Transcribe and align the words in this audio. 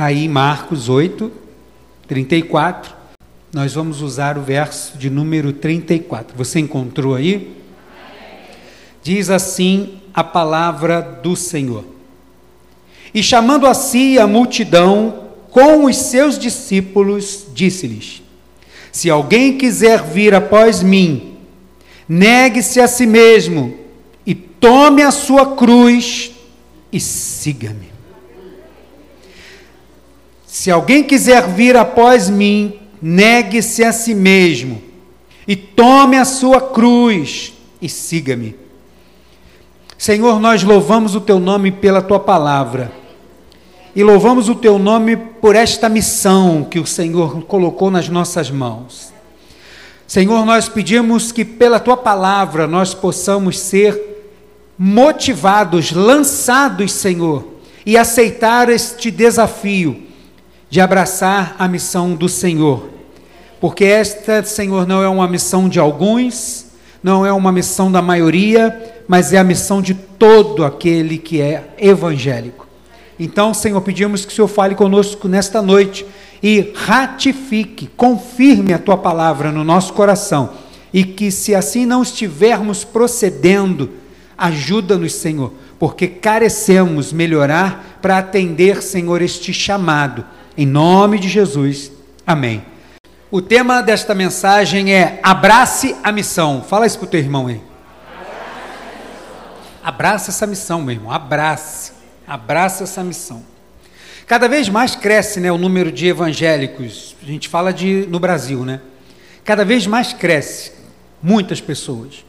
aí 0.00 0.26
Marcos 0.28 0.88
8, 0.88 1.30
34, 2.08 2.94
nós 3.52 3.74
vamos 3.74 4.00
usar 4.00 4.38
o 4.38 4.42
verso 4.42 4.96
de 4.96 5.10
número 5.10 5.52
34. 5.52 6.34
Você 6.38 6.58
encontrou 6.58 7.14
aí? 7.14 7.54
Diz 9.02 9.28
assim 9.28 10.00
a 10.14 10.24
palavra 10.24 11.02
do 11.02 11.36
Senhor. 11.36 11.84
E 13.12 13.22
chamando 13.22 13.66
a 13.66 13.74
si 13.74 14.18
a 14.18 14.26
multidão 14.26 15.28
com 15.50 15.84
os 15.84 15.96
seus 15.96 16.38
discípulos, 16.38 17.48
disse-lhes: 17.52 18.22
Se 18.90 19.10
alguém 19.10 19.58
quiser 19.58 20.02
vir 20.02 20.34
após 20.34 20.82
mim, 20.82 21.36
negue-se 22.08 22.80
a 22.80 22.88
si 22.88 23.06
mesmo 23.06 23.78
e 24.24 24.34
tome 24.34 25.02
a 25.02 25.10
sua 25.10 25.56
cruz 25.56 26.30
e 26.90 26.98
siga-me. 26.98 27.89
Se 30.50 30.68
alguém 30.68 31.04
quiser 31.04 31.46
vir 31.46 31.76
após 31.76 32.28
mim, 32.28 32.72
negue-se 33.00 33.84
a 33.84 33.92
si 33.92 34.12
mesmo 34.12 34.82
e 35.46 35.54
tome 35.54 36.16
a 36.16 36.24
sua 36.24 36.60
cruz 36.60 37.52
e 37.80 37.88
siga-me. 37.88 38.56
Senhor, 39.96 40.40
nós 40.40 40.64
louvamos 40.64 41.14
o 41.14 41.20
teu 41.20 41.38
nome 41.38 41.70
pela 41.70 42.02
tua 42.02 42.18
palavra 42.18 42.90
e 43.94 44.02
louvamos 44.02 44.48
o 44.48 44.56
teu 44.56 44.76
nome 44.76 45.16
por 45.16 45.54
esta 45.54 45.88
missão 45.88 46.64
que 46.68 46.80
o 46.80 46.86
Senhor 46.86 47.42
colocou 47.42 47.88
nas 47.88 48.08
nossas 48.08 48.50
mãos. 48.50 49.12
Senhor, 50.04 50.44
nós 50.44 50.68
pedimos 50.68 51.30
que 51.30 51.44
pela 51.44 51.78
tua 51.78 51.96
palavra 51.96 52.66
nós 52.66 52.92
possamos 52.92 53.56
ser 53.56 54.34
motivados, 54.76 55.92
lançados, 55.92 56.90
Senhor, 56.90 57.44
e 57.86 57.96
aceitar 57.96 58.68
este 58.68 59.12
desafio 59.12 60.09
de 60.70 60.80
abraçar 60.80 61.56
a 61.58 61.66
missão 61.66 62.14
do 62.14 62.28
Senhor. 62.28 62.88
Porque 63.60 63.84
esta, 63.84 64.42
Senhor, 64.44 64.86
não 64.86 65.02
é 65.02 65.08
uma 65.08 65.26
missão 65.26 65.68
de 65.68 65.80
alguns, 65.80 66.66
não 67.02 67.26
é 67.26 67.32
uma 67.32 67.50
missão 67.50 67.90
da 67.90 68.00
maioria, 68.00 69.02
mas 69.08 69.32
é 69.32 69.38
a 69.38 69.44
missão 69.44 69.82
de 69.82 69.94
todo 69.94 70.64
aquele 70.64 71.18
que 71.18 71.40
é 71.40 71.74
evangélico. 71.76 72.68
Então, 73.18 73.52
Senhor, 73.52 73.80
pedimos 73.82 74.24
que 74.24 74.32
o 74.32 74.34
Senhor 74.34 74.48
fale 74.48 74.74
conosco 74.74 75.28
nesta 75.28 75.60
noite 75.60 76.06
e 76.42 76.72
ratifique, 76.74 77.90
confirme 77.96 78.72
a 78.72 78.78
tua 78.78 78.96
palavra 78.96 79.50
no 79.50 79.64
nosso 79.64 79.92
coração. 79.92 80.50
E 80.92 81.04
que, 81.04 81.30
se 81.30 81.54
assim 81.54 81.84
não 81.84 82.02
estivermos 82.02 82.82
procedendo, 82.84 83.90
ajuda-nos, 84.38 85.14
Senhor, 85.14 85.52
porque 85.78 86.06
carecemos 86.06 87.12
melhorar 87.12 87.98
para 88.00 88.18
atender, 88.18 88.82
Senhor, 88.82 89.20
este 89.20 89.52
chamado 89.52 90.24
em 90.60 90.66
nome 90.66 91.18
de 91.18 91.26
Jesus. 91.26 91.90
Amém. 92.26 92.62
O 93.30 93.40
tema 93.40 93.80
desta 93.80 94.14
mensagem 94.14 94.92
é 94.92 95.18
Abrace 95.22 95.96
a 96.04 96.12
missão. 96.12 96.62
Fala 96.62 96.86
isso 96.86 96.98
para 96.98 97.06
o 97.06 97.08
teu 97.08 97.18
irmão 97.18 97.46
aí. 97.46 97.62
Abraça 99.82 100.30
essa 100.30 100.46
missão, 100.46 100.82
meu 100.82 100.96
irmão. 100.96 101.10
Abrace. 101.10 101.92
Abraça 102.26 102.84
essa 102.84 103.02
missão. 103.02 103.42
Cada 104.26 104.48
vez 104.48 104.68
mais 104.68 104.94
cresce 104.94 105.40
né, 105.40 105.50
o 105.50 105.56
número 105.56 105.90
de 105.90 106.08
evangélicos. 106.08 107.16
A 107.22 107.26
gente 107.26 107.48
fala 107.48 107.72
de 107.72 108.06
no 108.10 108.20
Brasil, 108.20 108.62
né? 108.62 108.82
Cada 109.42 109.64
vez 109.64 109.86
mais 109.86 110.12
cresce. 110.12 110.72
Muitas 111.22 111.62
pessoas. 111.62 112.22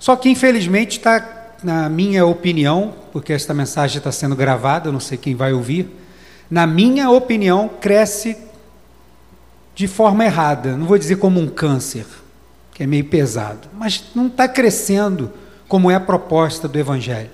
Só 0.00 0.16
que, 0.16 0.28
infelizmente, 0.28 0.98
está, 0.98 1.54
na 1.62 1.88
minha 1.88 2.26
opinião, 2.26 2.94
porque 3.12 3.32
esta 3.32 3.54
mensagem 3.54 3.98
está 3.98 4.10
sendo 4.10 4.34
gravada, 4.34 4.88
eu 4.88 4.92
não 4.92 4.98
sei 4.98 5.16
quem 5.16 5.36
vai 5.36 5.52
ouvir 5.52 6.02
na 6.50 6.66
minha 6.66 7.10
opinião, 7.10 7.68
cresce 7.80 8.36
de 9.74 9.88
forma 9.88 10.24
errada. 10.24 10.76
Não 10.76 10.86
vou 10.86 10.98
dizer 10.98 11.16
como 11.16 11.40
um 11.40 11.48
câncer, 11.48 12.06
que 12.72 12.82
é 12.82 12.86
meio 12.86 13.04
pesado, 13.04 13.68
mas 13.74 14.04
não 14.14 14.26
está 14.26 14.46
crescendo 14.46 15.32
como 15.68 15.90
é 15.90 15.94
a 15.94 16.00
proposta 16.00 16.68
do 16.68 16.78
Evangelho. 16.78 17.30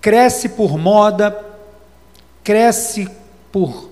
Cresce 0.00 0.48
por 0.50 0.78
moda, 0.78 1.36
cresce 2.42 3.08
por 3.52 3.90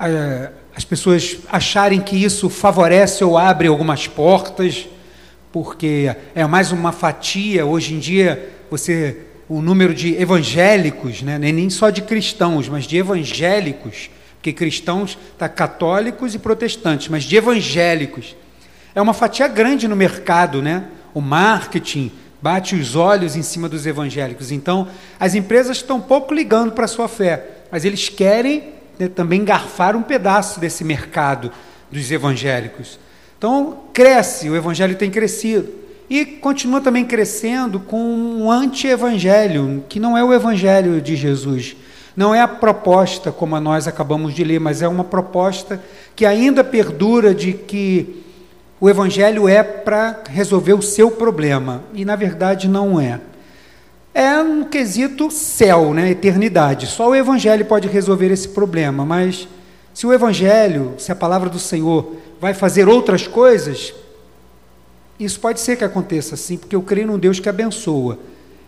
uh, 0.00 0.52
as 0.76 0.84
pessoas 0.84 1.38
acharem 1.50 2.00
que 2.00 2.22
isso 2.22 2.50
favorece 2.50 3.24
ou 3.24 3.38
abre 3.38 3.66
algumas 3.66 4.06
portas, 4.06 4.86
porque 5.50 6.14
é 6.34 6.46
mais 6.46 6.70
uma 6.70 6.92
fatia. 6.92 7.64
Hoje 7.64 7.94
em 7.94 7.98
dia, 7.98 8.52
você 8.70 9.22
o 9.48 9.62
número 9.62 9.94
de 9.94 10.14
evangélicos, 10.20 11.22
né? 11.22 11.38
nem 11.38 11.70
só 11.70 11.90
de 11.90 12.02
cristãos, 12.02 12.68
mas 12.68 12.84
de 12.84 12.96
evangélicos, 12.96 14.10
porque 14.36 14.52
cristãos 14.52 15.16
está 15.32 15.48
católicos 15.48 16.34
e 16.34 16.38
protestantes, 16.38 17.08
mas 17.08 17.24
de 17.24 17.36
evangélicos. 17.36 18.36
É 18.94 19.00
uma 19.00 19.14
fatia 19.14 19.46
grande 19.46 19.86
no 19.86 19.94
mercado, 19.94 20.62
né? 20.62 20.84
O 21.14 21.20
marketing 21.20 22.10
bate 22.40 22.74
os 22.74 22.96
olhos 22.96 23.36
em 23.36 23.42
cima 23.42 23.68
dos 23.68 23.86
evangélicos. 23.86 24.50
Então, 24.50 24.88
as 25.18 25.34
empresas 25.34 25.78
estão 25.78 26.00
pouco 26.00 26.34
ligando 26.34 26.72
para 26.72 26.84
a 26.84 26.88
sua 26.88 27.08
fé, 27.08 27.44
mas 27.70 27.84
eles 27.84 28.08
querem 28.08 28.72
né, 28.98 29.08
também 29.08 29.44
garfar 29.44 29.96
um 29.96 30.02
pedaço 30.02 30.60
desse 30.60 30.84
mercado 30.84 31.52
dos 31.90 32.10
evangélicos. 32.10 32.98
Então, 33.38 33.84
cresce, 33.92 34.48
o 34.48 34.56
evangelho 34.56 34.96
tem 34.96 35.10
crescido. 35.10 35.85
E 36.08 36.24
continua 36.24 36.80
também 36.80 37.04
crescendo 37.04 37.80
com 37.80 37.98
um 37.98 38.50
anti-evangelho, 38.50 39.84
que 39.88 39.98
não 39.98 40.16
é 40.16 40.22
o 40.22 40.32
evangelho 40.32 41.00
de 41.00 41.16
Jesus. 41.16 41.76
Não 42.16 42.34
é 42.34 42.40
a 42.40 42.48
proposta 42.48 43.30
como 43.30 43.58
nós 43.60 43.86
acabamos 43.86 44.34
de 44.34 44.42
ler, 44.42 44.58
mas 44.58 44.80
é 44.80 44.88
uma 44.88 45.04
proposta 45.04 45.82
que 46.14 46.24
ainda 46.24 46.64
perdura 46.64 47.34
de 47.34 47.52
que 47.52 48.24
o 48.80 48.88
evangelho 48.88 49.48
é 49.48 49.62
para 49.62 50.22
resolver 50.30 50.74
o 50.74 50.82
seu 50.82 51.10
problema. 51.10 51.82
E 51.92 52.04
na 52.04 52.16
verdade 52.16 52.68
não 52.68 53.00
é. 53.00 53.20
É 54.14 54.40
um 54.40 54.64
quesito 54.64 55.30
céu, 55.30 55.92
né, 55.92 56.10
eternidade. 56.10 56.86
Só 56.86 57.10
o 57.10 57.14
evangelho 57.14 57.66
pode 57.66 57.86
resolver 57.88 58.32
esse 58.32 58.48
problema, 58.48 59.04
mas 59.04 59.46
se 59.92 60.06
o 60.06 60.12
evangelho, 60.12 60.94
se 60.96 61.12
a 61.12 61.16
palavra 61.16 61.50
do 61.50 61.58
Senhor 61.58 62.16
vai 62.40 62.54
fazer 62.54 62.88
outras 62.88 63.26
coisas, 63.26 63.92
isso 65.24 65.40
pode 65.40 65.60
ser 65.60 65.76
que 65.76 65.84
aconteça 65.84 66.34
assim, 66.34 66.56
porque 66.56 66.76
eu 66.76 66.82
creio 66.82 67.06
num 67.06 67.18
Deus 67.18 67.40
que 67.40 67.48
abençoa. 67.48 68.18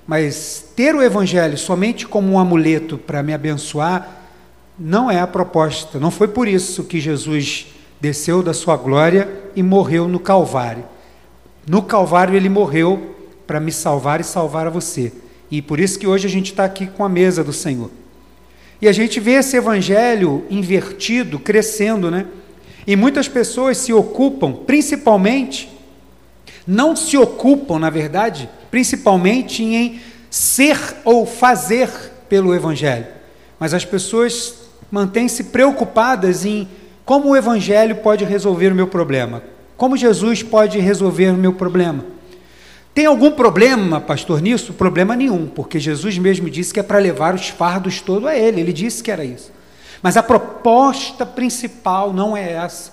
Mas 0.06 0.64
ter 0.74 0.94
o 0.94 1.02
Evangelho 1.02 1.58
somente 1.58 2.06
como 2.06 2.32
um 2.32 2.38
amuleto 2.38 2.96
para 2.96 3.22
me 3.22 3.34
abençoar, 3.34 4.26
não 4.78 5.10
é 5.10 5.20
a 5.20 5.26
proposta. 5.26 5.98
Não 5.98 6.10
foi 6.10 6.28
por 6.28 6.48
isso 6.48 6.84
que 6.84 7.00
Jesus 7.00 7.66
desceu 8.00 8.42
da 8.42 8.54
sua 8.54 8.76
glória 8.76 9.28
e 9.54 9.62
morreu 9.62 10.08
no 10.08 10.18
Calvário. 10.18 10.84
No 11.68 11.82
Calvário 11.82 12.34
ele 12.34 12.48
morreu 12.48 13.16
para 13.46 13.60
me 13.60 13.72
salvar 13.72 14.20
e 14.20 14.24
salvar 14.24 14.66
a 14.66 14.70
você. 14.70 15.12
E 15.50 15.60
por 15.60 15.80
isso 15.80 15.98
que 15.98 16.06
hoje 16.06 16.26
a 16.26 16.30
gente 16.30 16.52
está 16.52 16.64
aqui 16.64 16.86
com 16.86 17.04
a 17.04 17.08
mesa 17.08 17.44
do 17.44 17.52
Senhor. 17.52 17.90
E 18.80 18.88
a 18.88 18.92
gente 18.92 19.18
vê 19.18 19.32
esse 19.32 19.56
evangelho 19.56 20.44
invertido, 20.48 21.38
crescendo, 21.38 22.10
né? 22.10 22.26
E 22.86 22.94
muitas 22.94 23.28
pessoas 23.28 23.76
se 23.76 23.92
ocupam, 23.92 24.52
principalmente, 24.52 25.68
não 26.70 26.94
se 26.94 27.16
ocupam, 27.16 27.78
na 27.78 27.88
verdade, 27.88 28.46
principalmente 28.70 29.64
em 29.64 30.00
ser 30.28 30.78
ou 31.02 31.24
fazer 31.24 31.88
pelo 32.28 32.54
Evangelho. 32.54 33.06
Mas 33.58 33.72
as 33.72 33.86
pessoas 33.86 34.54
mantêm-se 34.90 35.44
preocupadas 35.44 36.44
em 36.44 36.68
como 37.06 37.30
o 37.30 37.36
Evangelho 37.36 37.96
pode 37.96 38.22
resolver 38.22 38.70
o 38.70 38.74
meu 38.74 38.86
problema. 38.86 39.42
Como 39.78 39.96
Jesus 39.96 40.42
pode 40.42 40.78
resolver 40.78 41.30
o 41.30 41.38
meu 41.38 41.54
problema. 41.54 42.04
Tem 42.92 43.06
algum 43.06 43.30
problema, 43.30 43.98
pastor, 43.98 44.42
nisso? 44.42 44.74
Problema 44.74 45.16
nenhum, 45.16 45.46
porque 45.46 45.80
Jesus 45.80 46.18
mesmo 46.18 46.50
disse 46.50 46.74
que 46.74 46.80
é 46.80 46.82
para 46.82 46.98
levar 46.98 47.34
os 47.34 47.48
fardos 47.48 48.02
todo 48.02 48.28
a 48.28 48.36
Ele. 48.36 48.60
Ele 48.60 48.74
disse 48.74 49.02
que 49.02 49.10
era 49.10 49.24
isso. 49.24 49.50
Mas 50.02 50.18
a 50.18 50.22
proposta 50.22 51.24
principal 51.24 52.12
não 52.12 52.36
é 52.36 52.52
essa. 52.52 52.92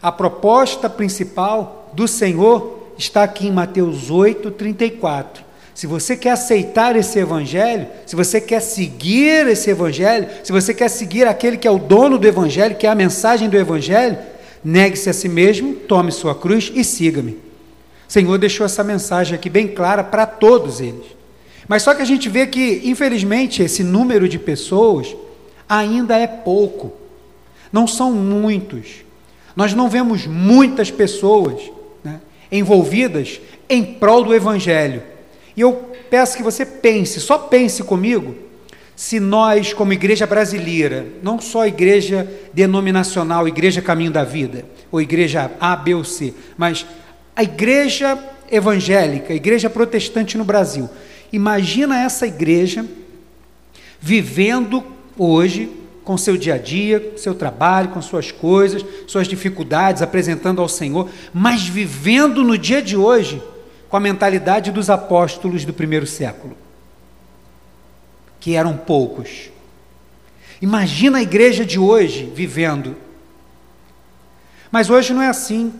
A 0.00 0.12
proposta 0.12 0.88
principal 0.88 1.90
do 1.92 2.06
Senhor 2.06 2.75
está 2.98 3.22
aqui 3.22 3.48
em 3.48 3.52
Mateus 3.52 4.10
8, 4.10 4.50
34. 4.50 5.44
Se 5.74 5.86
você 5.86 6.16
quer 6.16 6.30
aceitar 6.30 6.96
esse 6.96 7.18
evangelho, 7.18 7.86
se 8.06 8.16
você 8.16 8.40
quer 8.40 8.60
seguir 8.60 9.46
esse 9.46 9.68
evangelho, 9.68 10.26
se 10.42 10.50
você 10.50 10.72
quer 10.72 10.88
seguir 10.88 11.26
aquele 11.26 11.58
que 11.58 11.68
é 11.68 11.70
o 11.70 11.78
dono 11.78 12.18
do 12.18 12.26
evangelho, 12.26 12.76
que 12.76 12.86
é 12.86 12.90
a 12.90 12.94
mensagem 12.94 13.48
do 13.50 13.58
evangelho, 13.58 14.16
negue-se 14.64 15.10
a 15.10 15.12
si 15.12 15.28
mesmo, 15.28 15.74
tome 15.74 16.10
sua 16.10 16.34
cruz 16.34 16.72
e 16.74 16.82
siga-me. 16.82 17.32
O 18.08 18.12
Senhor 18.12 18.38
deixou 18.38 18.64
essa 18.64 18.82
mensagem 18.82 19.34
aqui 19.34 19.50
bem 19.50 19.68
clara 19.68 20.02
para 20.02 20.24
todos 20.24 20.80
eles. 20.80 21.04
Mas 21.68 21.82
só 21.82 21.94
que 21.94 22.00
a 22.00 22.06
gente 22.06 22.28
vê 22.28 22.46
que, 22.46 22.80
infelizmente, 22.84 23.62
esse 23.62 23.84
número 23.84 24.28
de 24.28 24.38
pessoas 24.38 25.14
ainda 25.68 26.16
é 26.16 26.26
pouco. 26.26 26.92
Não 27.70 27.86
são 27.86 28.12
muitos. 28.12 29.04
Nós 29.54 29.74
não 29.74 29.90
vemos 29.90 30.26
muitas 30.26 30.90
pessoas 30.90 31.60
envolvidas 32.50 33.40
em 33.68 33.84
prol 33.84 34.24
do 34.24 34.34
Evangelho. 34.34 35.02
E 35.56 35.60
eu 35.60 35.72
peço 36.10 36.36
que 36.36 36.42
você 36.42 36.64
pense, 36.64 37.20
só 37.20 37.38
pense 37.38 37.82
comigo, 37.82 38.34
se 38.94 39.20
nós, 39.20 39.74
como 39.74 39.92
igreja 39.92 40.26
brasileira, 40.26 41.06
não 41.22 41.40
só 41.40 41.66
igreja 41.66 42.28
denominacional, 42.52 43.46
igreja 43.46 43.82
caminho 43.82 44.10
da 44.10 44.24
vida, 44.24 44.64
ou 44.90 45.00
igreja 45.00 45.50
A, 45.60 45.76
B 45.76 45.94
ou 45.94 46.04
C, 46.04 46.32
mas 46.56 46.86
a 47.34 47.42
igreja 47.42 48.18
evangélica, 48.50 49.32
a 49.32 49.36
igreja 49.36 49.68
protestante 49.68 50.38
no 50.38 50.44
Brasil, 50.44 50.88
imagina 51.30 52.02
essa 52.02 52.26
igreja 52.26 52.86
vivendo 54.00 54.82
hoje 55.18 55.70
com 56.06 56.16
seu 56.16 56.36
dia 56.36 56.54
a 56.54 56.58
dia, 56.58 57.14
seu 57.16 57.34
trabalho, 57.34 57.88
com 57.88 58.00
suas 58.00 58.30
coisas, 58.30 58.84
suas 59.08 59.26
dificuldades, 59.26 60.02
apresentando 60.02 60.62
ao 60.62 60.68
Senhor, 60.68 61.10
mas 61.34 61.66
vivendo 61.66 62.44
no 62.44 62.56
dia 62.56 62.80
de 62.80 62.96
hoje 62.96 63.42
com 63.88 63.96
a 63.96 64.00
mentalidade 64.00 64.70
dos 64.70 64.88
apóstolos 64.88 65.64
do 65.64 65.72
primeiro 65.72 66.06
século 66.06 66.56
que 68.38 68.54
eram 68.54 68.76
poucos. 68.76 69.50
Imagina 70.62 71.18
a 71.18 71.22
igreja 71.22 71.64
de 71.64 71.80
hoje 71.80 72.30
vivendo. 72.32 72.94
Mas 74.70 74.88
hoje 74.88 75.12
não 75.12 75.20
é 75.20 75.26
assim. 75.26 75.74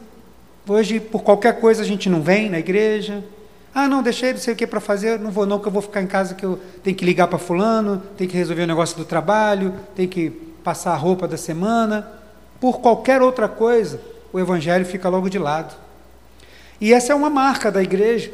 Hoje, 0.69 0.99
por 0.99 1.23
qualquer 1.23 1.61
coisa, 1.61 1.83
a 1.83 1.87
gente 1.87 2.11
não 2.11 2.21
vem 2.21 2.51
na 2.51 2.59
igreja. 2.59 3.23
Ah, 3.79 3.87
não, 3.89 4.03
deixei 4.03 4.33
não 4.33 4.41
sei 4.41 4.55
o 4.55 4.57
que 4.57 4.67
para 4.67 4.81
fazer, 4.81 5.19
não 5.19 5.31
vou 5.31 5.45
não, 5.45 5.59
que 5.59 5.69
eu 5.69 5.71
vou 5.71 5.83
ficar 5.83 6.01
em 6.01 6.07
casa, 6.07 6.35
que 6.35 6.47
eu 6.47 6.59
tenho 6.83 6.97
que 6.97 7.05
ligar 7.05 7.29
para 7.29 7.39
fulano, 7.39 8.03
tenho 8.17 8.31
que 8.31 8.35
resolver 8.35 8.63
o 8.63 8.67
negócio 8.67 8.97
do 8.97 9.05
trabalho, 9.05 9.75
tenho 9.95 10.09
que 10.09 10.31
passar 10.65 10.93
a 10.93 10.97
roupa 10.97 11.29
da 11.29 11.37
semana. 11.37 12.11
Por 12.59 12.81
qualquer 12.81 13.21
outra 13.21 13.49
coisa, 13.49 14.01
o 14.33 14.41
evangelho 14.41 14.87
fica 14.87 15.11
logo 15.11 15.29
de 15.29 15.39
lado. 15.39 15.77
E 16.81 16.95
essa 16.95 17.13
é 17.13 17.15
uma 17.15 17.29
marca 17.29 17.71
da 17.71 17.83
igreja. 17.83 18.33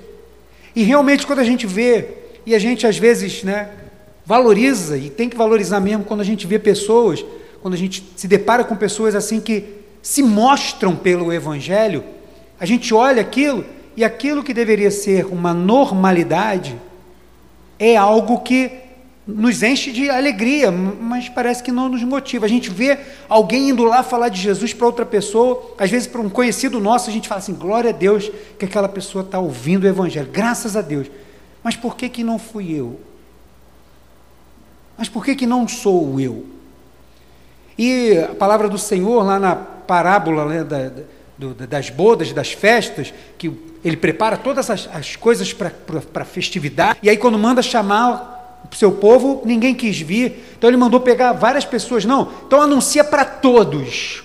E 0.76 0.84
realmente 0.84 1.26
quando 1.26 1.40
a 1.40 1.44
gente 1.44 1.66
vê, 1.66 2.08
e 2.46 2.54
a 2.54 2.58
gente 2.60 2.86
às 2.86 2.96
vezes, 2.96 3.42
né, 3.42 3.68
Valoriza, 4.24 4.96
e 4.96 5.10
tem 5.10 5.28
que 5.28 5.36
valorizar 5.36 5.80
mesmo 5.80 6.04
quando 6.04 6.20
a 6.20 6.24
gente 6.24 6.46
vê 6.46 6.56
pessoas, 6.56 7.24
quando 7.60 7.74
a 7.74 7.78
gente 7.78 8.12
se 8.14 8.28
depara 8.28 8.62
com 8.62 8.76
pessoas 8.76 9.16
assim 9.16 9.40
que 9.40 9.80
se 10.00 10.22
mostram 10.22 10.94
pelo 10.94 11.32
Evangelho, 11.32 12.04
a 12.60 12.64
gente 12.64 12.94
olha 12.94 13.20
aquilo 13.20 13.64
e 13.96 14.04
aquilo 14.04 14.42
que 14.42 14.54
deveria 14.54 14.90
ser 14.90 15.26
uma 15.26 15.52
normalidade 15.52 16.78
é 17.78 17.96
algo 17.96 18.40
que 18.40 18.70
nos 19.26 19.62
enche 19.62 19.92
de 19.92 20.10
alegria, 20.10 20.70
mas 20.70 21.28
parece 21.28 21.62
que 21.62 21.70
não 21.70 21.88
nos 21.88 22.02
motiva. 22.02 22.46
A 22.46 22.48
gente 22.48 22.70
vê 22.70 22.98
alguém 23.28 23.70
indo 23.70 23.84
lá 23.84 24.02
falar 24.02 24.28
de 24.28 24.40
Jesus 24.40 24.74
para 24.74 24.86
outra 24.86 25.06
pessoa, 25.06 25.74
às 25.78 25.90
vezes 25.90 26.08
para 26.08 26.20
um 26.20 26.28
conhecido 26.28 26.80
nosso, 26.80 27.08
a 27.08 27.12
gente 27.12 27.28
fala 27.28 27.40
assim: 27.40 27.54
glória 27.54 27.90
a 27.90 27.92
Deus 27.92 28.30
que 28.58 28.64
aquela 28.64 28.88
pessoa 28.88 29.22
está 29.24 29.38
ouvindo 29.38 29.84
o 29.84 29.88
Evangelho, 29.88 30.28
graças 30.32 30.76
a 30.76 30.80
Deus. 30.80 31.08
Mas 31.62 31.76
por 31.76 31.96
que, 31.96 32.08
que 32.08 32.24
não 32.24 32.38
fui 32.38 32.72
eu? 32.72 33.00
Mas 34.98 35.08
por 35.08 35.24
que, 35.24 35.36
que 35.36 35.46
não 35.46 35.68
sou 35.68 36.20
eu? 36.20 36.46
E 37.78 38.18
a 38.18 38.34
palavra 38.34 38.68
do 38.68 38.78
Senhor, 38.78 39.22
lá 39.24 39.38
na 39.38 39.54
parábola 39.56 40.44
né, 40.46 40.64
da, 40.64 40.90
do, 41.42 41.66
das 41.66 41.90
bodas, 41.90 42.32
das 42.32 42.52
festas, 42.52 43.12
que 43.36 43.52
ele 43.84 43.96
prepara 43.96 44.36
todas 44.36 44.70
as, 44.70 44.88
as 44.92 45.16
coisas 45.16 45.52
para 45.52 45.72
a 46.14 46.24
festividade, 46.24 47.00
e 47.02 47.10
aí 47.10 47.16
quando 47.16 47.38
manda 47.38 47.60
chamar 47.60 48.60
o 48.70 48.76
seu 48.76 48.92
povo, 48.92 49.42
ninguém 49.44 49.74
quis 49.74 50.00
vir, 50.00 50.54
então 50.56 50.70
ele 50.70 50.76
mandou 50.76 51.00
pegar 51.00 51.32
várias 51.32 51.64
pessoas, 51.64 52.04
não, 52.04 52.30
então 52.46 52.62
anuncia 52.62 53.02
para 53.02 53.24
todos, 53.24 54.22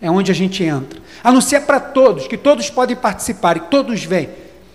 é 0.00 0.08
onde 0.08 0.30
a 0.30 0.34
gente 0.34 0.62
entra, 0.62 1.00
anuncia 1.24 1.60
para 1.60 1.80
todos, 1.80 2.28
que 2.28 2.36
todos 2.36 2.70
podem 2.70 2.94
participar, 2.94 3.56
e 3.56 3.60
todos 3.60 4.04
vêm, 4.04 4.28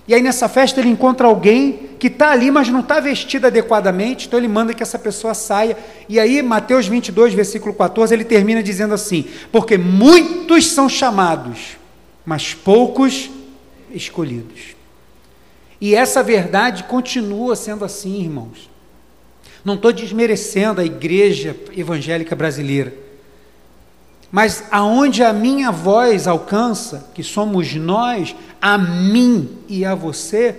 e 0.08 0.14
aí 0.14 0.22
nessa 0.22 0.50
festa 0.50 0.80
ele 0.80 0.90
encontra 0.90 1.28
alguém 1.28 1.92
que 1.98 2.08
está 2.08 2.32
ali, 2.32 2.52
mas 2.52 2.68
não 2.68 2.82
está 2.82 3.00
vestido 3.00 3.48
adequadamente, 3.48 4.28
então 4.28 4.38
ele 4.38 4.50
manda 4.50 4.74
que 4.74 4.84
essa 4.84 5.00
pessoa 5.00 5.34
saia. 5.34 5.78
E 6.10 6.20
aí, 6.20 6.42
Mateus 6.42 6.86
22, 6.86 7.34
versículo 7.34 7.74
14, 7.74 8.14
ele 8.14 8.26
termina 8.26 8.62
dizendo 8.62 8.94
assim: 8.94 9.26
Porque 9.52 9.78
muitos 9.78 10.68
são 10.68 10.90
chamados, 10.90 11.78
mas 12.26 12.54
poucos 12.54 13.30
escolhidos. 13.90 14.76
E 15.80 15.96
essa 15.96 16.22
verdade 16.22 16.84
continua 16.84 17.56
sendo 17.56 17.86
assim, 17.86 18.22
irmãos. 18.22 18.70
Não 19.64 19.76
estou 19.76 19.94
desmerecendo 19.94 20.82
a 20.82 20.86
igreja 20.86 21.56
evangélica 21.76 22.36
brasileira. 22.36 22.94
Mas 24.34 24.64
aonde 24.72 25.22
a 25.22 25.32
minha 25.32 25.70
voz 25.70 26.28
alcança, 26.28 27.08
que 27.14 27.22
somos 27.22 27.76
nós, 27.76 28.36
a 28.60 28.80
mim 28.80 29.60
e 29.70 29.86
a 29.86 29.94
você, 29.94 30.56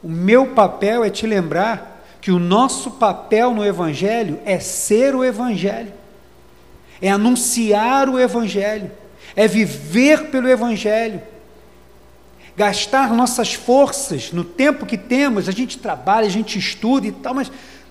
o 0.00 0.08
meu 0.08 0.54
papel 0.54 1.02
é 1.02 1.10
te 1.10 1.26
lembrar 1.26 2.06
que 2.20 2.30
o 2.30 2.38
nosso 2.38 2.92
papel 2.92 3.52
no 3.52 3.66
Evangelho 3.66 4.38
é 4.44 4.60
ser 4.60 5.16
o 5.16 5.24
Evangelho, 5.24 5.92
é 7.02 7.10
anunciar 7.10 8.08
o 8.08 8.20
Evangelho, 8.20 8.88
é 9.34 9.48
viver 9.48 10.26
pelo 10.26 10.48
Evangelho, 10.48 11.20
gastar 12.56 13.12
nossas 13.12 13.52
forças 13.52 14.30
no 14.30 14.44
tempo 14.44 14.86
que 14.86 14.96
temos, 14.96 15.48
a 15.48 15.52
gente 15.52 15.76
trabalha, 15.78 16.28
a 16.28 16.30
gente 16.30 16.56
estuda 16.56 17.08
e 17.08 17.10
tal, 17.10 17.34
mas 17.34 17.50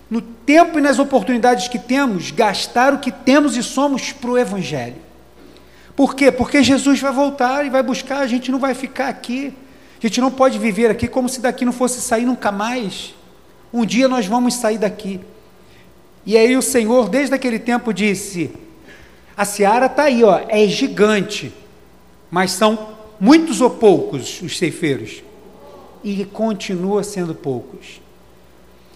no 0.09 0.21
tempo 0.21 0.79
e 0.79 0.81
nas 0.81 0.99
oportunidades 0.99 1.67
que 1.67 1.77
temos, 1.77 2.31
gastar 2.31 2.93
o 2.93 2.99
que 2.99 3.11
temos 3.11 3.57
e 3.57 3.61
somos 3.61 4.13
para 4.13 4.31
o 4.31 4.37
Evangelho. 4.37 5.06
Por 5.97 6.13
quê? 6.13 6.31
Porque 6.31 6.61
Jesus 6.61 7.01
vai 7.01 7.11
voltar 7.11 7.65
e 7.65 7.71
vai 7.71 7.81
buscar, 7.81 8.19
a 8.19 8.27
gente 8.27 8.51
não 8.51 8.59
vai 8.59 8.75
ficar 8.75 9.09
aqui. 9.09 9.51
A 9.97 10.05
gente 10.05 10.21
não 10.21 10.29
pode 10.29 10.59
viver 10.59 10.91
aqui 10.91 11.07
como 11.07 11.27
se 11.27 11.41
daqui 11.41 11.65
não 11.65 11.73
fosse 11.73 11.99
sair 12.01 12.23
nunca 12.23 12.51
mais. 12.51 13.15
Um 13.73 13.83
dia 13.83 14.07
nós 14.07 14.27
vamos 14.27 14.53
sair 14.53 14.77
daqui. 14.77 15.19
E 16.23 16.37
aí 16.37 16.55
o 16.55 16.61
Senhor, 16.61 17.09
desde 17.09 17.33
aquele 17.33 17.57
tempo, 17.57 17.91
disse: 17.91 18.51
a 19.35 19.43
seara 19.43 19.87
está 19.87 20.03
aí, 20.03 20.23
ó, 20.23 20.39
é 20.47 20.67
gigante, 20.67 21.51
mas 22.29 22.51
são 22.51 22.89
muitos 23.19 23.59
ou 23.59 23.71
poucos 23.71 24.39
os 24.43 24.55
ceifeiros. 24.55 25.23
E 26.03 26.25
continua 26.25 27.03
sendo 27.03 27.33
poucos. 27.33 27.99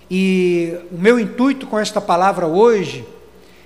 E 0.08 0.78
o 0.92 1.00
meu 1.00 1.20
intuito 1.20 1.66
com 1.66 1.80
esta 1.80 2.00
palavra 2.00 2.46
hoje 2.46 3.04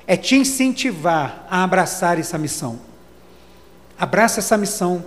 é 0.08 0.16
te 0.16 0.38
incentivar 0.38 1.46
a 1.50 1.66
abraçar 1.66 2.18
essa 2.18 2.38
missão. 2.38 2.95
Abraça 3.98 4.40
essa 4.40 4.58
missão. 4.58 5.06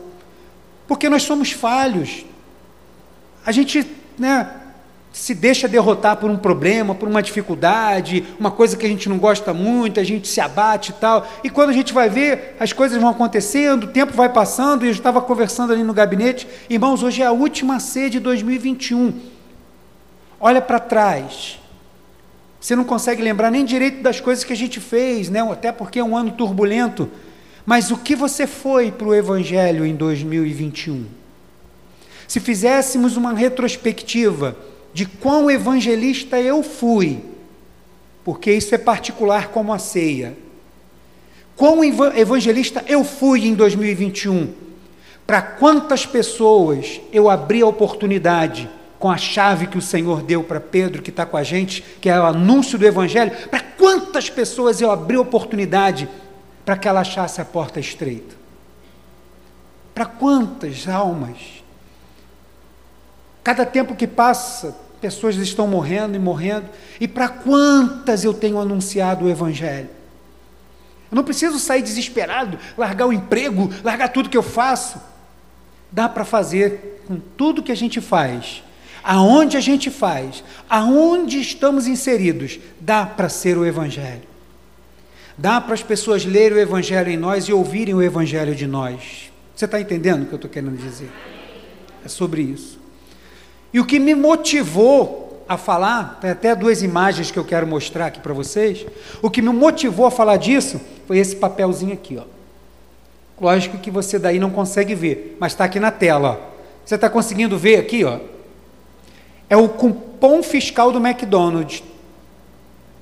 Porque 0.86 1.08
nós 1.08 1.22
somos 1.22 1.52
falhos. 1.52 2.24
A 3.44 3.52
gente 3.52 3.86
né, 4.18 4.50
se 5.12 5.34
deixa 5.34 5.66
derrotar 5.66 6.16
por 6.16 6.30
um 6.30 6.36
problema, 6.36 6.94
por 6.94 7.08
uma 7.08 7.22
dificuldade, 7.22 8.24
uma 8.38 8.50
coisa 8.50 8.76
que 8.76 8.86
a 8.86 8.88
gente 8.88 9.08
não 9.08 9.18
gosta 9.18 9.52
muito, 9.52 9.98
a 9.98 10.04
gente 10.04 10.28
se 10.28 10.40
abate 10.40 10.90
e 10.90 10.94
tal. 10.94 11.26
E 11.42 11.50
quando 11.50 11.70
a 11.70 11.72
gente 11.72 11.92
vai 11.92 12.08
ver, 12.08 12.56
as 12.60 12.72
coisas 12.72 13.00
vão 13.00 13.10
acontecendo, 13.10 13.84
o 13.84 13.88
tempo 13.88 14.12
vai 14.12 14.28
passando, 14.28 14.84
e 14.84 14.88
eu 14.88 14.92
estava 14.92 15.20
conversando 15.20 15.72
ali 15.72 15.82
no 15.82 15.92
gabinete, 15.92 16.46
irmãos, 16.70 17.02
hoje 17.02 17.22
é 17.22 17.26
a 17.26 17.32
última 17.32 17.80
C 17.80 18.08
de 18.08 18.20
2021. 18.20 19.12
Olha 20.40 20.60
para 20.60 20.78
trás. 20.78 21.58
Você 22.60 22.74
não 22.76 22.84
consegue 22.84 23.22
lembrar 23.22 23.50
nem 23.50 23.64
direito 23.64 24.02
das 24.02 24.20
coisas 24.20 24.44
que 24.44 24.52
a 24.52 24.56
gente 24.56 24.80
fez, 24.80 25.28
né? 25.28 25.40
até 25.40 25.72
porque 25.72 25.98
é 25.98 26.04
um 26.04 26.16
ano 26.16 26.32
turbulento. 26.32 27.10
Mas 27.68 27.90
o 27.90 27.98
que 27.98 28.16
você 28.16 28.46
foi 28.46 28.90
para 28.90 29.06
o 29.06 29.14
Evangelho 29.14 29.84
em 29.84 29.94
2021? 29.94 31.04
Se 32.26 32.40
fizéssemos 32.40 33.14
uma 33.14 33.34
retrospectiva 33.34 34.56
de 34.94 35.04
quão 35.04 35.50
evangelista 35.50 36.40
eu 36.40 36.62
fui, 36.62 37.20
porque 38.24 38.50
isso 38.50 38.74
é 38.74 38.78
particular 38.78 39.48
como 39.48 39.70
a 39.70 39.78
ceia. 39.78 40.34
Quão 41.54 41.84
evangelista 41.84 42.82
eu 42.88 43.04
fui 43.04 43.44
em 43.44 43.52
2021? 43.52 44.50
Para 45.26 45.42
quantas 45.42 46.06
pessoas 46.06 47.02
eu 47.12 47.28
abri 47.28 47.60
a 47.60 47.66
oportunidade 47.66 48.66
com 48.98 49.10
a 49.10 49.18
chave 49.18 49.66
que 49.66 49.76
o 49.76 49.82
Senhor 49.82 50.22
deu 50.22 50.42
para 50.42 50.58
Pedro, 50.58 51.02
que 51.02 51.10
está 51.10 51.26
com 51.26 51.36
a 51.36 51.42
gente, 51.42 51.84
que 52.00 52.08
é 52.08 52.18
o 52.18 52.24
anúncio 52.24 52.78
do 52.78 52.86
Evangelho? 52.86 53.32
Para 53.50 53.60
quantas 53.60 54.30
pessoas 54.30 54.80
eu 54.80 54.90
abri 54.90 55.18
a 55.18 55.20
oportunidade 55.20 56.08
para 56.68 56.76
que 56.76 56.86
ela 56.86 57.00
achasse 57.00 57.40
a 57.40 57.46
porta 57.46 57.80
estreita? 57.80 58.36
Para 59.94 60.04
quantas 60.04 60.86
almas? 60.86 61.64
Cada 63.42 63.64
tempo 63.64 63.96
que 63.96 64.06
passa, 64.06 64.76
pessoas 65.00 65.36
estão 65.36 65.66
morrendo 65.66 66.14
e 66.14 66.18
morrendo, 66.18 66.68
e 67.00 67.08
para 67.08 67.26
quantas 67.26 68.22
eu 68.22 68.34
tenho 68.34 68.60
anunciado 68.60 69.24
o 69.24 69.30
Evangelho? 69.30 69.88
Eu 71.10 71.16
não 71.16 71.24
preciso 71.24 71.58
sair 71.58 71.80
desesperado, 71.80 72.58
largar 72.76 73.06
o 73.06 73.14
emprego, 73.14 73.72
largar 73.82 74.10
tudo 74.10 74.28
que 74.28 74.36
eu 74.36 74.42
faço. 74.42 75.00
Dá 75.90 76.06
para 76.06 76.26
fazer 76.26 77.02
com 77.08 77.18
tudo 77.18 77.62
que 77.62 77.72
a 77.72 77.76
gente 77.76 77.98
faz, 77.98 78.62
aonde 79.02 79.56
a 79.56 79.60
gente 79.60 79.90
faz, 79.90 80.44
aonde 80.68 81.40
estamos 81.40 81.86
inseridos, 81.86 82.60
dá 82.78 83.06
para 83.06 83.30
ser 83.30 83.56
o 83.56 83.64
Evangelho. 83.64 84.27
Dá 85.38 85.60
para 85.60 85.74
as 85.74 85.82
pessoas 85.84 86.24
lerem 86.24 86.58
o 86.58 86.60
Evangelho 86.60 87.08
em 87.08 87.16
nós 87.16 87.44
e 87.44 87.52
ouvirem 87.52 87.94
o 87.94 88.02
Evangelho 88.02 88.56
de 88.56 88.66
nós. 88.66 89.30
Você 89.54 89.66
está 89.66 89.80
entendendo 89.80 90.24
o 90.24 90.26
que 90.26 90.32
eu 90.32 90.36
estou 90.36 90.50
querendo 90.50 90.76
dizer? 90.76 91.10
É 92.04 92.08
sobre 92.08 92.42
isso. 92.42 92.80
E 93.72 93.78
o 93.78 93.86
que 93.86 94.00
me 94.00 94.16
motivou 94.16 95.44
a 95.48 95.56
falar, 95.56 96.18
tem 96.20 96.30
até 96.30 96.56
duas 96.56 96.82
imagens 96.82 97.30
que 97.30 97.38
eu 97.38 97.44
quero 97.44 97.66
mostrar 97.66 98.06
aqui 98.06 98.18
para 98.18 98.34
vocês. 98.34 98.84
O 99.22 99.30
que 99.30 99.40
me 99.40 99.50
motivou 99.50 100.06
a 100.06 100.10
falar 100.10 100.36
disso 100.38 100.80
foi 101.06 101.18
esse 101.18 101.36
papelzinho 101.36 101.92
aqui, 101.92 102.18
ó. 102.18 102.24
Lógico 103.40 103.78
que 103.78 103.90
você 103.90 104.18
daí 104.18 104.40
não 104.40 104.50
consegue 104.50 104.96
ver, 104.96 105.36
mas 105.38 105.52
está 105.52 105.64
aqui 105.64 105.78
na 105.78 105.92
tela. 105.92 106.32
Ó. 106.32 106.58
Você 106.84 106.96
está 106.96 107.08
conseguindo 107.08 107.56
ver 107.56 107.76
aqui, 107.76 108.04
ó? 108.04 108.18
É 109.48 109.56
o 109.56 109.68
cupom 109.68 110.42
fiscal 110.42 110.90
do 110.90 110.98
McDonald's, 110.98 111.82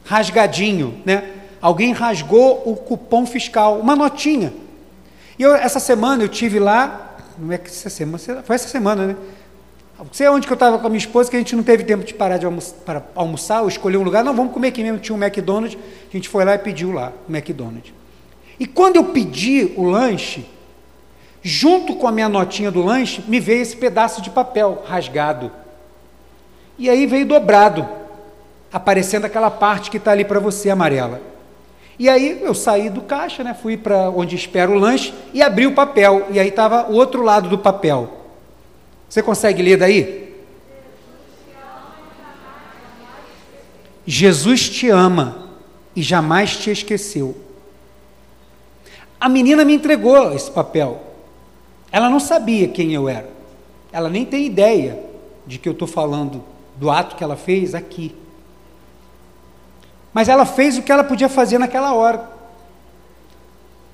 rasgadinho, 0.05 1.01
né? 1.05 1.33
Alguém 1.67 1.91
rasgou 1.91 2.63
o 2.65 2.77
cupom 2.77 3.27
fiscal, 3.27 3.81
uma 3.81 3.97
notinha. 3.97 4.53
E 5.37 5.43
eu, 5.43 5.53
essa 5.53 5.81
semana 5.81 6.23
eu 6.23 6.29
tive 6.29 6.61
lá, 6.61 7.17
não 7.37 7.53
é 7.53 7.59
que 7.59 7.69
essa 7.69 7.91
semana, 7.91 8.41
foi 8.45 8.55
essa 8.55 8.69
semana, 8.69 9.05
né? 9.09 9.17
Não 9.99 10.07
sei 10.13 10.29
onde 10.29 10.47
que 10.47 10.53
eu 10.53 10.55
estava 10.55 10.79
com 10.79 10.87
a 10.87 10.89
minha 10.89 11.01
esposa, 11.01 11.29
que 11.29 11.35
a 11.35 11.41
gente 11.41 11.57
não 11.57 11.65
teve 11.65 11.83
tempo 11.83 12.05
de 12.05 12.15
parar 12.15 12.37
de 12.37 12.47
almoçar, 12.47 12.77
para 12.85 13.03
almoçar 13.17 13.63
ou 13.63 13.69
escolher 13.69 13.97
um 13.97 14.05
lugar. 14.05 14.23
Não, 14.23 14.33
vamos 14.33 14.53
comer 14.53 14.69
aqui 14.69 14.81
mesmo. 14.81 15.01
Tinha 15.01 15.19
um 15.19 15.21
McDonald's, 15.21 15.77
a 16.09 16.13
gente 16.13 16.29
foi 16.29 16.45
lá 16.45 16.55
e 16.55 16.59
pediu 16.59 16.93
lá 16.93 17.13
o 17.29 17.35
McDonald's. 17.35 17.93
E 18.61 18.65
quando 18.65 18.95
eu 18.95 19.07
pedi 19.07 19.73
o 19.77 19.83
lanche, 19.83 20.47
junto 21.43 21.97
com 21.97 22.07
a 22.07 22.13
minha 22.13 22.29
notinha 22.29 22.71
do 22.71 22.81
lanche, 22.81 23.25
me 23.27 23.41
veio 23.41 23.63
esse 23.63 23.77
pedaço 23.77 24.23
de 24.23 24.31
papel 24.31 24.85
rasgado. 24.87 25.51
E 26.79 26.89
aí 26.89 27.07
veio 27.07 27.27
dobrado, 27.27 27.89
aparecendo 28.73 29.25
aquela 29.25 29.51
parte 29.51 29.91
que 29.91 29.97
está 29.97 30.13
ali 30.13 30.25
para 30.25 30.39
você, 30.39 30.71
amarela. 30.71 31.35
E 31.99 32.09
aí 32.09 32.41
eu 32.43 32.55
saí 32.55 32.91
do 32.91 33.01
caixa, 33.01 33.43
né, 33.43 33.55
fui 33.55 33.77
para 33.77 34.11
onde 34.11 34.37
espero 34.37 34.73
o 34.73 34.79
lanche 34.79 35.15
e 35.33 35.43
abri 35.43 35.67
o 35.67 35.75
papel. 35.75 36.27
E 36.31 36.39
aí 36.39 36.49
estava 36.49 36.91
o 36.91 36.95
outro 36.95 37.23
lado 37.23 37.49
do 37.49 37.59
papel. 37.59 38.27
Você 39.09 39.23
consegue 39.23 39.63
ler 39.63 39.79
daí? 39.79 40.27
Jesus 44.07 44.69
te 44.69 44.89
ama 44.89 45.49
e 45.95 46.03
jamais 46.03 46.57
te 46.57 46.71
esqueceu. 46.71 47.37
A 49.19 49.29
menina 49.29 49.65
me 49.65 49.75
entregou 49.75 50.33
esse 50.33 50.51
papel. 50.51 51.03
Ela 51.91 52.11
não 52.11 52.21
sabia 52.21 52.69
quem 52.69 52.93
eu 52.93 53.09
era. 53.09 53.29
Ela 53.91 54.11
nem 54.11 54.25
tem 54.25 54.45
ideia 54.45 55.03
de 55.47 55.59
que 55.59 55.69
eu 55.69 55.73
estou 55.73 55.89
falando 55.89 56.45
do 56.77 56.91
ato 56.91 57.17
que 57.17 57.25
ela 57.25 57.37
fez 57.37 57.75
aqui. 57.75 58.15
Mas 60.17 60.31
ela 60.31 60.47
fez 60.47 60.79
o 60.79 60.83
que 60.83 60.91
ela 60.91 61.05
podia 61.05 61.29
fazer 61.29 61.59
naquela 61.59 61.93
hora. 61.93 62.27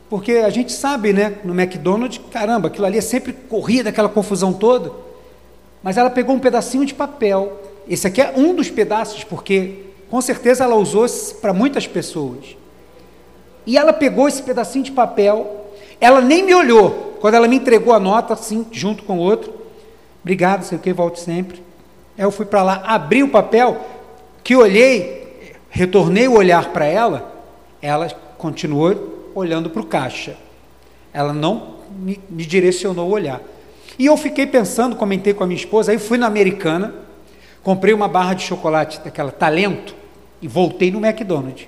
Porque 0.09 0.35
a 0.35 0.50
gente 0.50 0.71
sabe, 0.71 1.12
né, 1.12 1.38
no 1.43 1.52
McDonald's, 1.52 2.21
caramba, 2.31 2.69
aquilo 2.69 2.87
ali 2.87 2.97
é 2.97 3.00
sempre 3.00 3.33
corrida, 3.33 3.88
aquela 3.88 4.09
confusão 4.09 4.52
toda. 4.52 4.93
Mas 5.83 5.97
ela 5.97 6.09
pegou 6.09 6.37
um 6.37 6.38
pedacinho 6.38 6.87
de 6.87 6.95
papel. 6.95 7.61
Esse 7.88 8.07
aqui 8.07 8.23
é 8.23 8.33
um 8.37 8.55
dos 8.55 8.71
pedaços, 8.71 9.25
porque 9.25 9.87
com 10.09 10.21
certeza 10.21 10.62
ela 10.62 10.76
usou 10.76 11.07
para 11.41 11.52
muitas 11.52 11.88
pessoas. 11.88 12.57
E 13.67 13.76
ela 13.76 13.93
pegou 13.93 14.29
esse 14.29 14.45
pedacinho 14.45 14.85
de 14.85 14.93
papel, 14.93 15.73
ela 16.00 16.21
nem 16.21 16.45
me 16.45 16.55
olhou. 16.55 17.17
Quando 17.21 17.35
ela 17.35 17.49
me 17.49 17.57
entregou 17.57 17.93
a 17.93 17.99
nota, 17.99 18.35
assim, 18.35 18.64
junto 18.71 19.02
com 19.02 19.19
o 19.19 19.23
outro, 19.23 19.52
obrigado, 20.21 20.62
sei 20.62 20.79
o 20.79 20.81
que, 20.81 20.93
volte 20.93 21.19
sempre. 21.19 21.61
Aí 22.17 22.23
eu 22.23 22.31
fui 22.31 22.47
para 22.47 22.62
lá, 22.62 22.81
abri 22.87 23.25
o 23.25 23.29
papel, 23.29 23.76
que 24.45 24.55
olhei, 24.55 25.22
retornei 25.73 26.29
o 26.29 26.35
olhar 26.35 26.69
para 26.69 26.85
ela, 26.85 27.45
ela 27.81 28.09
continuou 28.38 29.33
olhando 29.35 29.71
para 29.71 29.81
o 29.81 29.87
caixa. 29.87 30.37
Ela 31.12 31.33
não 31.33 31.79
me, 31.91 32.21
me 32.31 32.45
direcionou 32.45 33.09
o 33.09 33.12
olhar. 33.12 33.41
E 33.99 34.07
eu 34.07 34.17
fiquei 34.17 34.47
pensando, 34.47 34.95
comentei 34.95 35.35
com 35.35 35.43
a 35.43 35.47
minha 35.47 35.59
esposa, 35.59 35.91
aí 35.91 35.99
fui 35.99 36.19
na 36.19 36.26
Americana, 36.26 36.95
comprei 37.62 37.93
uma 37.93 38.07
barra 38.07 38.35
de 38.35 38.43
chocolate 38.43 39.00
daquela 39.00 39.33
Talento 39.33 39.95
e 40.41 40.47
voltei 40.47 40.91
no 40.91 41.05
McDonald's. 41.05 41.67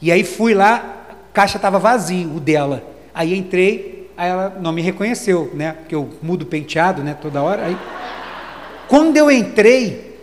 E 0.00 0.12
aí 0.12 0.22
fui 0.22 0.54
lá, 0.54 1.06
a 1.10 1.14
caixa 1.32 1.56
estava 1.56 1.78
vazia, 1.78 2.26
o 2.26 2.38
dela. 2.38 2.84
Aí 3.14 3.36
entrei, 3.36 4.10
aí 4.16 4.28
ela 4.28 4.58
não 4.60 4.72
me 4.72 4.82
reconheceu, 4.82 5.50
né? 5.54 5.72
Porque 5.72 5.94
eu 5.94 6.10
mudo 6.22 6.44
penteado, 6.44 7.02
né, 7.02 7.16
toda 7.18 7.42
hora. 7.42 7.64
Aí 7.64 7.76
quando 8.88 9.16
eu 9.16 9.30
entrei, 9.30 10.18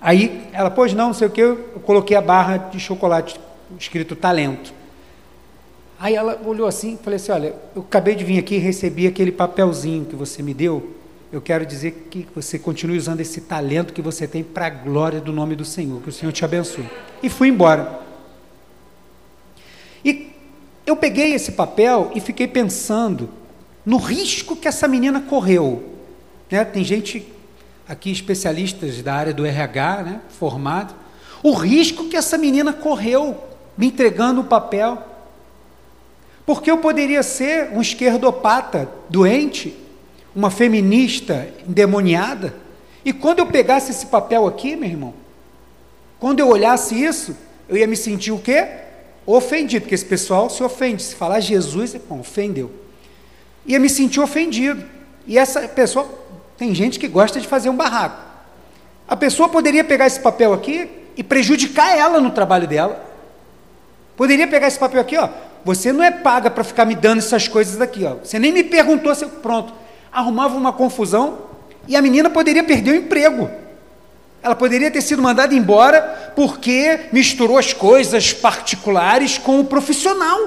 aí 0.00 0.48
ela, 0.52 0.70
pois 0.70 0.92
não, 0.92 1.08
não 1.08 1.14
sei 1.14 1.28
o 1.28 1.30
que, 1.30 1.40
eu 1.40 1.75
coloquei 1.86 2.16
a 2.16 2.20
barra 2.20 2.56
de 2.56 2.80
chocolate 2.80 3.40
escrito 3.78 4.16
talento. 4.16 4.74
Aí 5.98 6.14
ela 6.14 6.38
olhou 6.44 6.66
assim, 6.66 6.98
falei 7.02 7.16
assim, 7.16 7.32
olha, 7.32 7.54
eu 7.74 7.82
acabei 7.82 8.14
de 8.14 8.24
vir 8.24 8.38
aqui 8.38 8.56
e 8.56 8.58
recebi 8.58 9.06
aquele 9.06 9.32
papelzinho 9.32 10.04
que 10.04 10.16
você 10.16 10.42
me 10.42 10.52
deu. 10.52 10.94
Eu 11.32 11.40
quero 11.40 11.64
dizer 11.64 12.08
que 12.10 12.26
você 12.34 12.58
continue 12.58 12.98
usando 12.98 13.20
esse 13.20 13.40
talento 13.40 13.92
que 13.92 14.02
você 14.02 14.26
tem 14.26 14.44
para 14.44 14.66
a 14.66 14.70
glória 14.70 15.20
do 15.20 15.32
nome 15.32 15.56
do 15.56 15.64
Senhor, 15.64 16.02
que 16.02 16.08
o 16.08 16.12
Senhor 16.12 16.32
te 16.32 16.44
abençoe. 16.44 16.84
E 17.22 17.30
fui 17.30 17.48
embora. 17.48 18.00
E 20.04 20.32
eu 20.84 20.96
peguei 20.96 21.32
esse 21.32 21.52
papel 21.52 22.10
e 22.14 22.20
fiquei 22.20 22.46
pensando 22.46 23.30
no 23.84 23.96
risco 23.96 24.56
que 24.56 24.68
essa 24.68 24.86
menina 24.86 25.20
correu. 25.20 25.94
Né? 26.50 26.64
Tem 26.64 26.84
gente 26.84 27.26
aqui, 27.88 28.10
especialistas 28.10 29.00
da 29.02 29.14
área 29.14 29.32
do 29.32 29.46
RH, 29.46 30.02
né? 30.02 30.20
formado, 30.28 30.94
o 31.46 31.52
risco 31.52 32.08
que 32.08 32.16
essa 32.16 32.36
menina 32.36 32.72
correu 32.72 33.36
me 33.78 33.86
entregando 33.86 34.40
o 34.40 34.44
papel. 34.44 34.98
Porque 36.44 36.68
eu 36.68 36.78
poderia 36.78 37.22
ser 37.22 37.70
um 37.72 37.80
esquerdopata 37.80 38.90
doente, 39.08 39.72
uma 40.34 40.50
feminista 40.50 41.48
endemoniada, 41.68 42.52
e 43.04 43.12
quando 43.12 43.38
eu 43.38 43.46
pegasse 43.46 43.92
esse 43.92 44.06
papel 44.06 44.44
aqui, 44.44 44.74
meu 44.74 44.88
irmão, 44.88 45.14
quando 46.18 46.40
eu 46.40 46.48
olhasse 46.48 47.00
isso, 47.00 47.36
eu 47.68 47.76
ia 47.76 47.86
me 47.86 47.96
sentir 47.96 48.32
o 48.32 48.40
quê? 48.40 48.66
Ofendido, 49.24 49.82
porque 49.82 49.94
esse 49.94 50.04
pessoal 50.04 50.50
se 50.50 50.64
ofende. 50.64 51.00
Se 51.00 51.14
falar 51.14 51.38
Jesus, 51.38 51.94
bom, 52.08 52.18
ofendeu. 52.18 52.72
Ia 53.64 53.78
me 53.78 53.88
sentir 53.88 54.18
ofendido. 54.18 54.84
E 55.28 55.38
essa 55.38 55.60
pessoa, 55.68 56.08
tem 56.58 56.74
gente 56.74 56.98
que 56.98 57.06
gosta 57.06 57.40
de 57.40 57.46
fazer 57.46 57.70
um 57.70 57.76
barraco. 57.76 58.20
A 59.06 59.14
pessoa 59.14 59.48
poderia 59.48 59.84
pegar 59.84 60.08
esse 60.08 60.18
papel 60.18 60.52
aqui 60.52 61.05
e 61.16 61.22
prejudicar 61.22 61.96
ela 61.96 62.20
no 62.20 62.30
trabalho 62.30 62.66
dela. 62.66 63.04
Poderia 64.16 64.46
pegar 64.46 64.68
esse 64.68 64.78
papel 64.78 65.00
aqui, 65.00 65.16
ó, 65.16 65.28
você 65.64 65.92
não 65.92 66.02
é 66.02 66.10
paga 66.10 66.50
para 66.50 66.62
ficar 66.62 66.84
me 66.84 66.94
dando 66.94 67.18
essas 67.18 67.48
coisas 67.48 67.80
aqui, 67.80 68.04
ó. 68.04 68.14
Você 68.22 68.38
nem 68.38 68.52
me 68.52 68.62
perguntou 68.62 69.14
se 69.14 69.24
eu, 69.24 69.28
pronto. 69.28 69.72
Arrumava 70.12 70.56
uma 70.56 70.72
confusão 70.72 71.38
e 71.88 71.96
a 71.96 72.02
menina 72.02 72.30
poderia 72.30 72.62
perder 72.62 72.92
o 72.92 72.96
emprego. 72.96 73.50
Ela 74.42 74.54
poderia 74.54 74.90
ter 74.90 75.00
sido 75.00 75.20
mandada 75.20 75.54
embora 75.54 76.32
porque 76.36 77.08
misturou 77.12 77.58
as 77.58 77.72
coisas 77.72 78.32
particulares 78.32 79.38
com 79.38 79.58
o 79.58 79.64
profissional. 79.64 80.38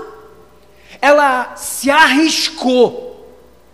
Ela 1.02 1.54
se 1.58 1.92
arriscou 1.92 3.28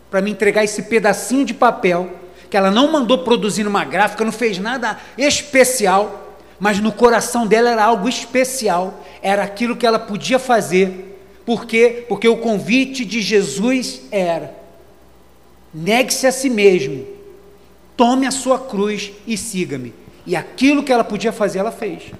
para 0.09 0.21
me 0.21 0.31
entregar 0.31 0.63
esse 0.63 0.81
pedacinho 0.83 1.45
de 1.45 1.53
papel 1.53 2.09
que 2.49 2.57
ela 2.57 2.71
não 2.71 2.91
mandou 2.91 3.19
produzir 3.19 3.63
numa 3.63 3.83
gráfica, 3.83 4.25
não 4.25 4.31
fez 4.31 4.57
nada 4.57 4.97
especial, 5.17 6.24
mas 6.65 6.79
no 6.79 6.91
coração 6.91 7.45
dela 7.45 7.69
era 7.69 7.83
algo 7.83 8.09
especial, 8.09 9.05
era 9.21 9.43
aquilo 9.43 9.75
que 9.75 9.85
ela 9.85 9.99
podia 9.99 10.39
fazer 10.39 11.15
por 11.45 11.65
quê? 11.65 12.03
Porque 12.09 12.27
o 12.27 12.37
convite 12.37 13.05
de 13.05 13.21
Jesus 13.21 14.01
era: 14.11 14.53
negue-se 15.71 16.25
a 16.25 16.31
si 16.31 16.49
mesmo, 16.49 17.05
tome 17.95 18.25
a 18.25 18.31
sua 18.31 18.57
cruz 18.57 19.13
e 19.27 19.37
siga-me. 19.37 19.93
E 20.25 20.35
aquilo 20.35 20.81
que 20.81 20.91
ela 20.91 21.03
podia 21.03 21.31
fazer, 21.31 21.59
ela 21.59 21.71
fez. 21.71 22.11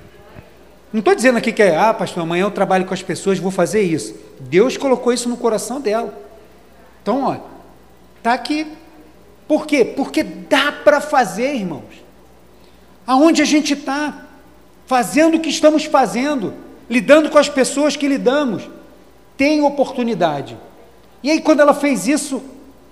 Não 0.94 1.00
estou 1.00 1.16
dizendo 1.16 1.40
aqui 1.40 1.52
que 1.52 1.64
é, 1.64 1.75
ah, 1.75 1.94
pastor, 1.94 2.22
amanhã 2.22 2.44
eu 2.44 2.52
trabalho 2.52 2.86
com 2.86 2.94
as 2.94 3.02
pessoas, 3.02 3.40
vou 3.40 3.50
fazer 3.50 3.82
isso. 3.82 4.16
Deus 4.40 4.78
colocou 4.78 5.12
isso 5.12 5.28
no 5.28 5.36
coração 5.36 5.82
dela. 5.82 6.14
Então, 7.02 7.24
olha, 7.24 7.42
está 8.18 8.34
aqui. 8.34 8.68
Por 9.48 9.66
quê? 9.66 9.84
Porque 9.84 10.22
dá 10.24 10.72
para 10.72 11.02
fazer, 11.02 11.56
irmãos. 11.56 12.06
Aonde 13.08 13.42
a 13.42 13.46
gente 13.46 13.74
está, 13.74 14.25
fazendo 14.86 15.38
o 15.38 15.39
que 15.39 15.50
estamos 15.50 15.86
fazendo, 15.86 16.54
lidando 16.89 17.30
com 17.30 17.38
as 17.38 17.50
pessoas 17.50 17.96
que 17.96 18.08
lidamos, 18.08 18.70
tem 19.38 19.62
oportunidade. 19.62 20.58
E 21.24 21.32
aí, 21.32 21.42
quando 21.42 21.60
ela 21.60 21.74
fez 21.74 22.08
isso, 22.08 22.42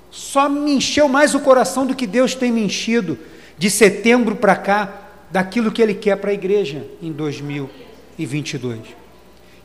só 0.10 0.50
me 0.50 0.74
encheu 0.74 1.08
mais 1.08 1.34
o 1.34 1.40
coração 1.40 1.86
do 1.86 1.96
que 1.96 2.08
Deus 2.08 2.36
tem 2.36 2.52
me 2.52 2.64
enchido 2.64 3.18
de 3.58 3.70
setembro 3.70 4.36
para 4.36 4.56
cá, 4.56 4.94
daquilo 5.32 5.72
que 5.72 5.82
Ele 5.82 5.96
quer 5.96 6.18
para 6.18 6.30
a 6.30 6.34
igreja 6.34 6.86
em 7.02 7.12
2022. 7.12 8.80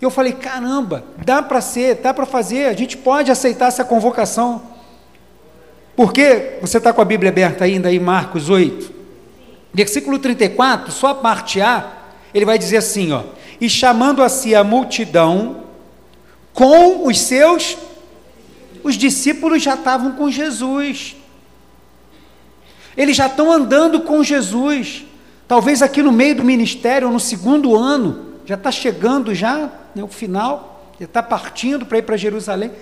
Eu 0.00 0.10
falei: 0.10 0.32
caramba, 0.32 1.04
dá 1.24 1.42
para 1.42 1.60
ser, 1.60 1.96
dá 1.96 2.14
para 2.14 2.24
fazer, 2.24 2.66
a 2.66 2.72
gente 2.72 2.96
pode 2.96 3.30
aceitar 3.30 3.66
essa 3.66 3.84
convocação. 3.84 4.62
Porque 5.94 6.58
você 6.60 6.78
está 6.78 6.92
com 6.92 7.02
a 7.02 7.04
Bíblia 7.04 7.30
aberta 7.30 7.64
ainda 7.64 7.88
aí, 7.88 7.98
Marcos 7.98 8.48
8, 8.48 8.92
versículo 9.74 10.18
34, 10.18 10.92
só 10.92 11.08
a 11.08 11.14
parte 11.14 11.60
A, 11.60 11.97
ele 12.32 12.44
vai 12.44 12.58
dizer 12.58 12.78
assim: 12.78 13.12
ó, 13.12 13.22
e 13.60 13.68
chamando 13.68 14.22
a 14.22 14.28
si 14.28 14.54
a 14.54 14.62
multidão, 14.62 15.64
com 16.52 17.06
os 17.06 17.20
seus. 17.20 17.76
Os 18.82 18.94
discípulos 18.94 19.62
já 19.62 19.74
estavam 19.74 20.12
com 20.12 20.30
Jesus. 20.30 21.16
Eles 22.96 23.16
já 23.16 23.26
estão 23.26 23.52
andando 23.52 24.00
com 24.00 24.24
Jesus. 24.24 25.04
Talvez 25.46 25.82
aqui 25.82 26.02
no 26.02 26.12
meio 26.12 26.36
do 26.36 26.44
ministério, 26.44 27.10
no 27.10 27.20
segundo 27.20 27.76
ano, 27.76 28.34
já 28.44 28.54
está 28.54 28.70
chegando 28.72 29.34
já 29.34 29.70
né, 29.94 30.02
o 30.02 30.08
final, 30.08 30.92
já 30.98 31.04
está 31.04 31.22
partindo 31.22 31.86
para 31.86 31.98
ir 31.98 32.02
para 32.02 32.16
Jerusalém. 32.16 32.72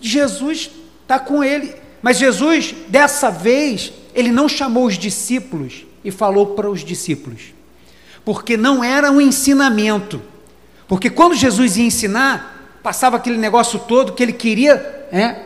Jesus 0.00 0.70
está 1.02 1.18
com 1.18 1.42
ele. 1.42 1.74
Mas 2.02 2.18
Jesus, 2.18 2.74
dessa 2.88 3.30
vez, 3.30 3.92
ele 4.14 4.30
não 4.30 4.48
chamou 4.48 4.84
os 4.84 4.98
discípulos 4.98 5.86
e 6.04 6.10
falou 6.10 6.48
para 6.48 6.68
os 6.68 6.84
discípulos, 6.84 7.54
porque 8.24 8.56
não 8.56 8.82
era 8.82 9.10
um 9.10 9.20
ensinamento. 9.20 10.22
Porque 10.88 11.10
quando 11.10 11.34
Jesus 11.34 11.76
ia 11.76 11.84
ensinar, 11.84 12.78
passava 12.82 13.16
aquele 13.16 13.38
negócio 13.38 13.78
todo 13.78 14.12
que 14.12 14.22
ele 14.22 14.32
queria 14.32 14.74
é, 15.12 15.36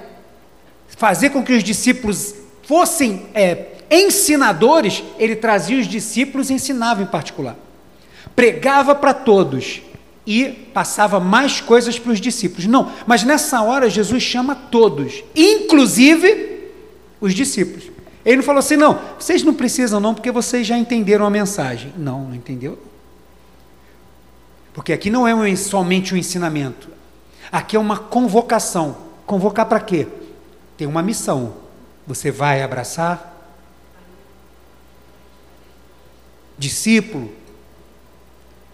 fazer 0.89 1.31
com 1.31 1.43
que 1.43 1.53
os 1.53 1.65
discípulos 1.65 2.35
fossem 2.63 3.27
é, 3.35 3.67
ensinadores, 3.91 5.03
ele 5.19 5.37
trazia 5.37 5.79
os 5.79 5.87
discípulos 5.87 6.51
e 6.51 6.55
ensinava 6.55 7.03
em 7.03 7.07
particular. 7.07 7.57
Pregava 8.37 8.95
para 8.95 9.15
todos 9.15 9.83
e 10.27 10.45
passava 10.75 11.19
mais 11.19 11.61
coisas 11.61 11.99
para 11.99 12.13
os 12.13 12.21
discípulos. 12.21 12.67
Não, 12.67 12.93
mas 13.07 13.25
nessa 13.25 13.63
hora 13.63 13.89
Jesus 13.89 14.23
chama 14.23 14.55
todos, 14.55 15.25
inclusive 15.35 16.69
os 17.21 17.35
discípulos. 17.35 17.85
Ele 18.25 18.37
não 18.37 18.43
falou 18.43 18.59
assim, 18.59 18.77
não, 18.77 18.99
vocês 19.19 19.43
não 19.43 19.55
precisam 19.55 20.01
não, 20.01 20.15
porque 20.15 20.31
vocês 20.31 20.67
já 20.67 20.77
entenderam 20.77 21.25
a 21.25 21.31
mensagem. 21.31 21.93
Não, 21.97 22.25
não 22.25 22.35
entendeu. 22.35 22.79
Porque 24.73 24.93
aqui 24.93 25.11
não 25.11 25.27
é 25.27 25.35
um, 25.35 25.57
somente 25.57 26.15
um 26.15 26.17
ensinamento. 26.17 26.89
Aqui 27.51 27.77
é 27.77 27.79
uma 27.79 27.99
convocação. 27.99 28.97
Convocar 29.27 29.67
para 29.67 29.81
quê? 29.81 30.07
Tem 30.77 30.87
uma 30.87 31.03
missão. 31.03 31.55
Você 32.07 32.31
vai 32.31 32.63
abraçar 32.63 33.37
discípulo 36.59 37.31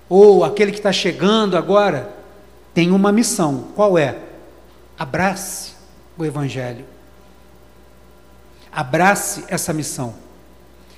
ou 0.09 0.43
aquele 0.43 0.73
que 0.73 0.79
está 0.79 0.93
chegando 0.93 1.57
agora 1.57 2.15
tem 2.73 2.91
uma 2.91 3.13
missão. 3.13 3.69
Qual 3.75 3.97
é? 3.99 4.19
Abrace 4.99 5.73
o 6.17 6.25
evangelho. 6.25 6.85
Abrace 8.75 9.45
essa 9.49 9.73
missão. 9.73 10.14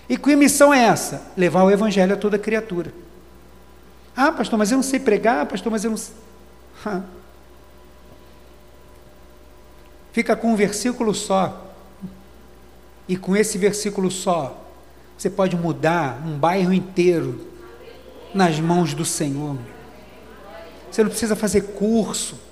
E 0.08 0.16
que 0.16 0.34
missão 0.36 0.72
é 0.72 0.84
essa? 0.84 1.22
Levar 1.36 1.64
o 1.64 1.70
evangelho 1.70 2.14
a 2.14 2.16
toda 2.16 2.38
criatura. 2.38 2.92
Ah, 4.16 4.32
pastor, 4.32 4.58
mas 4.58 4.70
eu 4.70 4.76
não 4.76 4.82
sei 4.82 4.98
pregar, 4.98 5.44
pastor, 5.46 5.70
mas 5.70 5.84
eu 5.84 5.90
não 5.90 5.98
sei. 5.98 6.14
Fica 10.12 10.34
com 10.34 10.52
um 10.52 10.56
versículo 10.56 11.12
só. 11.12 11.74
E 13.06 13.16
com 13.16 13.36
esse 13.36 13.58
versículo 13.58 14.10
só, 14.10 14.66
você 15.18 15.28
pode 15.28 15.54
mudar 15.56 16.22
um 16.26 16.38
bairro 16.38 16.72
inteiro 16.72 17.46
nas 18.32 18.58
mãos 18.58 18.94
do 18.94 19.04
Senhor. 19.04 19.58
Você 20.90 21.02
não 21.02 21.10
precisa 21.10 21.36
fazer 21.36 21.60
curso. 21.74 22.45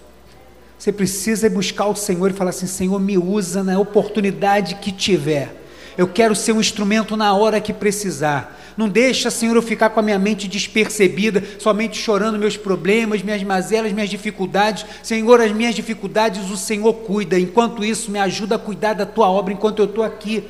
Você 0.84 0.92
precisa 0.92 1.48
buscar 1.48 1.86
o 1.86 1.96
Senhor 1.96 2.30
e 2.30 2.34
falar 2.34 2.50
assim: 2.50 2.66
Senhor, 2.66 3.00
me 3.00 3.16
usa 3.16 3.64
na 3.64 3.78
oportunidade 3.78 4.74
que 4.74 4.92
tiver. 4.92 5.50
Eu 5.96 6.06
quero 6.06 6.34
ser 6.34 6.52
um 6.52 6.60
instrumento 6.60 7.16
na 7.16 7.32
hora 7.32 7.58
que 7.58 7.72
precisar. 7.72 8.60
Não 8.76 8.86
deixa, 8.86 9.30
Senhor, 9.30 9.56
eu 9.56 9.62
ficar 9.62 9.88
com 9.88 10.00
a 10.00 10.02
minha 10.02 10.18
mente 10.18 10.46
despercebida, 10.46 11.42
somente 11.58 11.96
chorando 11.96 12.38
meus 12.38 12.58
problemas, 12.58 13.22
minhas 13.22 13.42
mazelas, 13.42 13.92
minhas 13.94 14.10
dificuldades. 14.10 14.84
Senhor, 15.02 15.40
as 15.40 15.52
minhas 15.52 15.74
dificuldades 15.74 16.50
o 16.50 16.56
Senhor 16.58 16.92
cuida. 16.92 17.38
Enquanto 17.38 17.82
isso, 17.82 18.10
me 18.10 18.18
ajuda 18.18 18.56
a 18.56 18.58
cuidar 18.58 18.92
da 18.92 19.06
tua 19.06 19.30
obra 19.30 19.54
enquanto 19.54 19.78
eu 19.78 19.86
estou 19.86 20.04
aqui. 20.04 20.44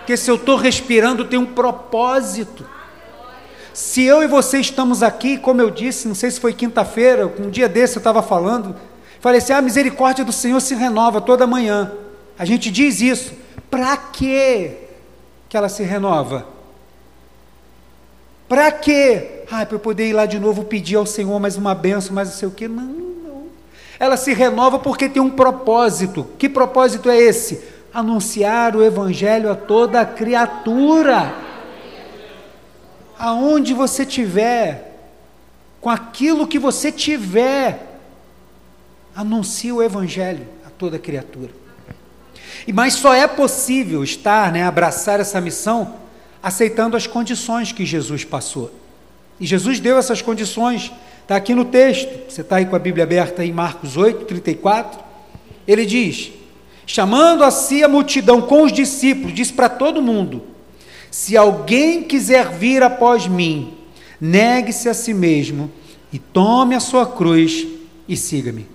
Porque 0.00 0.18
se 0.18 0.30
eu 0.30 0.34
estou 0.34 0.56
respirando, 0.56 1.24
tem 1.24 1.38
um 1.38 1.46
propósito. 1.46 2.66
Se 3.72 4.02
eu 4.02 4.22
e 4.22 4.26
você 4.26 4.58
estamos 4.58 5.02
aqui, 5.02 5.38
como 5.38 5.62
eu 5.62 5.70
disse, 5.70 6.06
não 6.06 6.14
sei 6.14 6.30
se 6.30 6.38
foi 6.38 6.52
quinta-feira, 6.52 7.32
um 7.40 7.48
dia 7.48 7.70
desse 7.70 7.96
eu 7.96 8.00
estava 8.00 8.22
falando, 8.22 8.76
falei 9.22 9.38
assim: 9.38 9.54
a 9.54 9.62
misericórdia 9.62 10.24
do 10.24 10.32
Senhor 10.32 10.60
se 10.60 10.74
renova 10.74 11.18
toda 11.20 11.46
manhã. 11.46 11.90
A 12.38 12.44
gente 12.44 12.70
diz 12.70 13.00
isso. 13.00 13.32
Para 13.70 13.96
que 13.96 14.76
ela 15.54 15.68
se 15.68 15.82
renova? 15.82 16.46
Para 18.48 18.70
quê? 18.70 19.44
Ah, 19.50 19.64
para 19.64 19.76
eu 19.76 19.80
poder 19.80 20.08
ir 20.08 20.12
lá 20.12 20.26
de 20.26 20.38
novo 20.38 20.64
pedir 20.64 20.96
ao 20.96 21.06
Senhor 21.06 21.40
mais 21.40 21.56
uma 21.56 21.74
benção, 21.74 22.14
mais 22.14 22.28
não 22.28 22.36
sei 22.36 22.48
o 22.48 22.50
quê. 22.50 22.68
Não, 22.68 22.84
não. 22.84 23.46
Ela 23.98 24.16
se 24.18 24.34
renova 24.34 24.78
porque 24.78 25.08
tem 25.08 25.22
um 25.22 25.30
propósito. 25.30 26.26
Que 26.36 26.50
propósito 26.50 27.08
é 27.08 27.16
esse? 27.16 27.62
Anunciar 27.94 28.76
o 28.76 28.82
Evangelho 28.82 29.50
a 29.50 29.54
toda 29.54 30.00
a 30.02 30.04
criatura. 30.04 31.34
Aonde 33.18 33.72
você 33.72 34.04
tiver, 34.04 34.98
com 35.80 35.88
aquilo 35.88 36.46
que 36.46 36.58
você 36.58 36.92
tiver, 36.92 37.91
anuncie 39.14 39.72
o 39.72 39.82
Evangelho 39.82 40.46
a 40.66 40.70
toda 40.70 40.98
criatura. 40.98 41.50
E 42.66 42.72
mas 42.72 42.94
só 42.94 43.14
é 43.14 43.26
possível 43.26 44.04
estar, 44.04 44.52
né, 44.52 44.64
abraçar 44.64 45.20
essa 45.20 45.40
missão 45.40 45.94
aceitando 46.42 46.96
as 46.96 47.06
condições 47.06 47.70
que 47.70 47.86
Jesus 47.86 48.24
passou. 48.24 48.72
E 49.38 49.46
Jesus 49.46 49.78
deu 49.78 49.96
essas 49.96 50.20
condições, 50.20 50.92
está 51.22 51.36
aqui 51.36 51.54
no 51.54 51.64
texto, 51.64 52.30
você 52.30 52.40
está 52.40 52.56
aí 52.56 52.66
com 52.66 52.74
a 52.74 52.80
Bíblia 52.80 53.04
aberta 53.04 53.44
em 53.44 53.52
Marcos 53.52 53.96
8, 53.96 54.24
34. 54.24 55.00
Ele 55.66 55.86
diz: 55.86 56.32
chamando 56.86 57.44
a 57.44 57.50
si 57.50 57.82
a 57.82 57.88
multidão 57.88 58.42
com 58.42 58.62
os 58.62 58.72
discípulos, 58.72 59.34
disse 59.34 59.52
para 59.52 59.68
todo 59.68 60.02
mundo: 60.02 60.42
Se 61.10 61.36
alguém 61.36 62.02
quiser 62.02 62.50
vir 62.50 62.82
após 62.82 63.26
mim, 63.26 63.74
negue-se 64.20 64.88
a 64.88 64.94
si 64.94 65.14
mesmo 65.14 65.70
e 66.12 66.18
tome 66.18 66.74
a 66.74 66.80
sua 66.80 67.06
cruz 67.06 67.66
e 68.08 68.16
siga-me. 68.16 68.71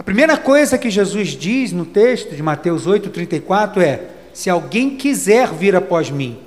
A 0.00 0.02
primeira 0.02 0.38
coisa 0.38 0.78
que 0.78 0.88
Jesus 0.88 1.28
diz 1.28 1.72
no 1.72 1.84
texto 1.84 2.34
de 2.34 2.42
Mateus 2.42 2.84
34 2.84 3.82
é: 3.82 4.08
se 4.32 4.48
alguém 4.48 4.96
quiser 4.96 5.52
vir 5.52 5.76
após 5.76 6.08
mim. 6.08 6.40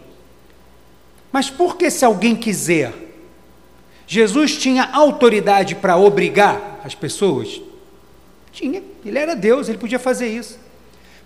Mas 1.31 1.51
por 1.51 1.77
que 1.77 1.91
se 1.91 2.03
alguém 2.03 2.35
quiser? 2.35 2.91
Jesus 4.07 4.57
tinha 4.57 4.89
autoridade 4.91 5.75
para 5.75 5.95
obrigar 5.95 6.81
as 6.83 6.95
pessoas? 6.95 7.61
Tinha, 8.51 8.81
ele 9.05 9.19
era 9.19 9.35
Deus, 9.35 9.69
ele 9.69 9.77
podia 9.77 9.99
fazer 9.99 10.35
isso. 10.35 10.57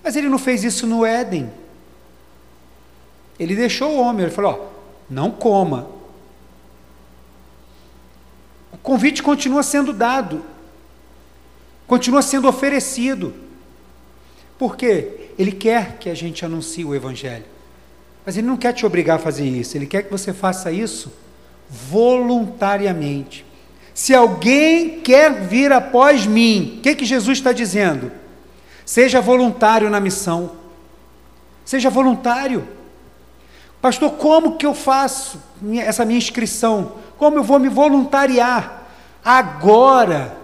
Mas 0.03 0.17
ele 0.17 0.27
não 0.27 0.37
fez 0.37 0.65
isso 0.65 0.85
no 0.85 1.05
Éden. 1.05 1.49
Ele 3.39 3.55
deixou 3.55 3.91
o 3.91 4.01
homem, 4.01 4.23
ele 4.23 4.35
falou: 4.35 4.51
ó, 4.51 4.65
não 5.09 5.31
coma. 5.31 5.87
O 8.73 8.77
convite 8.77 9.23
continua 9.23 9.63
sendo 9.63 9.93
dado, 9.93 10.43
continua 11.87 12.21
sendo 12.21 12.47
oferecido. 12.47 13.33
Por 14.59 14.75
quê? 14.75 15.31
Ele 15.39 15.51
quer 15.51 15.97
que 15.97 16.09
a 16.09 16.13
gente 16.13 16.45
anuncie 16.45 16.85
o 16.85 16.93
Evangelho. 16.93 17.45
Mas 18.25 18.37
ele 18.37 18.45
não 18.45 18.57
quer 18.57 18.73
te 18.73 18.85
obrigar 18.85 19.15
a 19.15 19.19
fazer 19.19 19.45
isso, 19.45 19.77
ele 19.77 19.85
quer 19.85 20.03
que 20.03 20.11
você 20.11 20.33
faça 20.33 20.71
isso 20.71 21.11
voluntariamente. 21.69 23.45
Se 23.93 24.13
alguém 24.13 24.99
quer 24.99 25.47
vir 25.47 25.71
após 25.71 26.25
mim, 26.25 26.75
o 26.77 26.81
que, 26.81 26.95
que 26.95 27.05
Jesus 27.05 27.39
está 27.39 27.51
dizendo? 27.51 28.11
Seja 28.85 29.19
voluntário 29.19 29.89
na 29.89 29.99
missão. 29.99 30.51
Seja 31.65 31.89
voluntário. 31.89 32.67
Pastor, 33.81 34.11
como 34.11 34.57
que 34.57 34.65
eu 34.65 34.73
faço 34.73 35.41
essa 35.79 36.05
minha 36.05 36.17
inscrição? 36.17 36.93
Como 37.17 37.37
eu 37.37 37.43
vou 37.43 37.59
me 37.59 37.69
voluntariar? 37.69 38.83
Agora, 39.23 40.37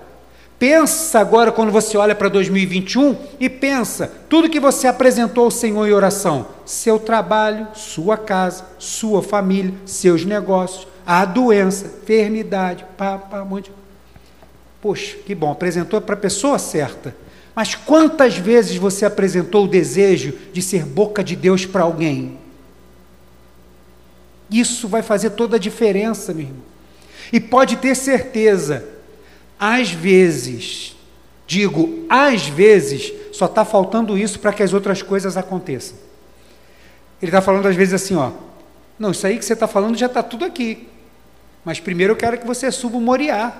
Pensa 0.64 1.20
agora 1.20 1.52
quando 1.52 1.74
você 1.74 1.98
olha 1.98 2.16
para 2.16 2.30
2021 2.30 3.18
e 3.38 3.50
pensa 3.50 4.10
tudo 4.30 4.50
que 4.50 4.62
você 4.62 4.88
apresentou 4.88 5.44
ao 5.44 5.52
Senhor 5.52 5.86
em 5.86 5.92
oração: 5.92 6.48
seu 6.66 6.98
trabalho, 6.98 7.68
sua 7.74 8.16
casa, 8.16 8.64
sua 8.80 9.22
família, 9.22 9.74
seus 9.86 10.24
negócios, 10.24 10.88
a 11.06 11.26
doença, 11.26 11.88
enfermidade, 12.02 12.86
pá, 12.98 13.18
pá, 13.18 13.42
um 13.42 13.46
monte. 13.46 13.74
Poxa, 14.82 15.18
que 15.26 15.36
bom, 15.36 15.52
apresentou 15.52 16.00
para 16.00 16.16
a 16.16 16.18
pessoa 16.18 16.58
certa. 16.58 17.14
Mas 17.54 17.76
quantas 17.76 18.38
vezes 18.38 18.78
você 18.78 19.06
apresentou 19.06 19.66
o 19.66 19.68
desejo 19.68 20.34
de 20.54 20.62
ser 20.62 20.86
boca 20.86 21.22
de 21.22 21.36
Deus 21.36 21.66
para 21.66 21.84
alguém? 21.84 22.38
Isso 24.50 24.88
vai 24.88 25.02
fazer 25.02 25.32
toda 25.32 25.58
a 25.58 25.60
diferença, 25.60 26.34
meu 26.34 26.46
irmão. 26.46 26.64
E 27.34 27.40
pode 27.42 27.76
ter 27.76 27.96
certeza, 27.96 28.93
às 29.60 29.92
vezes, 29.92 30.96
digo 31.48 32.06
às 32.10 32.48
vezes, 32.48 33.14
só 33.32 33.46
está 33.46 33.64
faltando 33.66 34.18
isso 34.18 34.40
para 34.40 34.54
que 34.54 34.64
as 34.64 34.74
outras 34.74 35.02
coisas 35.02 35.38
aconteçam. 35.38 35.98
Ele 37.22 37.30
está 37.30 37.42
falando 37.42 37.68
às 37.68 37.76
vezes 37.76 37.94
assim, 37.94 38.16
ó, 38.16 38.32
não, 39.00 39.12
isso 39.12 39.26
aí 39.26 39.38
que 39.38 39.46
você 39.46 39.54
está 39.54 39.68
falando 39.68 39.98
já 39.98 40.06
está 40.08 40.22
tudo 40.22 40.46
aqui. 40.46 40.88
Mas 41.66 41.80
primeiro 41.80 42.14
eu 42.14 42.18
quero 42.18 42.38
que 42.38 42.46
você 42.46 42.72
suba 42.72 42.98
o 42.98 43.02
Moriá. 43.02 43.54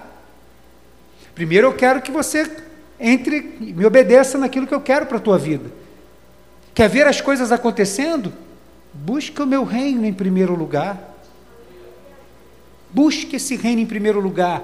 Primeiro 1.34 1.68
eu 1.68 1.74
quero 1.74 2.02
que 2.02 2.12
você 2.12 2.50
entre 3.00 3.42
me 3.60 3.86
obedeça 3.86 4.38
naquilo 4.38 4.68
que 4.68 4.74
eu 4.74 4.82
quero 4.82 5.06
para 5.06 5.18
a 5.18 5.22
tua 5.22 5.38
vida. 5.38 5.72
Quer 6.74 6.90
ver 6.90 7.08
as 7.08 7.22
coisas 7.22 7.52
acontecendo? 7.52 8.34
Busca 8.94 9.44
o 9.44 9.48
meu 9.48 9.64
reino 9.64 10.06
em 10.06 10.14
primeiro 10.14 10.56
lugar. 10.56 11.16
Busque 12.92 13.38
esse 13.38 13.56
reino 13.56 13.82
em 13.82 13.86
primeiro 13.86 14.20
lugar. 14.20 14.64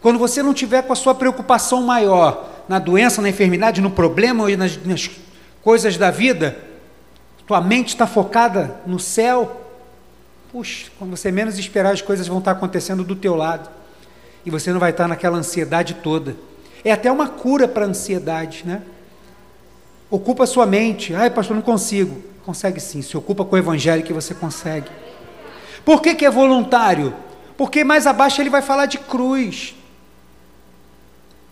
Quando 0.00 0.18
você 0.18 0.42
não 0.42 0.54
tiver 0.54 0.82
com 0.82 0.92
a 0.92 0.96
sua 0.96 1.14
preocupação 1.14 1.82
maior 1.82 2.48
na 2.68 2.78
doença, 2.78 3.20
na 3.20 3.28
enfermidade, 3.28 3.80
no 3.80 3.90
problema 3.90 4.44
ou 4.44 4.56
nas, 4.56 4.76
nas 4.84 5.10
coisas 5.62 5.96
da 5.96 6.10
vida, 6.10 6.56
tua 7.46 7.60
mente 7.60 7.88
está 7.88 8.06
focada 8.06 8.80
no 8.86 8.98
céu. 8.98 9.60
Puxa, 10.52 10.86
quando 10.98 11.10
você 11.10 11.30
menos 11.30 11.58
esperar, 11.58 11.92
as 11.92 12.00
coisas 12.00 12.26
vão 12.26 12.38
estar 12.38 12.52
acontecendo 12.52 13.04
do 13.04 13.14
teu 13.14 13.36
lado. 13.36 13.68
E 14.46 14.50
você 14.50 14.72
não 14.72 14.80
vai 14.80 14.90
estar 14.90 15.06
naquela 15.06 15.36
ansiedade 15.36 15.94
toda. 15.94 16.34
É 16.82 16.92
até 16.92 17.12
uma 17.12 17.28
cura 17.28 17.68
para 17.68 17.84
a 17.84 17.88
ansiedade, 17.88 18.62
né? 18.64 18.82
Ocupa 20.10 20.44
a 20.44 20.46
sua 20.46 20.64
mente. 20.64 21.14
Ai, 21.14 21.28
pastor, 21.28 21.54
não 21.54 21.62
consigo. 21.62 22.22
Consegue 22.44 22.80
sim. 22.80 23.02
Se 23.02 23.16
ocupa 23.16 23.44
com 23.44 23.54
o 23.54 23.58
evangelho 23.58 24.02
que 24.02 24.12
você 24.12 24.32
consegue. 24.32 24.90
Por 25.84 26.00
que, 26.00 26.14
que 26.14 26.24
é 26.24 26.30
voluntário? 26.30 27.14
Porque 27.56 27.84
mais 27.84 28.06
abaixo 28.06 28.40
ele 28.40 28.48
vai 28.48 28.62
falar 28.62 28.86
de 28.86 28.98
cruz. 28.98 29.74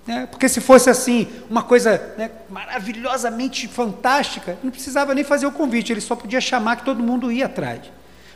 Né? 0.08 0.26
Porque 0.30 0.48
se 0.48 0.58
fosse 0.58 0.88
assim, 0.88 1.28
uma 1.50 1.62
coisa 1.62 2.14
né, 2.16 2.30
maravilhosamente 2.48 3.68
fantástica, 3.68 4.56
não 4.64 4.70
precisava 4.70 5.14
nem 5.14 5.22
fazer 5.22 5.44
o 5.46 5.52
convite, 5.52 5.92
ele 5.92 6.00
só 6.00 6.16
podia 6.16 6.40
chamar 6.40 6.76
que 6.76 6.84
todo 6.86 7.02
mundo 7.02 7.30
ia 7.30 7.44
atrás. 7.44 7.82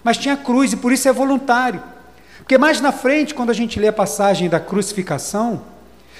Mas 0.04 0.18
tinha 0.18 0.36
cruz 0.36 0.74
e 0.74 0.76
por 0.76 0.92
isso 0.92 1.08
é 1.08 1.12
voluntário. 1.14 1.82
Porque 2.36 2.58
mais 2.58 2.78
na 2.82 2.92
frente, 2.92 3.32
quando 3.32 3.48
a 3.48 3.54
gente 3.54 3.80
lê 3.80 3.88
a 3.88 3.92
passagem 3.92 4.50
da 4.50 4.60
crucificação, 4.60 5.62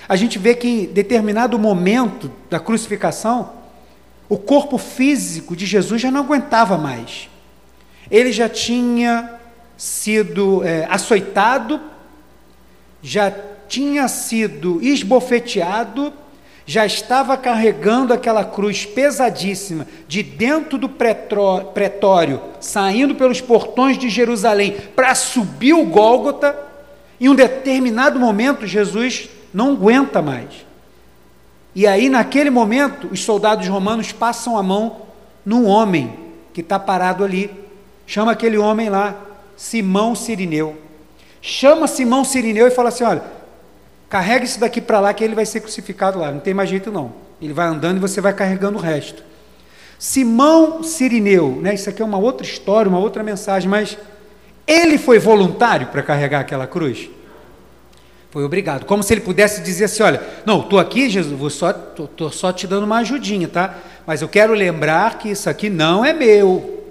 a 0.09 0.17
gente 0.17 0.39
vê 0.39 0.55
que 0.55 0.67
em 0.67 0.87
determinado 0.87 1.59
momento 1.59 2.33
da 2.49 2.59
crucificação, 2.59 3.53
o 4.31 4.39
corpo 4.39 4.79
físico 4.79 5.55
de 5.55 5.67
Jesus 5.67 6.01
já 6.01 6.11
não 6.11 6.21
aguentava 6.21 6.79
mais. 6.79 7.29
Ele 8.11 8.33
já 8.33 8.49
tinha 8.49 9.39
sido 9.77 10.65
é, 10.65 10.87
açoitado, 10.89 11.79
já 13.03 13.31
tinha 13.69 14.09
sido 14.09 14.81
esbofeteado, 14.83 16.13
já 16.65 16.87
estava 16.87 17.37
carregando 17.37 18.13
aquela 18.13 18.45
cruz 18.45 18.85
pesadíssima 18.85 19.87
de 20.07 20.23
dentro 20.23 20.79
do 20.79 20.89
pretório, 20.89 22.41
saindo 22.61 23.15
pelos 23.15 23.41
portões 23.41 23.99
de 23.99 24.09
Jerusalém 24.09 24.77
para 24.95 25.15
subir 25.15 25.75
o 25.75 25.85
Gólgota. 25.85 26.57
Em 27.21 27.29
um 27.29 27.35
determinado 27.35 28.19
momento, 28.19 28.67
Jesus 28.67 29.29
não 29.53 29.73
aguenta 29.73 30.23
mais. 30.23 30.49
E 31.75 31.87
aí, 31.87 32.09
naquele 32.09 32.51
momento, 32.51 33.09
os 33.11 33.25
soldados 33.25 33.67
romanos 33.67 34.13
passam 34.13 34.57
a 34.57 34.63
mão 34.63 35.03
num 35.45 35.67
homem 35.67 36.13
que 36.53 36.61
está 36.61 36.79
parado 36.79 37.25
ali. 37.25 37.51
Chama 38.07 38.33
aquele 38.33 38.59
homem 38.59 38.89
lá, 38.89 39.17
Simão 39.57 40.15
Sirineu. 40.15 40.77
Chama 41.41 41.87
Simão 41.87 42.25
Sirineu 42.25 42.69
e 42.69 42.71
fala 42.71 42.91
assim: 42.91 43.05
olha, 43.05 43.23
carrega 44.13 44.45
isso 44.45 44.61
daqui 44.61 44.79
para 44.79 45.01
lá 45.01 45.15
que 45.15 45.25
ele 45.25 45.35
vai 45.35 45.47
ser 45.47 45.61
crucificado 45.61 46.19
lá. 46.19 46.31
Não 46.31 46.39
tem 46.39 46.53
mais 46.53 46.69
jeito 46.69 46.93
não. 46.93 47.15
Ele 47.41 47.55
vai 47.55 47.67
andando 47.67 47.97
e 47.97 47.99
você 47.99 48.21
vai 48.21 48.35
carregando 48.35 48.77
o 48.77 48.81
resto. 48.81 49.25
Simão 49.99 50.83
Sirineu, 50.83 51.59
né? 51.63 51.73
Isso 51.73 51.89
aqui 51.89 52.03
é 52.03 52.05
uma 52.05 52.19
outra 52.19 52.47
história, 52.47 52.91
uma 52.91 52.99
outra 52.99 53.23
mensagem, 53.23 53.71
mas 53.71 53.97
ele 54.67 54.99
foi 54.99 55.19
voluntário 55.19 55.87
para 55.87 56.03
carregar 56.03 56.41
aquela 56.41 56.67
cruz? 56.67 57.09
Foi 58.31 58.45
obrigado. 58.45 58.85
Como 58.85 59.03
se 59.03 59.15
ele 59.15 59.23
pudesse 59.23 59.63
dizer 59.63 59.85
assim: 59.85 60.03
olha, 60.03 60.21
não, 60.45 60.61
estou 60.61 60.79
aqui, 60.79 61.09
Jesus, 61.09 61.39
vou 61.39 61.49
só, 61.49 61.71
estou 61.71 62.31
só 62.31 62.53
te 62.53 62.67
dando 62.67 62.85
uma 62.85 62.99
ajudinha, 62.99 63.49
tá? 63.49 63.79
Mas 64.07 64.21
eu 64.21 64.29
quero 64.29 64.53
lembrar 64.53 65.17
que 65.17 65.31
isso 65.31 65.49
aqui 65.49 65.71
não 65.71 66.05
é 66.05 66.13
meu. 66.13 66.85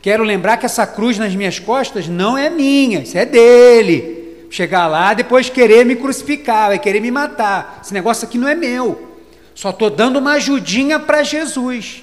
Quero 0.00 0.24
lembrar 0.24 0.56
que 0.56 0.64
essa 0.64 0.86
cruz 0.86 1.18
nas 1.18 1.34
minhas 1.34 1.58
costas 1.58 2.08
não 2.08 2.38
é 2.38 2.48
minha, 2.48 3.00
isso 3.00 3.18
é 3.18 3.26
dele. 3.26 4.17
Chegar 4.50 4.86
lá, 4.86 5.12
depois 5.14 5.50
querer 5.50 5.84
me 5.84 5.96
crucificar, 5.96 6.68
vai 6.68 6.78
querer 6.78 7.00
me 7.00 7.10
matar. 7.10 7.80
Esse 7.82 7.92
negócio 7.92 8.26
aqui 8.26 8.38
não 8.38 8.48
é 8.48 8.54
meu. 8.54 9.16
Só 9.54 9.70
estou 9.70 9.90
dando 9.90 10.18
uma 10.18 10.32
ajudinha 10.32 10.98
para 10.98 11.22
Jesus. 11.22 12.02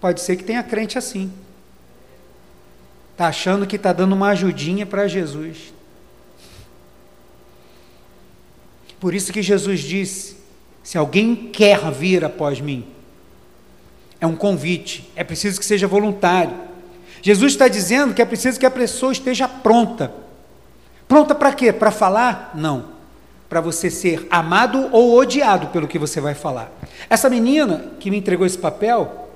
Pode 0.00 0.20
ser 0.20 0.36
que 0.36 0.44
tenha 0.44 0.62
crente 0.62 0.96
assim. 0.96 1.32
Está 3.12 3.28
achando 3.28 3.66
que 3.66 3.76
está 3.76 3.92
dando 3.92 4.14
uma 4.14 4.28
ajudinha 4.28 4.86
para 4.86 5.08
Jesus. 5.08 5.74
Por 9.00 9.14
isso 9.14 9.32
que 9.32 9.42
Jesus 9.42 9.80
disse: 9.80 10.36
se 10.82 10.96
alguém 10.96 11.34
quer 11.34 11.90
vir 11.90 12.24
após 12.24 12.60
mim, 12.60 12.86
é 14.20 14.26
um 14.26 14.36
convite, 14.36 15.10
é 15.16 15.24
preciso 15.24 15.58
que 15.58 15.66
seja 15.66 15.86
voluntário. 15.86 16.56
Jesus 17.20 17.52
está 17.52 17.68
dizendo 17.68 18.14
que 18.14 18.22
é 18.22 18.24
preciso 18.24 18.60
que 18.60 18.66
a 18.66 18.70
pessoa 18.70 19.12
esteja 19.12 19.48
pronta. 19.48 20.12
Pronta 21.08 21.34
para 21.34 21.52
quê? 21.52 21.72
Para 21.72 21.90
falar? 21.90 22.52
Não. 22.54 22.96
Para 23.48 23.60
você 23.60 23.90
ser 23.90 24.26
amado 24.30 24.88
ou 24.92 25.16
odiado 25.16 25.68
pelo 25.68 25.86
que 25.86 25.98
você 25.98 26.20
vai 26.20 26.34
falar. 26.34 26.70
Essa 27.08 27.30
menina 27.30 27.92
que 28.00 28.10
me 28.10 28.18
entregou 28.18 28.46
esse 28.46 28.58
papel, 28.58 29.28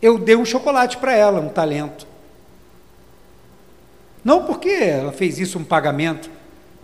eu 0.00 0.18
dei 0.18 0.36
um 0.36 0.44
chocolate 0.44 0.96
para 0.96 1.14
ela, 1.14 1.40
um 1.40 1.48
talento. 1.48 2.06
Não 4.24 4.44
porque 4.44 4.70
ela 4.70 5.12
fez 5.12 5.38
isso 5.38 5.58
um 5.58 5.64
pagamento, 5.64 6.30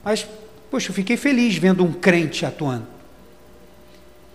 mas 0.04 0.26
Poxa, 0.72 0.88
eu 0.88 0.94
fiquei 0.94 1.18
feliz 1.18 1.58
vendo 1.58 1.84
um 1.84 1.92
crente 1.92 2.46
atuando. 2.46 2.86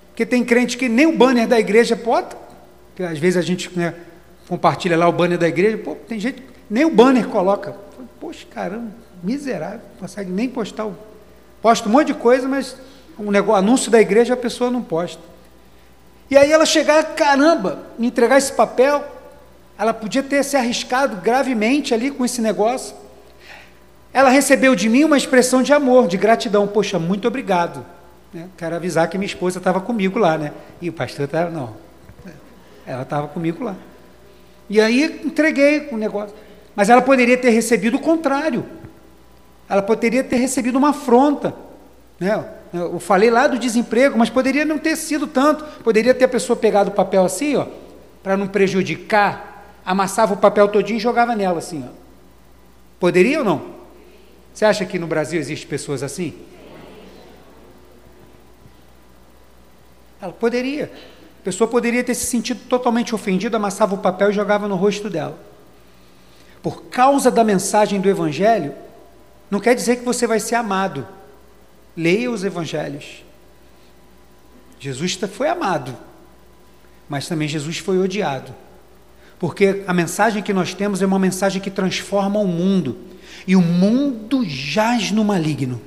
Porque 0.09 0.23
tem 0.23 0.45
crente 0.45 0.77
que 0.77 0.87
nem 0.87 1.07
o 1.07 1.17
banner 1.17 1.47
da 1.47 1.59
igreja 1.59 1.95
pode, 1.95 2.27
às 2.99 3.17
vezes 3.17 3.37
a 3.37 3.41
gente 3.41 3.75
né, 3.75 3.95
compartilha 4.47 4.95
lá 4.95 5.09
o 5.09 5.11
banner 5.11 5.39
da 5.39 5.47
igreja, 5.47 5.79
pô, 5.79 5.95
tem 5.95 6.19
gente, 6.19 6.43
nem 6.69 6.85
o 6.85 6.91
banner 6.91 7.27
coloca. 7.27 7.75
Poxa, 8.27 8.45
caramba, 8.53 8.91
miserável, 9.23 9.79
não 9.93 10.01
consegue 10.01 10.29
nem 10.29 10.49
postar. 10.49 10.85
O, 10.85 10.97
posta 11.61 11.87
um 11.87 11.93
monte 11.93 12.07
de 12.07 12.13
coisa, 12.13 12.45
mas 12.45 12.75
um 13.17 13.31
negócio, 13.31 13.63
anúncio 13.63 13.89
da 13.89 14.01
igreja 14.01 14.33
a 14.33 14.37
pessoa 14.37 14.69
não 14.69 14.81
posta. 14.81 15.21
E 16.29 16.35
aí 16.35 16.51
ela 16.51 16.65
chegar, 16.65 17.01
caramba, 17.15 17.83
me 17.97 18.07
entregar 18.07 18.37
esse 18.37 18.51
papel, 18.51 19.01
ela 19.79 19.93
podia 19.93 20.21
ter 20.21 20.43
se 20.43 20.57
arriscado 20.57 21.21
gravemente 21.21 21.93
ali 21.93 22.11
com 22.11 22.25
esse 22.25 22.41
negócio. 22.41 22.93
Ela 24.11 24.29
recebeu 24.29 24.75
de 24.75 24.89
mim 24.89 25.05
uma 25.05 25.15
expressão 25.15 25.63
de 25.63 25.71
amor, 25.71 26.09
de 26.09 26.17
gratidão. 26.17 26.67
Poxa, 26.67 26.99
muito 26.99 27.29
obrigado. 27.29 27.85
Né? 28.33 28.49
Quero 28.57 28.75
avisar 28.75 29.09
que 29.09 29.17
minha 29.17 29.25
esposa 29.25 29.59
estava 29.59 29.79
comigo 29.79 30.19
lá, 30.19 30.37
né? 30.37 30.51
E 30.81 30.89
o 30.89 30.93
pastor 30.93 31.27
estava, 31.27 31.49
não. 31.49 31.77
Ela 32.85 33.03
estava 33.03 33.29
comigo 33.29 33.63
lá. 33.63 33.77
E 34.69 34.81
aí 34.81 35.21
entreguei 35.23 35.87
o 35.93 35.95
negócio. 35.95 36.35
Mas 36.77 36.91
ela 36.91 37.01
poderia 37.01 37.35
ter 37.35 37.49
recebido 37.49 37.97
o 37.97 37.99
contrário. 37.99 38.63
Ela 39.67 39.81
poderia 39.81 40.23
ter 40.23 40.35
recebido 40.35 40.77
uma 40.77 40.89
afronta. 40.89 41.55
Né? 42.19 42.47
Eu 42.71 42.99
falei 42.99 43.31
lá 43.31 43.47
do 43.47 43.57
desemprego, 43.57 44.15
mas 44.15 44.29
poderia 44.29 44.63
não 44.63 44.77
ter 44.77 44.95
sido 44.95 45.25
tanto. 45.25 45.65
Poderia 45.83 46.13
ter 46.13 46.25
a 46.25 46.27
pessoa 46.27 46.55
pegado 46.55 46.91
o 46.91 46.93
papel 46.93 47.25
assim, 47.25 47.55
ó, 47.55 47.65
para 48.21 48.37
não 48.37 48.47
prejudicar, 48.47 49.73
amassava 49.83 50.35
o 50.35 50.37
papel 50.37 50.67
todinho 50.67 50.97
e 50.97 50.99
jogava 50.99 51.35
nela 51.35 51.57
assim, 51.57 51.83
ó. 51.83 51.91
Poderia 52.99 53.39
ou 53.39 53.45
não? 53.45 53.75
Você 54.53 54.63
acha 54.63 54.85
que 54.85 54.99
no 54.99 55.07
Brasil 55.07 55.39
existe 55.39 55.65
pessoas 55.65 56.03
assim? 56.03 56.35
Ela 60.21 60.31
poderia. 60.31 60.91
A 61.41 61.43
pessoa 61.43 61.67
poderia 61.67 62.03
ter 62.03 62.13
se 62.13 62.27
sentido 62.27 62.67
totalmente 62.69 63.15
ofendida, 63.15 63.57
amassava 63.57 63.95
o 63.95 63.97
papel 63.97 64.29
e 64.29 64.33
jogava 64.33 64.67
no 64.67 64.75
rosto 64.75 65.09
dela. 65.09 65.46
Por 66.67 66.83
causa 66.87 67.31
da 67.31 67.45
mensagem 67.45 68.01
do 68.01 68.09
Evangelho, 68.09 68.75
não 69.49 69.57
quer 69.57 69.73
dizer 69.73 69.95
que 69.95 70.03
você 70.03 70.27
vai 70.27 70.37
ser 70.37 70.55
amado. 70.55 71.07
Leia 71.95 72.29
os 72.29 72.43
Evangelhos. 72.43 73.23
Jesus 74.77 75.17
foi 75.31 75.47
amado, 75.47 75.95
mas 77.07 77.25
também 77.25 77.47
Jesus 77.47 77.77
foi 77.77 77.97
odiado. 77.97 78.53
Porque 79.39 79.85
a 79.87 79.93
mensagem 79.93 80.43
que 80.43 80.51
nós 80.51 80.73
temos 80.73 81.01
é 81.01 81.05
uma 81.05 81.17
mensagem 81.17 81.61
que 81.61 81.71
transforma 81.71 82.37
o 82.37 82.45
mundo 82.45 82.97
e 83.47 83.55
o 83.55 83.61
mundo 83.61 84.43
jaz 84.43 85.09
no 85.09 85.23
maligno. 85.23 85.79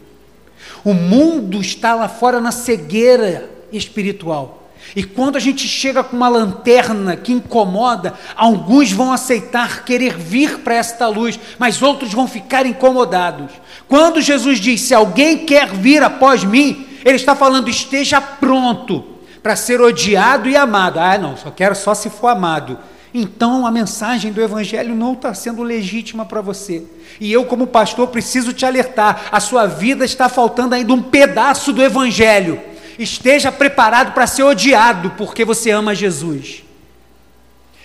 O 0.82 0.94
mundo 0.94 1.60
está 1.60 1.94
lá 1.94 2.08
fora 2.08 2.40
na 2.40 2.52
cegueira 2.52 3.50
espiritual. 3.70 4.59
E 4.94 5.04
quando 5.04 5.36
a 5.36 5.40
gente 5.40 5.68
chega 5.68 6.02
com 6.02 6.16
uma 6.16 6.28
lanterna 6.28 7.16
que 7.16 7.32
incomoda, 7.32 8.14
alguns 8.34 8.90
vão 8.90 9.12
aceitar 9.12 9.84
querer 9.84 10.16
vir 10.16 10.58
para 10.58 10.74
esta 10.74 11.06
luz, 11.06 11.38
mas 11.58 11.80
outros 11.80 12.12
vão 12.12 12.26
ficar 12.26 12.66
incomodados. 12.66 13.50
Quando 13.88 14.20
Jesus 14.20 14.58
diz: 14.58 14.80
Se 14.80 14.94
alguém 14.94 15.38
quer 15.38 15.68
vir 15.68 16.02
após 16.02 16.42
mim, 16.42 16.86
ele 17.04 17.16
está 17.16 17.34
falando: 17.34 17.70
esteja 17.70 18.20
pronto 18.20 19.04
para 19.42 19.56
ser 19.56 19.80
odiado 19.80 20.48
e 20.48 20.56
amado. 20.56 20.98
Ah, 20.98 21.16
não, 21.16 21.36
só 21.36 21.50
quero 21.50 21.74
só 21.74 21.94
se 21.94 22.10
for 22.10 22.28
amado. 22.28 22.78
Então 23.12 23.66
a 23.66 23.70
mensagem 23.70 24.32
do 24.32 24.40
Evangelho 24.40 24.94
não 24.94 25.14
está 25.14 25.34
sendo 25.34 25.62
legítima 25.62 26.24
para 26.24 26.40
você. 26.40 26.84
E 27.20 27.32
eu, 27.32 27.44
como 27.44 27.66
pastor, 27.66 28.08
preciso 28.08 28.52
te 28.52 28.64
alertar: 28.64 29.26
a 29.30 29.40
sua 29.40 29.66
vida 29.66 30.04
está 30.04 30.28
faltando 30.28 30.74
ainda 30.74 30.92
um 30.92 31.02
pedaço 31.02 31.72
do 31.72 31.82
Evangelho. 31.82 32.69
Esteja 32.98 33.50
preparado 33.50 34.12
para 34.12 34.26
ser 34.26 34.42
odiado 34.42 35.10
porque 35.16 35.44
você 35.44 35.70
ama 35.70 35.94
Jesus. 35.94 36.64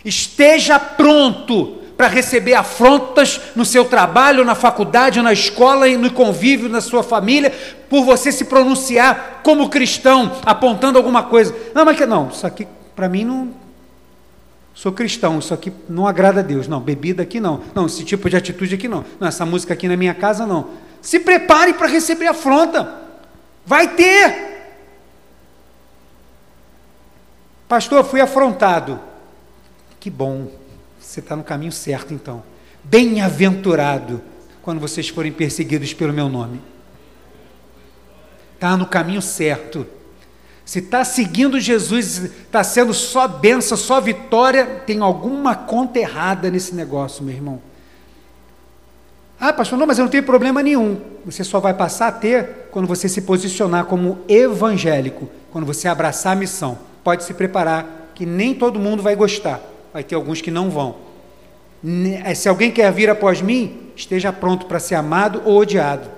Esteja 0.03 0.79
pronto 0.79 1.81
para 1.97 2.07
receber 2.07 2.53
afrontas 2.53 3.39
no 3.55 3.65
seu 3.65 3.85
trabalho, 3.85 4.43
na 4.43 4.53
faculdade, 4.53 5.21
na 5.21 5.31
escola 5.31 5.87
e 5.87 5.97
no 5.97 6.11
convívio 6.11 6.67
na 6.67 6.81
sua 6.81 7.01
família, 7.01 7.53
por 7.89 8.03
você 8.03 8.31
se 8.31 8.45
pronunciar 8.45 9.41
como 9.43 9.69
cristão, 9.69 10.39
apontando 10.45 10.97
alguma 10.97 11.23
coisa. 11.23 11.55
Não, 11.73 11.85
mas 11.85 11.97
que 11.97 12.05
não, 12.05 12.29
isso 12.29 12.45
aqui 12.45 12.67
para 12.95 13.09
mim 13.09 13.23
não 13.25 13.53
sou 14.73 14.91
cristão, 14.91 15.39
isso 15.39 15.53
aqui 15.53 15.71
não 15.87 16.05
agrada 16.05 16.41
a 16.41 16.43
Deus. 16.43 16.67
Não, 16.67 16.81
bebida 16.81 17.23
aqui 17.23 17.39
não. 17.39 17.61
Não, 17.73 17.85
esse 17.85 18.03
tipo 18.03 18.29
de 18.29 18.35
atitude 18.35 18.75
aqui 18.75 18.87
não. 18.87 19.05
Não, 19.19 19.27
essa 19.27 19.45
música 19.45 19.73
aqui 19.73 19.87
na 19.87 19.95
minha 19.95 20.13
casa 20.13 20.45
não. 20.45 20.67
Se 21.01 21.19
prepare 21.19 21.73
para 21.73 21.87
receber 21.87 22.27
afronta. 22.27 22.93
Vai 23.65 23.87
ter. 23.95 24.54
Pastor, 27.67 28.03
fui 28.03 28.21
afrontado. 28.21 28.99
Que 29.99 30.09
bom, 30.09 30.51
você 30.99 31.19
está 31.19 31.35
no 31.35 31.43
caminho 31.43 31.71
certo 31.71 32.13
então. 32.13 32.43
Bem-aventurado 32.83 34.21
quando 34.61 34.79
vocês 34.79 35.09
forem 35.09 35.31
perseguidos 35.31 35.93
pelo 35.93 36.13
meu 36.13 36.29
nome. 36.29 36.61
Está 38.53 38.77
no 38.77 38.85
caminho 38.85 39.21
certo. 39.21 39.87
Se 40.63 40.79
está 40.79 41.03
seguindo 41.03 41.59
Jesus, 41.59 42.23
está 42.23 42.63
sendo 42.63 42.93
só 42.93 43.27
benção, 43.27 43.77
só 43.77 43.99
vitória, 43.99 44.65
tem 44.85 45.01
alguma 45.01 45.55
conta 45.55 45.99
errada 45.99 46.49
nesse 46.49 46.73
negócio, 46.73 47.23
meu 47.23 47.35
irmão. 47.35 47.61
Ah, 49.39 49.53
pastor, 49.53 49.77
não, 49.77 49.85
mas 49.85 49.97
eu 49.97 50.05
não 50.05 50.11
tenho 50.11 50.23
problema 50.23 50.63
nenhum. 50.63 51.01
Você 51.25 51.43
só 51.43 51.59
vai 51.59 51.73
passar 51.73 52.07
a 52.07 52.11
ter 52.11 52.67
quando 52.71 52.87
você 52.87 53.09
se 53.09 53.21
posicionar 53.21 53.85
como 53.85 54.19
evangélico, 54.27 55.29
quando 55.51 55.65
você 55.65 55.87
abraçar 55.87 56.33
a 56.33 56.35
missão 56.35 56.94
pode 57.05 57.23
se 57.23 57.35
preparar, 57.35 58.09
que 58.15 58.25
nem 58.25 58.55
todo 58.55 58.79
mundo 58.79 59.03
vai 59.03 59.15
gostar, 59.15 59.61
vai 59.93 60.03
ter 60.03 60.15
alguns 60.15 60.41
que 60.41 60.49
não 60.49 60.71
vão. 60.71 60.95
Eh, 62.23 62.33
se 62.33 62.49
alguém 62.49 62.71
quer 62.71 62.91
vir 62.91 63.11
após 63.11 63.41
mim, 63.41 63.91
esteja 63.95 64.33
pronto 64.33 64.65
para 64.65 64.79
ser 64.79 64.95
amado 64.95 65.43
ou 65.45 65.59
odiado. 65.59 66.09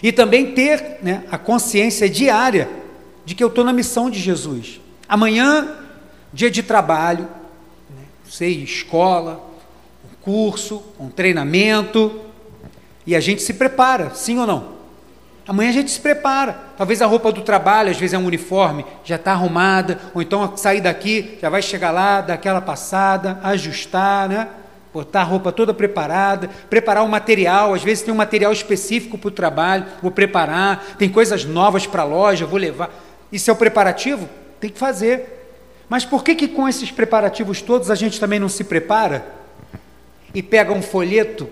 E 0.00 0.12
também 0.12 0.52
ter 0.52 0.98
né, 1.02 1.24
a 1.32 1.36
consciência 1.36 2.08
diária 2.08 2.68
de 3.24 3.34
que 3.34 3.42
eu 3.42 3.48
estou 3.48 3.64
na 3.64 3.72
missão 3.72 4.08
de 4.08 4.20
Jesus. 4.20 4.80
Amanhã, 5.08 5.76
dia 6.32 6.50
de 6.50 6.62
trabalho, 6.62 7.24
né, 7.90 8.04
sei, 8.24 8.62
escola, 8.62 9.44
um 10.04 10.14
curso, 10.22 10.80
um 11.00 11.08
treinamento, 11.08 12.20
e 13.04 13.16
a 13.16 13.20
gente 13.20 13.42
se 13.42 13.54
prepara, 13.54 14.14
sim 14.14 14.38
ou 14.38 14.46
não? 14.46 14.77
Amanhã 15.48 15.70
a 15.70 15.72
gente 15.72 15.90
se 15.90 15.98
prepara. 15.98 16.52
Talvez 16.76 17.00
a 17.00 17.06
roupa 17.06 17.32
do 17.32 17.40
trabalho, 17.40 17.90
às 17.90 17.96
vezes 17.96 18.12
é 18.12 18.18
um 18.18 18.26
uniforme, 18.26 18.84
já 19.02 19.16
está 19.16 19.32
arrumada, 19.32 19.98
ou 20.12 20.20
então 20.20 20.54
sair 20.58 20.82
daqui, 20.82 21.38
já 21.40 21.48
vai 21.48 21.62
chegar 21.62 21.90
lá, 21.90 22.20
dar 22.20 22.34
aquela 22.34 22.60
passada, 22.60 23.40
ajustar, 23.42 24.28
né? 24.28 24.46
Botar 24.92 25.22
a 25.22 25.24
roupa 25.24 25.50
toda 25.50 25.72
preparada, 25.72 26.50
preparar 26.68 27.02
o 27.02 27.08
material, 27.08 27.72
às 27.72 27.82
vezes 27.82 28.04
tem 28.04 28.12
um 28.12 28.16
material 28.16 28.52
específico 28.52 29.16
para 29.16 29.28
o 29.28 29.30
trabalho, 29.30 29.86
vou 30.02 30.10
preparar, 30.10 30.96
tem 30.98 31.08
coisas 31.08 31.46
novas 31.46 31.86
para 31.86 32.02
a 32.02 32.04
loja, 32.04 32.44
vou 32.44 32.58
levar. 32.58 32.90
Isso 33.32 33.48
é 33.48 33.52
o 33.52 33.56
preparativo? 33.56 34.28
Tem 34.60 34.68
que 34.68 34.78
fazer. 34.78 35.48
Mas 35.88 36.04
por 36.04 36.22
que, 36.22 36.34
que 36.34 36.48
com 36.48 36.68
esses 36.68 36.90
preparativos 36.90 37.62
todos 37.62 37.90
a 37.90 37.94
gente 37.94 38.20
também 38.20 38.38
não 38.38 38.50
se 38.50 38.64
prepara? 38.64 39.24
E 40.34 40.42
pega 40.42 40.74
um 40.74 40.82
folheto 40.82 41.48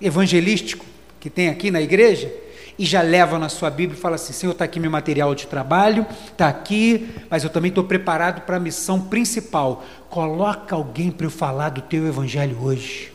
evangelístico 0.00 0.86
que 1.20 1.28
tem 1.28 1.50
aqui 1.50 1.70
na 1.70 1.82
igreja 1.82 2.47
e 2.78 2.84
já 2.84 3.02
leva 3.02 3.38
na 3.38 3.48
sua 3.48 3.68
Bíblia 3.70 3.98
e 3.98 4.00
fala 4.00 4.14
assim: 4.14 4.32
Senhor, 4.32 4.52
está 4.52 4.64
aqui 4.64 4.78
meu 4.78 4.90
material 4.90 5.34
de 5.34 5.46
trabalho, 5.46 6.06
está 6.30 6.48
aqui, 6.48 7.10
mas 7.28 7.42
eu 7.42 7.50
também 7.50 7.70
estou 7.70 7.82
preparado 7.82 8.42
para 8.42 8.56
a 8.56 8.60
missão 8.60 9.00
principal. 9.00 9.84
Coloca 10.08 10.76
alguém 10.76 11.10
para 11.10 11.26
eu 11.26 11.30
falar 11.30 11.70
do 11.70 11.82
teu 11.82 12.06
evangelho 12.06 12.56
hoje. 12.62 13.12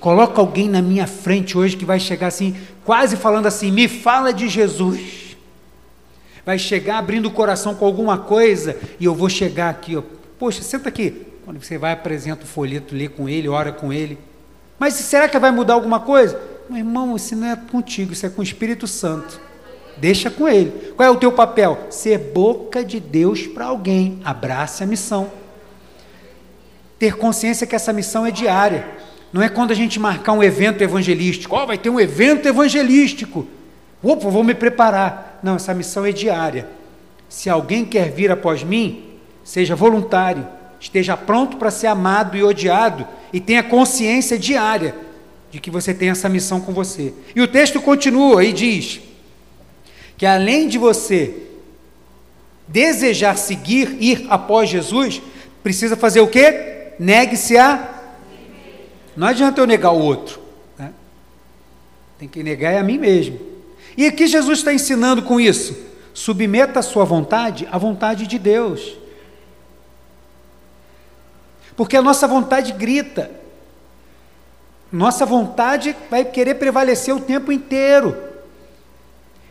Coloca 0.00 0.40
alguém 0.40 0.68
na 0.68 0.80
minha 0.80 1.06
frente 1.06 1.56
hoje 1.56 1.76
que 1.76 1.84
vai 1.84 2.00
chegar 2.00 2.28
assim, 2.28 2.56
quase 2.84 3.16
falando 3.16 3.46
assim: 3.46 3.70
me 3.70 3.86
fala 3.86 4.32
de 4.32 4.48
Jesus. 4.48 5.36
Vai 6.44 6.58
chegar 6.58 6.98
abrindo 6.98 7.26
o 7.26 7.30
coração 7.30 7.74
com 7.74 7.84
alguma 7.84 8.18
coisa 8.18 8.78
e 8.98 9.04
eu 9.04 9.14
vou 9.14 9.28
chegar 9.28 9.70
aqui, 9.70 9.96
ó. 9.96 10.02
Poxa, 10.38 10.62
senta 10.62 10.88
aqui. 10.88 11.26
Quando 11.44 11.62
você 11.62 11.76
vai, 11.76 11.92
apresenta 11.92 12.44
o 12.44 12.46
folheto, 12.46 12.94
lê 12.94 13.08
com 13.08 13.28
ele, 13.28 13.48
ora 13.48 13.72
com 13.72 13.92
ele. 13.92 14.18
Mas 14.78 14.94
será 14.94 15.28
que 15.28 15.38
vai 15.38 15.50
mudar 15.50 15.74
alguma 15.74 16.00
coisa? 16.00 16.53
Meu 16.68 16.78
irmão, 16.78 17.14
isso 17.14 17.36
não 17.36 17.46
é 17.46 17.56
contigo, 17.56 18.12
isso 18.12 18.24
é 18.24 18.30
com 18.30 18.40
o 18.40 18.44
Espírito 18.44 18.86
Santo. 18.86 19.40
Deixa 19.96 20.30
com 20.30 20.48
ele. 20.48 20.92
Qual 20.96 21.06
é 21.06 21.10
o 21.10 21.16
teu 21.16 21.30
papel? 21.30 21.86
Ser 21.90 22.18
boca 22.18 22.82
de 22.82 22.98
Deus 22.98 23.46
para 23.46 23.66
alguém. 23.66 24.20
Abrace 24.24 24.82
a 24.82 24.86
missão. 24.86 25.30
Ter 26.98 27.16
consciência 27.16 27.66
que 27.66 27.76
essa 27.76 27.92
missão 27.92 28.26
é 28.26 28.30
diária. 28.30 28.86
Não 29.32 29.42
é 29.42 29.48
quando 29.48 29.70
a 29.70 29.74
gente 29.74 30.00
marcar 30.00 30.32
um 30.32 30.42
evento 30.42 30.82
evangelístico. 30.82 31.54
Ó, 31.54 31.62
oh, 31.62 31.66
vai 31.66 31.78
ter 31.78 31.90
um 31.90 32.00
evento 32.00 32.48
evangelístico. 32.48 33.46
Opa, 34.02 34.28
vou 34.28 34.42
me 34.42 34.54
preparar. 34.54 35.38
Não, 35.42 35.56
essa 35.56 35.74
missão 35.74 36.04
é 36.04 36.12
diária. 36.12 36.68
Se 37.28 37.50
alguém 37.50 37.84
quer 37.84 38.10
vir 38.10 38.30
após 38.30 38.64
mim, 38.64 39.18
seja 39.44 39.76
voluntário, 39.76 40.46
esteja 40.80 41.16
pronto 41.16 41.56
para 41.56 41.70
ser 41.70 41.88
amado 41.88 42.36
e 42.36 42.42
odiado 42.42 43.06
e 43.32 43.40
tenha 43.40 43.62
consciência 43.62 44.38
diária 44.38 44.94
de 45.54 45.60
que 45.60 45.70
você 45.70 45.94
tem 45.94 46.08
essa 46.10 46.28
missão 46.28 46.60
com 46.60 46.72
você. 46.72 47.14
E 47.32 47.40
o 47.40 47.46
texto 47.46 47.80
continua 47.80 48.44
e 48.44 48.52
diz 48.52 49.00
que 50.16 50.26
além 50.26 50.66
de 50.66 50.78
você 50.78 51.42
desejar 52.66 53.38
seguir, 53.38 53.96
ir 54.00 54.26
após 54.28 54.68
Jesus, 54.68 55.22
precisa 55.62 55.96
fazer 55.96 56.20
o 56.20 56.26
quê? 56.26 56.94
Negue-se 56.98 57.56
a. 57.56 57.88
Não 59.16 59.28
adianta 59.28 59.60
eu 59.60 59.66
negar 59.68 59.92
o 59.92 60.00
outro. 60.00 60.40
Né? 60.76 60.92
Tem 62.18 62.26
que 62.26 62.42
negar 62.42 62.72
é 62.72 62.80
a 62.80 62.82
mim 62.82 62.98
mesmo. 62.98 63.38
E 63.96 64.06
aqui 64.06 64.26
Jesus 64.26 64.58
está 64.58 64.74
ensinando 64.74 65.22
com 65.22 65.38
isso. 65.38 65.76
Submeta 66.12 66.80
a 66.80 66.82
sua 66.82 67.04
vontade 67.04 67.68
à 67.70 67.78
vontade 67.78 68.26
de 68.26 68.40
Deus. 68.40 68.96
Porque 71.76 71.96
a 71.96 72.02
nossa 72.02 72.26
vontade 72.26 72.72
grita, 72.72 73.30
nossa 74.90 75.26
vontade 75.26 75.96
vai 76.10 76.24
querer 76.24 76.54
prevalecer 76.54 77.14
o 77.14 77.20
tempo 77.20 77.50
inteiro. 77.50 78.16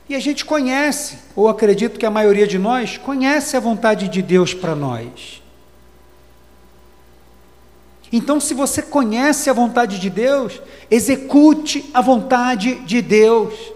E 0.08 0.16
a 0.16 0.20
gente 0.20 0.46
conhece, 0.46 1.18
ou 1.36 1.48
acredito 1.48 2.00
que 2.00 2.06
a 2.06 2.12
maioria 2.12 2.46
de 2.46 2.60
nós 2.60 2.98
conhece 2.98 3.56
a 3.56 3.60
vontade 3.60 4.08
de 4.08 4.22
Deus 4.22 4.54
para 4.54 4.76
nós. 4.76 5.42
Então, 8.12 8.40
se 8.40 8.54
você 8.54 8.82
conhece 8.82 9.50
a 9.50 9.54
vontade 9.54 10.00
de 10.00 10.10
Deus, 10.10 10.62
execute 10.92 11.90
a 11.94 12.00
vontade 12.00 12.76
de 12.82 13.02
Deus. 13.02 13.74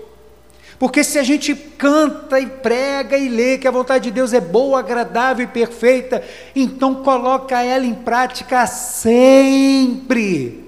Porque 0.78 1.04
se 1.04 1.18
a 1.18 1.24
gente 1.24 1.56
canta 1.56 2.40
e 2.40 2.46
prega 2.46 3.18
e 3.18 3.30
lê 3.30 3.58
que 3.58 3.68
a 3.68 3.72
vontade 3.72 4.04
de 4.04 4.12
Deus 4.12 4.34
é 4.34 4.40
boa, 4.40 4.80
agradável 4.80 5.44
e 5.44 5.48
perfeita, 5.48 6.24
então 6.56 7.04
coloca 7.04 7.64
ela 7.64 7.86
em 7.86 7.96
prática 7.96 8.68
sempre. 8.68 10.67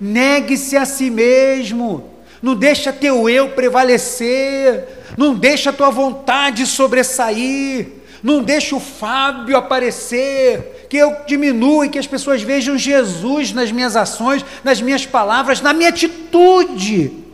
Negue-se 0.00 0.76
a 0.76 0.84
si 0.84 1.10
mesmo. 1.10 2.10
Não 2.42 2.54
deixa 2.54 2.92
teu 2.92 3.28
eu 3.28 3.50
prevalecer. 3.50 4.84
Não 5.16 5.34
deixa 5.34 5.72
tua 5.72 5.90
vontade 5.90 6.66
sobressair. 6.66 7.88
Não 8.22 8.42
deixa 8.42 8.76
o 8.76 8.80
Fábio 8.80 9.56
aparecer. 9.56 10.86
Que 10.90 10.98
eu 10.98 11.16
diminua 11.26 11.86
e 11.86 11.88
que 11.88 11.98
as 11.98 12.06
pessoas 12.06 12.42
vejam 12.42 12.76
Jesus 12.76 13.52
nas 13.52 13.72
minhas 13.72 13.96
ações, 13.96 14.44
nas 14.62 14.80
minhas 14.80 15.06
palavras, 15.06 15.60
na 15.60 15.72
minha 15.72 15.88
atitude. 15.88 17.24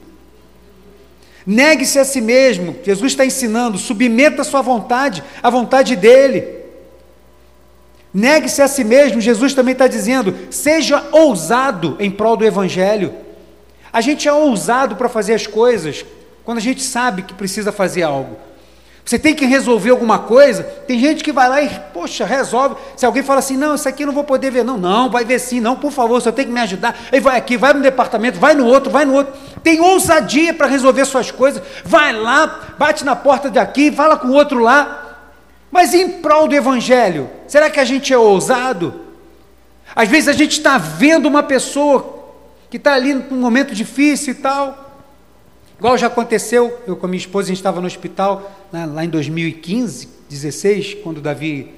Negue-se 1.45 1.99
a 1.99 2.05
si 2.05 2.21
mesmo. 2.21 2.77
Jesus 2.85 3.13
está 3.13 3.27
ensinando. 3.27 3.79
Submeta 3.79 4.43
a 4.43 4.45
sua 4.45 4.63
vontade 4.63 5.23
à 5.43 5.51
vontade 5.51 5.97
dele. 5.97 6.62
Negue-se 8.15 8.61
a 8.61 8.69
si 8.69 8.85
mesmo, 8.85 9.21
Jesus 9.21 9.55
também 9.55 9.73
está 9.73 9.87
dizendo, 9.87 10.37
seja 10.51 11.03
ousado 11.13 11.97
em 11.99 12.11
prol 12.11 12.37
do 12.37 12.45
Evangelho. 12.45 13.15
A 13.93 14.01
gente 14.01 14.29
é 14.29 14.33
ousado 14.33 14.97
para 14.97 15.09
fazer 15.09 15.35
as 15.35 15.47
coisas 15.47 16.05
quando 16.45 16.59
a 16.59 16.63
gente 16.63 16.83
sabe 16.83 17.23
que 17.23 17.33
precisa 17.33 17.73
fazer 17.73 18.03
algo. 18.03 18.37
Você 19.05 19.19
tem 19.19 19.35
que 19.35 19.45
resolver 19.45 19.91
alguma 19.91 20.21
coisa, 20.21 20.63
tem 20.63 20.99
gente 20.99 21.25
que 21.25 21.33
vai 21.33 21.49
lá 21.49 21.61
e, 21.61 21.69
poxa, 21.93 22.25
resolve. 22.25 22.77
Se 22.97 23.05
alguém 23.05 23.23
fala 23.23 23.41
assim, 23.41 23.57
não, 23.57 23.75
isso 23.75 23.89
aqui 23.89 24.05
eu 24.05 24.07
não 24.07 24.15
vou 24.15 24.23
poder 24.23 24.51
ver, 24.53 24.65
não, 24.65 24.79
não, 24.79 25.11
vai 25.11 25.25
ver 25.25 25.41
sim, 25.41 25.61
não, 25.61 25.75
por 25.75 25.91
favor, 25.91 26.21
você 26.21 26.31
tem 26.31 26.45
que 26.45 26.53
me 26.53 26.61
ajudar. 26.61 26.97
Aí 27.11 27.19
vai 27.19 27.37
aqui, 27.37 27.57
vai 27.57 27.73
no 27.73 27.81
departamento, 27.81 28.39
vai 28.39 28.55
no 28.55 28.65
outro, 28.65 28.91
vai 28.91 29.05
no 29.05 29.15
outro. 29.15 29.35
Tem 29.63 29.81
ousadia 29.81 30.55
para 30.55 30.69
resolver 30.69 31.05
suas 31.05 31.33
coisas, 31.33 31.61
vai 31.85 32.13
lá, 32.13 32.75
bate 32.79 33.05
na 33.05 33.17
porta 33.17 33.51
de 33.51 33.59
aqui, 33.59 33.91
fala 33.91 34.17
com 34.17 34.29
o 34.29 34.33
outro 34.33 34.61
lá. 34.61 35.02
Mas 35.73 35.95
em 35.95 36.21
prol 36.21 36.47
do 36.47 36.55
Evangelho, 36.55 37.31
será 37.49 37.71
que 37.71 37.81
a 37.81 37.85
gente 37.85 38.13
é 38.13 38.19
ousado? 38.19 39.01
Às 39.97 40.07
vezes 40.07 40.29
a 40.29 40.35
gente 40.35 40.53
está 40.53 40.77
vendo 40.77 41.27
uma 41.27 41.43
pessoa 41.43 42.27
que 42.69 42.77
está 42.77 42.93
ali 42.93 43.15
num 43.15 43.41
momento 43.41 43.75
difícil 43.75 44.35
e 44.35 44.37
tal. 44.37 45.07
Igual 45.79 45.97
já 45.97 46.09
aconteceu, 46.09 46.79
eu 46.87 46.95
com 46.95 47.07
a 47.07 47.09
minha 47.09 47.19
esposa, 47.19 47.47
a 47.47 47.49
gente 47.49 47.57
estava 47.57 47.81
no 47.81 47.87
hospital 47.87 48.53
né, 48.71 48.85
lá 48.85 49.03
em 49.03 49.09
2015, 49.09 50.09
16, 50.29 50.95
quando 51.03 51.19
o 51.19 51.21
Davi 51.23 51.73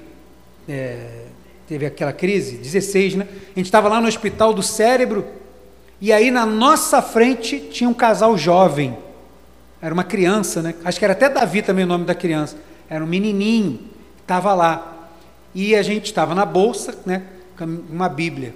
é, 0.67 1.23
teve 1.65 1.85
aquela 1.85 2.11
crise, 2.11 2.57
16, 2.57 3.15
né? 3.15 3.27
A 3.31 3.59
gente 3.59 3.65
estava 3.65 3.87
lá 3.87 4.01
no 4.01 4.07
hospital 4.09 4.53
do 4.53 4.61
cérebro, 4.61 5.25
e 6.01 6.11
aí 6.11 6.29
na 6.29 6.45
nossa 6.45 7.01
frente 7.01 7.59
tinha 7.71 7.89
um 7.89 7.93
casal 7.93 8.37
jovem. 8.37 8.97
Era 9.81 9.93
uma 9.93 10.03
criança, 10.03 10.61
né? 10.61 10.75
Acho 10.83 10.99
que 10.99 11.05
era 11.05 11.13
até 11.13 11.29
Davi 11.29 11.61
também 11.61 11.85
o 11.85 11.87
nome 11.87 12.03
da 12.03 12.13
criança. 12.13 12.57
Era 12.89 13.03
um 13.03 13.07
menininho, 13.07 13.79
estava 14.21 14.53
lá. 14.53 15.09
E 15.53 15.75
a 15.75 15.81
gente 15.81 16.05
estava 16.05 16.35
na 16.35 16.45
bolsa, 16.45 16.97
né? 17.05 17.23
Com 17.57 17.65
uma 17.65 18.09
Bíblia, 18.09 18.53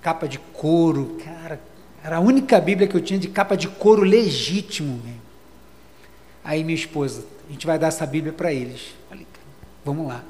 capa 0.00 0.26
de 0.26 0.38
couro, 0.38 1.18
cara. 1.24 1.60
Era 2.02 2.16
a 2.16 2.20
única 2.20 2.60
Bíblia 2.60 2.88
que 2.88 2.94
eu 2.94 3.00
tinha 3.00 3.18
de 3.18 3.28
capa 3.28 3.56
de 3.56 3.68
couro 3.68 4.02
legítimo. 4.02 5.00
Né? 5.04 5.14
Aí 6.42 6.64
minha 6.64 6.74
esposa, 6.74 7.24
a 7.48 7.52
gente 7.52 7.66
vai 7.66 7.78
dar 7.78 7.88
essa 7.88 8.06
Bíblia 8.06 8.32
para 8.32 8.52
eles. 8.52 8.94
Falei, 9.08 9.26
vamos 9.84 10.06
lá. 10.06 10.24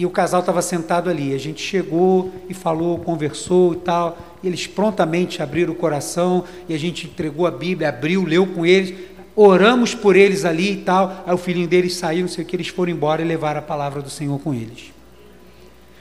E 0.00 0.06
o 0.06 0.10
casal 0.10 0.40
estava 0.40 0.62
sentado 0.62 1.10
ali. 1.10 1.34
A 1.34 1.38
gente 1.38 1.60
chegou 1.60 2.32
e 2.48 2.54
falou, 2.54 2.98
conversou 3.00 3.74
e 3.74 3.76
tal. 3.76 4.16
E 4.42 4.46
eles 4.46 4.66
prontamente 4.66 5.42
abriram 5.42 5.72
o 5.72 5.76
coração 5.76 6.44
e 6.68 6.74
a 6.74 6.78
gente 6.78 7.06
entregou 7.06 7.46
a 7.46 7.50
Bíblia, 7.50 7.90
abriu, 7.90 8.24
leu 8.24 8.46
com 8.46 8.64
eles. 8.64 8.94
Oramos 9.42 9.94
por 9.94 10.16
eles 10.16 10.44
ali 10.44 10.72
e 10.72 10.76
tal. 10.76 11.24
Aí 11.26 11.32
o 11.32 11.38
filhinho 11.38 11.66
deles 11.66 11.96
saiu, 11.96 12.20
não 12.20 12.28
sei 12.28 12.44
o 12.44 12.46
que, 12.46 12.54
eles 12.54 12.68
foram 12.68 12.92
embora 12.92 13.22
e 13.22 13.24
levaram 13.24 13.60
a 13.60 13.62
palavra 13.62 14.02
do 14.02 14.10
Senhor 14.10 14.38
com 14.38 14.52
eles. 14.52 14.92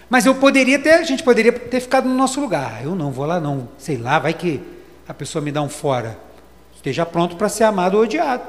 Mas 0.10 0.26
eu 0.26 0.36
poderia 0.36 0.78
ter, 0.78 0.96
a 0.96 1.04
gente 1.04 1.24
poderia 1.24 1.54
ter 1.54 1.80
ficado 1.80 2.10
no 2.10 2.16
nosso 2.16 2.42
lugar. 2.42 2.84
Eu 2.84 2.96
não 2.96 3.12
vou 3.12 3.26
lá 3.26 3.40
não. 3.40 3.70
Sei 3.78 3.96
lá, 3.96 4.20
vai 4.20 4.34
que 4.34 4.60
a 5.08 5.14
pessoa 5.14 5.42
me 5.42 5.54
dá 5.54 5.62
um 5.62 5.70
fora. 5.70 6.20
Esteja 6.76 7.06
pronto 7.06 7.38
para 7.38 7.48
ser 7.48 7.64
amado 7.64 7.96
ou 7.96 8.04
odiado. 8.04 8.44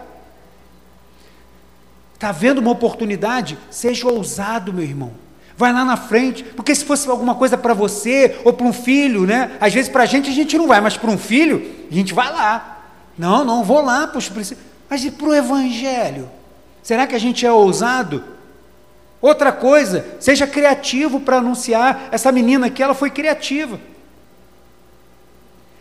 Está 2.14 2.32
vendo 2.32 2.58
uma 2.58 2.72
oportunidade? 2.72 3.56
Seja 3.70 4.08
ousado, 4.08 4.72
meu 4.72 4.82
irmão. 4.82 5.12
Vai 5.56 5.72
lá 5.72 5.84
na 5.84 5.96
frente, 5.96 6.42
porque 6.42 6.74
se 6.74 6.84
fosse 6.84 7.08
alguma 7.08 7.36
coisa 7.36 7.56
para 7.56 7.74
você 7.74 8.40
ou 8.44 8.52
para 8.52 8.66
um 8.66 8.72
filho, 8.72 9.24
né? 9.24 9.56
Às 9.60 9.72
vezes 9.72 9.88
para 9.88 10.02
a 10.02 10.06
gente 10.06 10.28
a 10.30 10.34
gente 10.34 10.58
não 10.58 10.66
vai, 10.66 10.80
mas 10.80 10.96
para 10.96 11.10
um 11.12 11.18
filho 11.18 11.64
a 11.88 11.94
gente 11.94 12.12
vai 12.12 12.32
lá. 12.32 12.78
Não, 13.16 13.44
não 13.44 13.62
vou 13.62 13.82
lá, 13.82 14.08
poxa, 14.08 14.32
mas 14.90 15.04
e 15.04 15.10
para 15.12 15.28
o 15.28 15.34
evangelho? 15.34 16.28
Será 16.82 17.06
que 17.06 17.14
a 17.14 17.18
gente 17.18 17.46
é 17.46 17.52
ousado? 17.52 18.24
Outra 19.22 19.52
coisa, 19.52 20.04
seja 20.18 20.48
criativo 20.48 21.20
para 21.20 21.36
anunciar. 21.36 22.08
Essa 22.10 22.32
menina 22.32 22.66
aqui, 22.66 22.82
ela 22.82 22.94
foi 22.94 23.08
criativa. 23.08 23.78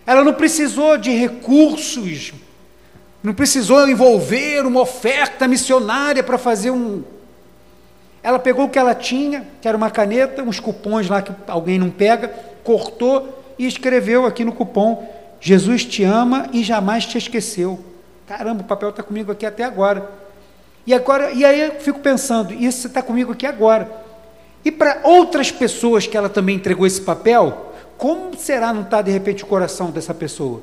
Ela 0.05 0.23
não 0.23 0.33
precisou 0.33 0.97
de 0.97 1.09
recursos, 1.11 2.33
não 3.23 3.33
precisou 3.33 3.87
envolver 3.89 4.65
uma 4.65 4.81
oferta 4.81 5.47
missionária 5.47 6.23
para 6.23 6.37
fazer 6.37 6.69
um. 6.69 7.03
Ela 8.21 8.37
pegou 8.37 8.65
o 8.65 8.69
que 8.69 8.77
ela 8.77 8.93
tinha, 8.93 9.47
que 9.61 9.67
era 9.67 9.77
uma 9.77 9.89
caneta, 9.89 10.43
uns 10.43 10.59
cupons 10.59 11.07
lá 11.07 11.21
que 11.21 11.31
alguém 11.47 11.79
não 11.79 11.89
pega, 11.89 12.27
cortou 12.63 13.53
e 13.57 13.65
escreveu 13.65 14.25
aqui 14.25 14.43
no 14.43 14.51
cupom: 14.51 15.07
Jesus 15.39 15.85
te 15.85 16.03
ama 16.03 16.47
e 16.51 16.63
jamais 16.63 17.05
te 17.05 17.17
esqueceu. 17.17 17.88
Caramba, 18.29 18.61
o 18.61 18.63
papel 18.63 18.89
está 18.89 19.01
comigo 19.01 19.31
aqui 19.31 19.43
até 19.43 19.63
agora. 19.63 20.07
E 20.85 20.93
agora, 20.93 21.31
e 21.31 21.43
aí 21.43 21.61
eu 21.61 21.79
fico 21.79 21.99
pensando, 21.99 22.53
isso 22.53 22.85
está 22.85 23.01
comigo 23.01 23.31
aqui 23.31 23.47
agora. 23.47 23.89
E 24.63 24.71
para 24.71 24.99
outras 25.03 25.51
pessoas 25.51 26.05
que 26.05 26.15
ela 26.15 26.29
também 26.29 26.57
entregou 26.57 26.85
esse 26.85 27.01
papel, 27.01 27.73
como 27.97 28.37
será 28.37 28.71
não 28.71 28.83
estar 28.83 28.97
tá, 28.97 29.01
de 29.01 29.09
repente 29.09 29.43
o 29.43 29.47
coração 29.47 29.89
dessa 29.89 30.13
pessoa? 30.13 30.61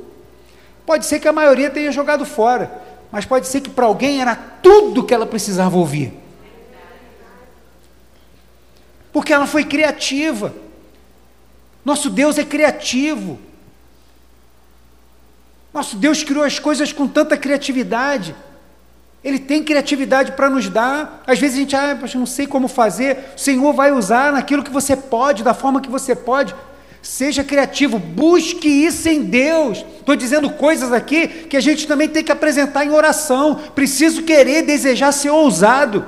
Pode 0.87 1.07
ser 1.07 1.19
que 1.19 1.27
a 1.27 1.33
maioria 1.33 1.69
tenha 1.69 1.91
jogado 1.91 2.25
fora, 2.25 2.71
mas 3.11 3.25
pode 3.25 3.49
ser 3.49 3.61
que 3.61 3.71
para 3.71 3.87
alguém 3.87 4.21
era 4.21 4.37
tudo 4.63 5.03
que 5.03 5.13
ela 5.13 5.27
precisava 5.27 5.77
ouvir. 5.77 6.15
Porque 9.13 9.33
ela 9.33 9.49
foi 9.49 9.65
criativa. 9.65 10.55
Nosso 11.85 12.11
Deus 12.11 12.39
é 12.39 12.45
criativo. 12.45 13.41
Nosso 15.77 15.97
Deus 15.97 16.25
criou 16.25 16.43
as 16.43 16.59
coisas 16.59 16.91
com 16.91 17.07
tanta 17.07 17.37
criatividade. 17.37 18.35
Ele 19.23 19.39
tem 19.39 19.63
criatividade 19.63 20.33
para 20.33 20.49
nos 20.49 20.71
dar. 20.71 21.23
Às 21.27 21.39
vezes 21.39 21.55
a 21.55 21.61
gente, 21.61 21.77
ah, 21.77 21.99
não 22.15 22.25
sei 22.25 22.47
como 22.47 22.67
fazer. 22.67 23.35
O 23.37 23.39
Senhor 23.39 23.75
vai 23.75 23.93
usar 23.93 24.33
naquilo 24.33 24.63
que 24.63 24.71
você 24.71 24.97
pode, 24.97 25.45
da 25.45 25.53
forma 25.53 25.83
que 25.83 25.91
você 25.91 26.15
pode. 26.17 26.55
Seja 27.03 27.45
criativo, 27.45 27.99
busque 27.99 28.67
isso 28.67 29.07
em 29.07 29.25
Deus. 29.25 29.85
Estou 29.99 30.17
dizendo 30.17 30.49
coisas 30.49 30.95
aqui 30.95 31.29
que 31.29 31.59
a 31.59 31.61
gente 31.61 31.87
também 31.87 32.09
tem 32.09 32.25
que 32.25 32.33
apresentar 32.33 32.87
em 32.87 32.91
oração. 32.91 33.61
Preciso 33.75 34.23
querer, 34.23 34.63
desejar 34.63 35.13
ser 35.13 35.29
ousado, 35.29 36.07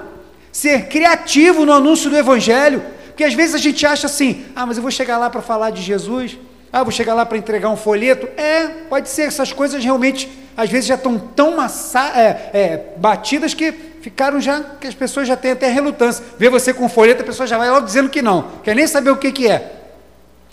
ser 0.50 0.88
criativo 0.88 1.66
no 1.66 1.74
anúncio 1.74 2.08
do 2.08 2.16
Evangelho. 2.16 2.82
Porque 3.08 3.22
às 3.22 3.34
vezes 3.34 3.54
a 3.54 3.58
gente 3.58 3.84
acha 3.84 4.06
assim: 4.06 4.46
ah, 4.56 4.64
mas 4.64 4.78
eu 4.78 4.82
vou 4.82 4.90
chegar 4.90 5.18
lá 5.18 5.28
para 5.28 5.42
falar 5.42 5.68
de 5.68 5.82
Jesus, 5.82 6.38
ah, 6.72 6.82
vou 6.82 6.92
chegar 6.92 7.14
lá 7.14 7.24
para 7.24 7.38
entregar 7.38 7.68
um 7.70 7.76
folheto. 7.76 8.28
É, 8.36 8.68
pode 8.88 9.08
ser, 9.08 9.22
essas 9.22 9.52
coisas 9.52 9.82
realmente, 9.82 10.28
às 10.56 10.68
vezes 10.68 10.86
já 10.86 10.96
estão 10.96 11.18
tão 11.18 11.56
massa, 11.56 12.12
é, 12.14 12.50
é, 12.52 12.84
batidas 12.96 13.54
que 13.54 13.72
ficaram 14.02 14.40
já, 14.40 14.60
que 14.80 14.86
as 14.86 14.94
pessoas 14.94 15.26
já 15.26 15.36
têm 15.36 15.52
até 15.52 15.70
relutância. 15.70 16.24
Vê 16.38 16.48
você 16.50 16.74
com 16.74 16.88
folheto, 16.88 17.22
a 17.22 17.26
pessoa 17.26 17.46
já 17.46 17.56
vai 17.56 17.70
logo 17.70 17.86
dizendo 17.86 18.10
que 18.10 18.20
não, 18.20 18.50
quer 18.62 18.74
nem 18.74 18.86
saber 18.86 19.10
o 19.10 19.16
que, 19.16 19.32
que 19.32 19.48
é. 19.48 19.74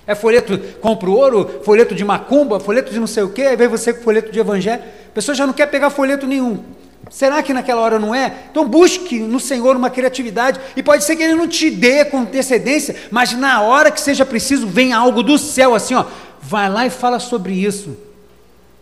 É 0.08 0.14
folheto 0.14 0.58
compra 0.80 1.10
ouro, 1.10 1.62
folheto 1.64 1.96
de 1.96 2.06
macumba, 2.06 2.60
folheto 2.60 2.92
de 2.92 3.00
não 3.00 3.08
sei 3.08 3.24
o 3.24 3.30
quê, 3.30 3.42
aí 3.42 3.56
vem 3.56 3.68
você 3.68 3.92
com 3.92 4.04
folheto 4.04 4.32
de 4.32 4.40
evangelho. 4.40 4.84
A 4.84 5.14
pessoa 5.14 5.34
já 5.34 5.48
não 5.48 5.54
quer 5.54 5.66
pegar 5.66 5.90
folheto 5.90 6.28
nenhum. 6.28 6.64
Será 7.10 7.42
que 7.44 7.54
naquela 7.54 7.82
hora 7.82 8.00
não 8.00 8.14
é? 8.14 8.34
Então 8.52 8.68
busque 8.68 9.20
no 9.20 9.40
Senhor 9.40 9.76
uma 9.76 9.90
criatividade. 9.90 10.60
E 10.76 10.84
pode 10.84 11.04
ser 11.04 11.16
que 11.16 11.24
Ele 11.24 11.36
não 11.36 11.48
te 11.48 11.70
dê 11.70 12.06
com 12.06 12.20
antecedência, 12.20 12.96
mas 13.12 13.34
na 13.34 13.62
hora 13.62 13.92
que 13.92 14.02
seja 14.02 14.26
preciso, 14.26 14.68
venha 14.68 14.98
algo 14.98 15.22
do 15.22 15.38
céu, 15.38 15.76
assim, 15.76 15.94
ó. 15.94 16.06
Vai 16.42 16.70
lá 16.70 16.86
e 16.86 16.90
fala 16.90 17.20
sobre 17.20 17.54
isso. 17.54 17.98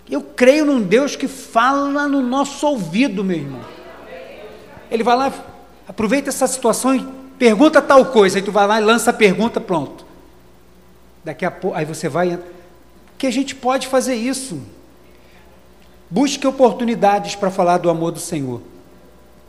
Eu 0.10 0.22
creio 0.22 0.66
num 0.66 0.82
Deus 0.82 1.16
que 1.16 1.28
fala 1.28 2.08
no 2.08 2.22
nosso 2.22 2.68
ouvido, 2.68 3.24
meu 3.24 3.38
irmão. 3.38 3.62
Ele 4.92 5.04
vai 5.04 5.16
lá, 5.16 5.34
aproveita 5.88 6.30
essa 6.30 6.46
situação 6.46 6.96
e 6.96 7.06
pergunta 7.40 7.82
tal 7.82 8.06
coisa. 8.06 8.38
Aí 8.38 8.44
tu 8.44 8.52
vai 8.52 8.68
lá 8.68 8.80
e 8.80 8.84
lança 8.84 9.10
a 9.10 9.14
pergunta, 9.14 9.60
pronto. 9.60 10.06
Daqui 11.24 11.46
a 11.46 11.52
pouco, 11.52 11.76
aí 11.76 11.86
você 11.86 12.10
vai. 12.10 12.38
Que 13.18 13.28
a 13.28 13.32
gente 13.32 13.56
pode 13.56 13.88
fazer 13.88 14.16
isso. 14.16 14.62
Busque 16.14 16.46
oportunidades 16.46 17.34
para 17.34 17.50
falar 17.50 17.80
do 17.80 17.90
amor 17.90 18.12
do 18.12 18.20
Senhor. 18.20 18.62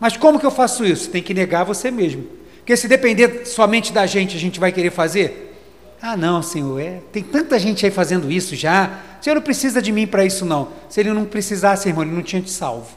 Mas 0.01 0.17
como 0.17 0.41
que 0.41 0.47
eu 0.47 0.51
faço 0.51 0.83
isso? 0.83 1.11
Tem 1.11 1.23
que 1.23 1.35
negar 1.35 1.63
você 1.63 1.91
mesmo. 1.91 2.25
Porque 2.57 2.75
se 2.75 2.89
depender 2.89 3.45
somente 3.45 3.93
da 3.93 4.07
gente, 4.07 4.35
a 4.35 4.41
gente 4.41 4.59
vai 4.59 4.73
querer 4.73 4.91
fazer? 4.91 5.61
Ah, 6.01 6.17
não, 6.17 6.43
Senhor, 6.43 6.81
é, 6.81 7.03
tem 7.13 7.23
tanta 7.23 7.59
gente 7.59 7.85
aí 7.85 7.93
fazendo 7.93 8.33
isso 8.33 8.57
já. 8.57 8.99
O 9.21 9.23
Senhor 9.23 9.35
não 9.35 9.43
precisa 9.43 9.83
de 9.83 9.93
mim 9.93 10.07
para 10.07 10.25
isso, 10.25 10.47
não. 10.47 10.69
Se 10.89 11.01
ele 11.01 11.13
não 11.13 11.27
precisasse, 11.27 11.87
irmão, 11.87 12.03
ele 12.03 12.15
não 12.15 12.23
tinha 12.23 12.41
te 12.41 12.51
salvo. 12.51 12.97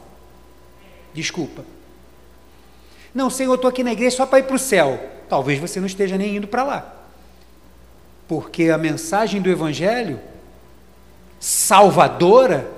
Desculpa. 1.12 1.62
Não, 3.14 3.28
Senhor, 3.28 3.50
eu 3.50 3.56
estou 3.56 3.68
aqui 3.68 3.84
na 3.84 3.92
igreja 3.92 4.16
só 4.16 4.24
para 4.24 4.38
ir 4.38 4.44
para 4.44 4.56
o 4.56 4.58
céu. 4.58 4.98
Talvez 5.28 5.58
você 5.58 5.78
não 5.78 5.86
esteja 5.86 6.16
nem 6.16 6.36
indo 6.36 6.48
para 6.48 6.64
lá. 6.64 6.94
Porque 8.26 8.70
a 8.70 8.78
mensagem 8.78 9.42
do 9.42 9.50
Evangelho, 9.50 10.18
salvadora, 11.38 12.77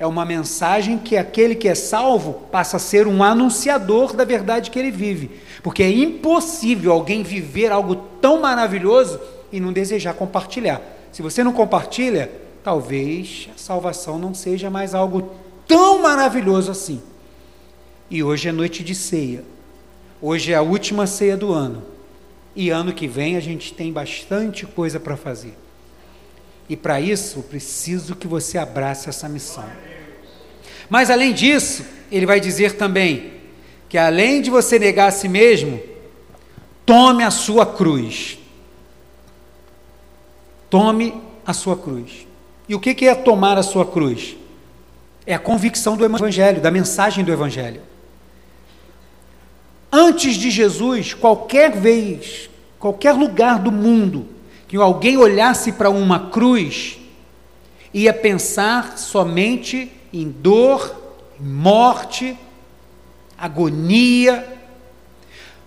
é 0.00 0.06
uma 0.06 0.24
mensagem 0.24 0.96
que 0.96 1.14
aquele 1.14 1.54
que 1.54 1.68
é 1.68 1.74
salvo 1.74 2.32
passa 2.50 2.78
a 2.78 2.80
ser 2.80 3.06
um 3.06 3.22
anunciador 3.22 4.16
da 4.16 4.24
verdade 4.24 4.70
que 4.70 4.78
ele 4.78 4.90
vive. 4.90 5.30
Porque 5.62 5.82
é 5.82 5.90
impossível 5.90 6.90
alguém 6.90 7.22
viver 7.22 7.70
algo 7.70 7.94
tão 8.18 8.40
maravilhoso 8.40 9.20
e 9.52 9.60
não 9.60 9.74
desejar 9.74 10.14
compartilhar. 10.14 10.80
Se 11.12 11.20
você 11.20 11.44
não 11.44 11.52
compartilha, 11.52 12.32
talvez 12.64 13.50
a 13.54 13.58
salvação 13.58 14.18
não 14.18 14.32
seja 14.32 14.70
mais 14.70 14.94
algo 14.94 15.34
tão 15.68 16.00
maravilhoso 16.00 16.70
assim. 16.70 17.02
E 18.10 18.22
hoje 18.22 18.48
é 18.48 18.52
noite 18.52 18.82
de 18.82 18.94
ceia. 18.94 19.44
Hoje 20.22 20.50
é 20.54 20.56
a 20.56 20.62
última 20.62 21.06
ceia 21.06 21.36
do 21.36 21.52
ano. 21.52 21.82
E 22.56 22.70
ano 22.70 22.94
que 22.94 23.06
vem 23.06 23.36
a 23.36 23.40
gente 23.40 23.74
tem 23.74 23.92
bastante 23.92 24.64
coisa 24.64 24.98
para 24.98 25.14
fazer. 25.14 25.54
E 26.70 26.76
para 26.76 27.00
isso, 27.00 27.42
preciso 27.42 28.14
que 28.14 28.28
você 28.28 28.56
abrace 28.56 29.08
essa 29.08 29.28
missão. 29.28 29.68
Mas 30.90 31.08
além 31.08 31.32
disso, 31.32 31.84
ele 32.10 32.26
vai 32.26 32.40
dizer 32.40 32.76
também 32.76 33.34
que 33.88 33.96
além 33.96 34.42
de 34.42 34.50
você 34.50 34.78
negar 34.78 35.06
a 35.06 35.12
si 35.12 35.28
mesmo, 35.28 35.80
tome 36.84 37.22
a 37.22 37.30
sua 37.30 37.64
cruz. 37.64 38.38
Tome 40.68 41.14
a 41.46 41.52
sua 41.52 41.76
cruz. 41.76 42.26
E 42.68 42.74
o 42.74 42.80
que 42.80 43.06
é 43.06 43.14
tomar 43.14 43.56
a 43.56 43.62
sua 43.62 43.86
cruz? 43.86 44.36
É 45.24 45.34
a 45.34 45.38
convicção 45.38 45.96
do 45.96 46.04
Evangelho, 46.04 46.60
da 46.60 46.70
mensagem 46.70 47.24
do 47.24 47.32
Evangelho. 47.32 47.82
Antes 49.92 50.34
de 50.34 50.50
Jesus, 50.50 51.14
qualquer 51.14 51.72
vez, 51.72 52.50
qualquer 52.78 53.12
lugar 53.12 53.58
do 53.58 53.72
mundo 53.72 54.26
que 54.66 54.76
alguém 54.76 55.16
olhasse 55.16 55.72
para 55.72 55.90
uma 55.90 56.30
cruz, 56.30 56.98
ia 57.92 58.12
pensar 58.12 58.96
somente 58.98 59.90
em 60.12 60.28
dor, 60.28 60.94
morte, 61.38 62.36
agonia. 63.38 64.46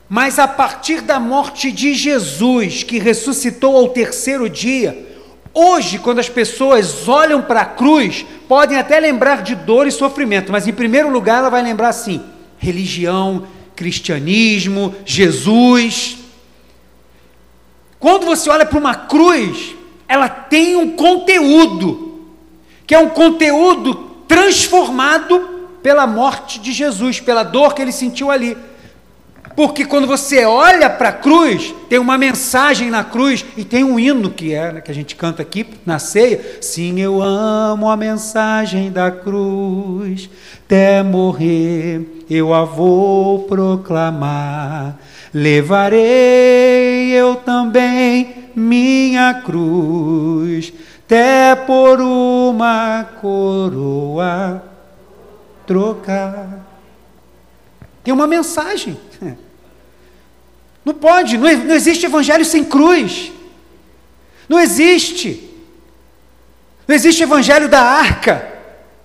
Mas 0.08 0.38
a 0.38 0.48
partir 0.48 1.02
da 1.02 1.20
morte 1.20 1.72
de 1.72 1.94
Jesus, 1.94 2.84
que 2.84 3.00
ressuscitou 3.00 3.76
ao 3.76 3.90
terceiro 3.90 4.50
dia, 4.50 5.08
hoje, 5.54 5.98
quando 5.98 6.20
as 6.20 6.30
pessoas 6.30 7.08
olham 7.08 7.42
para 7.42 7.62
a 7.62 7.66
cruz, 7.66 8.26
podem 8.48 8.78
até 8.78 9.00
lembrar 9.00 9.42
de 9.42 9.56
dor 9.56 9.88
e 9.88 9.92
sofrimento, 9.92 10.52
mas 10.52 10.68
em 10.68 10.74
primeiro 10.74 11.10
lugar 11.10 11.40
ela 11.40 11.50
vai 11.50 11.64
lembrar 11.64 11.90
assim: 11.90 12.22
religião, 12.58 13.48
cristianismo, 13.76 14.94
Jesus. 15.06 16.18
Quando 18.00 18.26
você 18.26 18.50
olha 18.50 18.66
para 18.66 18.78
uma 18.78 18.94
cruz, 18.94 19.76
ela 20.08 20.28
tem 20.28 20.76
um 20.76 20.92
conteúdo, 20.92 22.28
que 22.86 22.94
é 22.94 23.00
um 23.00 23.10
conteúdo 23.10 24.13
transformado 24.28 25.40
pela 25.82 26.08
morte 26.08 26.60
de 26.60 26.72
Jesus, 26.72 27.20
pela 27.20 27.44
dor 27.44 27.74
que 27.74 27.82
ele 27.82 27.92
sentiu 27.92 28.32
ali. 28.32 28.58
Porque 29.56 29.86
quando 29.86 30.08
você 30.08 30.46
olha 30.46 30.90
para 30.90 31.10
a 31.10 31.14
cruz, 31.14 31.76
tem 31.88 32.00
uma 32.00 32.18
mensagem 32.18 32.90
na 32.90 33.04
cruz 33.04 33.46
e 33.56 33.64
tem 33.64 33.84
um 33.84 34.00
hino 34.00 34.32
que 34.32 34.52
é 34.54 34.72
né, 34.72 34.82
que 34.82 34.90
a 34.90 34.94
gente 34.96 35.16
canta 35.16 35.44
aqui 35.44 35.66
na 35.86 36.00
ceia. 36.00 36.42
Sim, 36.60 37.00
eu 37.00 37.22
amo 37.22 37.88
a 37.88 37.96
mensagem 37.96 38.92
da 38.92 39.12
cruz, 39.12 40.28
até 40.66 41.04
morrer 41.04 42.24
eu 42.30 42.54
a 42.54 42.64
vou 42.64 43.44
proclamar. 43.44 44.98
Levarei 45.34 47.12
eu 47.12 47.36
também 47.36 48.50
minha 48.56 49.34
cruz, 49.36 50.74
até 51.14 51.56
por 51.56 52.02
uma 52.02 53.08
coroa 53.22 54.64
trocar. 55.68 56.66
Tem 58.04 58.12
uma 58.12 58.26
mensagem. 58.26 59.00
Não 60.84 60.94
pode, 60.94 61.38
não, 61.38 61.48
existe 61.48 62.06
evangelho 62.06 62.44
sem 62.44 62.62
cruz. 62.62 63.32
Não 64.50 64.60
existe. 64.60 65.50
Não 66.86 66.94
existe 66.94 67.24
evangelho 67.24 67.70
da 67.70 67.80
arca. 67.80 68.46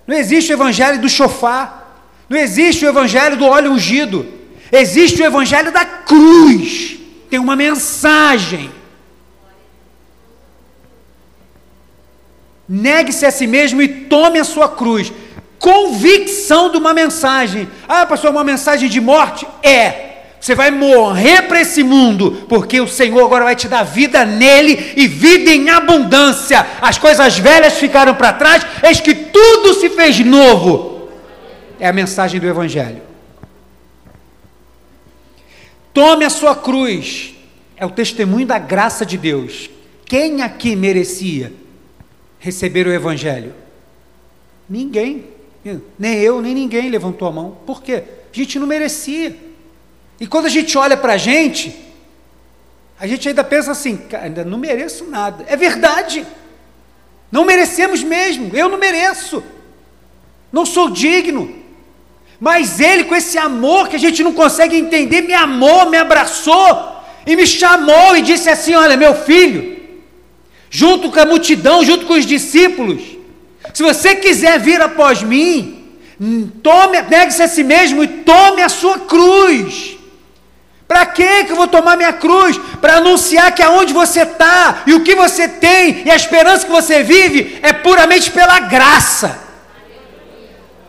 Não 0.05 0.17
existe 0.17 0.51
o 0.51 0.55
evangelho 0.55 1.01
do 1.01 1.09
chofar. 1.09 2.05
Não 2.29 2.37
existe 2.37 2.85
o 2.85 2.89
evangelho 2.89 3.37
do 3.37 3.47
óleo 3.47 3.71
ungido. 3.71 4.27
Existe 4.73 5.23
o 5.23 5.25
evangelho 5.25 5.71
da 5.71 5.85
cruz. 5.85 6.99
Tem 7.31 7.39
uma 7.39 7.55
mensagem. 7.55 8.73
Negue-se 12.69 13.25
a 13.25 13.31
si 13.31 13.47
mesmo 13.47 13.81
e 13.81 13.89
tome 13.89 14.39
a 14.39 14.45
sua 14.45 14.69
cruz. 14.69 15.11
Convicção 15.59 16.71
de 16.71 16.77
uma 16.77 16.93
mensagem. 16.93 17.69
Ah, 17.89 18.05
pastor, 18.05 18.31
uma 18.31 18.45
mensagem 18.45 18.89
de 18.89 19.01
morte? 19.01 19.47
É. 19.63 20.07
Você 20.41 20.55
vai 20.55 20.71
morrer 20.71 21.43
para 21.43 21.61
esse 21.61 21.83
mundo, 21.83 22.47
porque 22.49 22.81
o 22.81 22.87
Senhor 22.87 23.25
agora 23.25 23.45
vai 23.45 23.57
te 23.57 23.67
dar 23.67 23.83
vida 23.83 24.25
nele 24.25 24.93
e 24.97 25.09
vida 25.09 25.51
em 25.51 25.69
abundância. 25.69 26.65
As 26.81 26.97
coisas 26.97 27.39
velhas 27.39 27.75
ficaram 27.75 28.15
para 28.15 28.33
trás, 28.35 28.65
eis 28.83 29.01
que 29.01 29.15
tudo 29.15 29.75
se 29.75 29.89
fez 29.91 30.21
novo. 30.21 31.09
É 31.81 31.89
a 31.89 31.93
mensagem 31.93 32.39
do 32.39 32.47
Evangelho. 32.47 33.03
Tome 35.93 36.25
a 36.25 36.31
sua 36.31 36.55
cruz, 36.55 37.35
é 37.77 37.85
o 37.85 37.91
testemunho 37.91 38.47
da 38.47 38.59
graça 38.59 39.05
de 39.05 39.17
Deus. 39.17 39.69
Quem 40.07 40.43
aqui 40.43 40.77
merecia 40.77 41.53
receber 42.39 42.87
o 42.87 42.93
Evangelho? 42.93 43.55
Ninguém, 44.69 45.25
nem 45.99 46.19
eu, 46.19 46.41
nem 46.41 46.55
ninguém 46.55 46.91
levantou 46.91 47.29
a 47.29 47.33
mão. 47.33 47.59
Por 47.67 47.83
quê? 47.83 48.05
A 48.33 48.37
gente 48.37 48.59
não 48.59 48.67
merecia. 48.67 49.37
E 50.21 50.27
quando 50.27 50.47
a 50.47 50.51
gente 50.51 50.77
olha 50.77 50.97
para 50.97 51.15
a 51.15 51.17
gente, 51.17 51.75
a 52.99 53.07
gente 53.07 53.29
ainda 53.29 53.45
pensa 53.45 53.71
assim, 53.71 54.01
ainda 54.21 54.45
não 54.45 54.59
mereço 54.59 55.05
nada. 55.05 55.45
É 55.49 55.57
verdade. 55.57 56.27
Não 57.31 57.45
merecemos 57.45 58.03
mesmo. 58.03 58.51
Eu 58.55 58.69
não 58.69 58.79
mereço. 58.79 59.43
Não 60.53 60.67
sou 60.67 60.91
digno. 60.91 61.55
Mas 62.41 62.81
Ele, 62.81 63.05
com 63.05 63.15
esse 63.15 63.39
amor 63.39 63.89
que 63.89 63.97
a 63.97 63.99
gente 63.99 64.23
não 64.23 64.33
consegue 64.33 64.77
entender, 64.77 65.23
me 65.23 65.35
amou, 65.35 65.91
me 65.91 65.97
abraçou 65.97 67.03
e 67.27 67.37
me 67.37 67.47
chamou 67.47 68.17
e 68.17 68.23
disse 68.23 68.49
assim: 68.49 68.75
Olha, 68.75 68.97
meu 68.97 69.15
filho, 69.15 69.78
junto 70.71 71.11
com 71.11 71.21
a 71.21 71.27
multidão, 71.27 71.85
junto 71.85 72.07
com 72.07 72.15
os 72.15 72.27
discípulos, 72.27 73.03
se 73.73 73.83
você 73.83 74.17
quiser 74.17 74.59
vir 74.59 74.81
após 74.81 75.23
mim, 75.23 75.85
tome, 76.63 77.03
pegue-se 77.03 77.43
a 77.43 77.49
si 77.49 77.63
mesmo 77.63 78.03
e 78.03 78.09
tome 78.09 78.63
a 78.63 78.69
sua 78.69 79.01
cruz. 79.01 79.97
Para 80.87 81.05
que 81.05 81.45
que 81.45 81.53
eu 81.53 81.57
vou 81.57 81.69
tomar 81.69 81.97
minha 81.97 82.15
cruz? 82.15 82.59
Para 82.81 82.97
anunciar 82.97 83.55
que 83.55 83.63
aonde 83.63 83.93
você 83.93 84.23
está 84.23 84.85
e 84.87 84.95
o 84.95 85.05
que 85.05 85.15
você 85.15 85.47
tem 85.47 86.03
e 86.07 86.11
a 86.11 86.17
esperança 86.17 86.65
que 86.65 86.73
você 86.73 87.03
vive 87.03 87.59
é 87.63 87.75
puramente 87.75 88.31
pela 88.31 88.59
graça. 88.61 89.39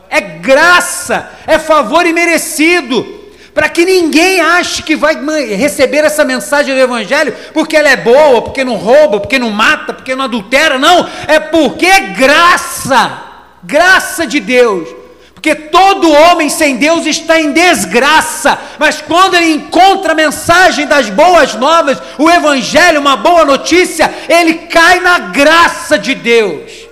É 0.10 0.22
graça, 0.22 1.30
é 1.46 1.60
favor 1.60 2.06
imerecido. 2.06 3.19
Para 3.54 3.70
que 3.70 3.86
ninguém 3.86 4.40
ache 4.40 4.84
que 4.84 4.96
vai 4.96 5.16
receber 5.56 6.04
essa 6.04 6.24
mensagem 6.24 6.74
do 6.74 6.80
Evangelho 6.80 7.36
porque 7.54 7.76
ela 7.76 7.90
é 7.90 7.98
boa, 7.98 8.42
porque 8.42 8.64
não 8.64 8.76
rouba, 8.76 9.20
porque 9.20 9.40
não 9.40 9.50
mata, 9.50 9.94
porque 9.94 10.16
não 10.16 10.26
adultera. 10.26 10.78
Não, 10.78 11.08
é 11.28 11.40
porque 11.40 11.86
é 11.86 12.00
graça, 12.00 13.22
graça 13.64 14.26
de 14.26 14.40
Deus. 14.40 15.00
Porque 15.34 15.56
todo 15.56 16.12
homem 16.12 16.50
sem 16.50 16.76
Deus 16.76 17.06
está 17.06 17.40
em 17.40 17.54
desgraça, 17.54 18.60
mas 18.78 19.02
quando 19.02 19.36
ele 19.36 19.54
encontra 19.54 20.12
a 20.12 20.16
mensagem 20.16 20.86
das 20.86 21.10
boas 21.10 21.54
novas, 21.54 21.98
o 22.18 22.30
Evangelho, 22.30 23.00
uma 23.00 23.16
boa 23.16 23.46
notícia, 23.46 24.14
ele 24.28 24.54
cai 24.68 25.00
na 25.00 25.18
graça 25.20 25.98
de 25.98 26.14
Deus. 26.14 26.90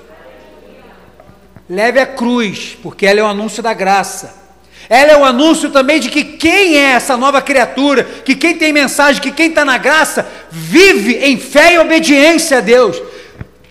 Leve 1.69 1.99
a 1.99 2.05
cruz, 2.05 2.77
porque 2.81 3.05
ela 3.05 3.19
é 3.19 3.23
o 3.23 3.27
anúncio 3.27 3.61
da 3.61 3.73
graça. 3.73 4.46
Ela 4.89 5.11
é 5.11 5.17
o 5.17 5.25
anúncio 5.25 5.69
também 5.69 5.99
de 5.99 6.09
que 6.09 6.23
quem 6.23 6.77
é 6.77 6.91
essa 6.91 7.17
nova 7.17 7.41
criatura, 7.41 8.03
que 8.03 8.35
quem 8.35 8.55
tem 8.55 8.71
mensagem, 8.71 9.21
que 9.21 9.31
quem 9.31 9.49
está 9.49 9.65
na 9.65 9.77
graça, 9.77 10.27
vive 10.49 11.15
em 11.15 11.37
fé 11.37 11.73
e 11.73 11.79
obediência 11.79 12.59
a 12.59 12.61
Deus. 12.61 13.01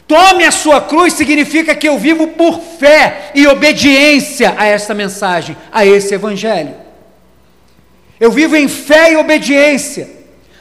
Tome 0.07 0.45
a 0.45 0.51
sua 0.51 0.81
cruz 0.81 1.15
significa 1.15 1.75
que 1.75 1.89
eu 1.89 1.99
vivo 1.99 2.29
por 2.29 2.61
fé 2.61 3.33
e 3.35 3.47
obediência 3.47 4.55
a 4.57 4.67
esta 4.67 4.95
mensagem, 4.95 5.57
a 5.73 5.85
esse 5.85 6.15
evangelho. 6.15 6.75
Eu 8.21 8.31
vivo 8.31 8.55
em 8.55 8.69
fé 8.69 9.13
e 9.13 9.17
obediência. 9.17 10.09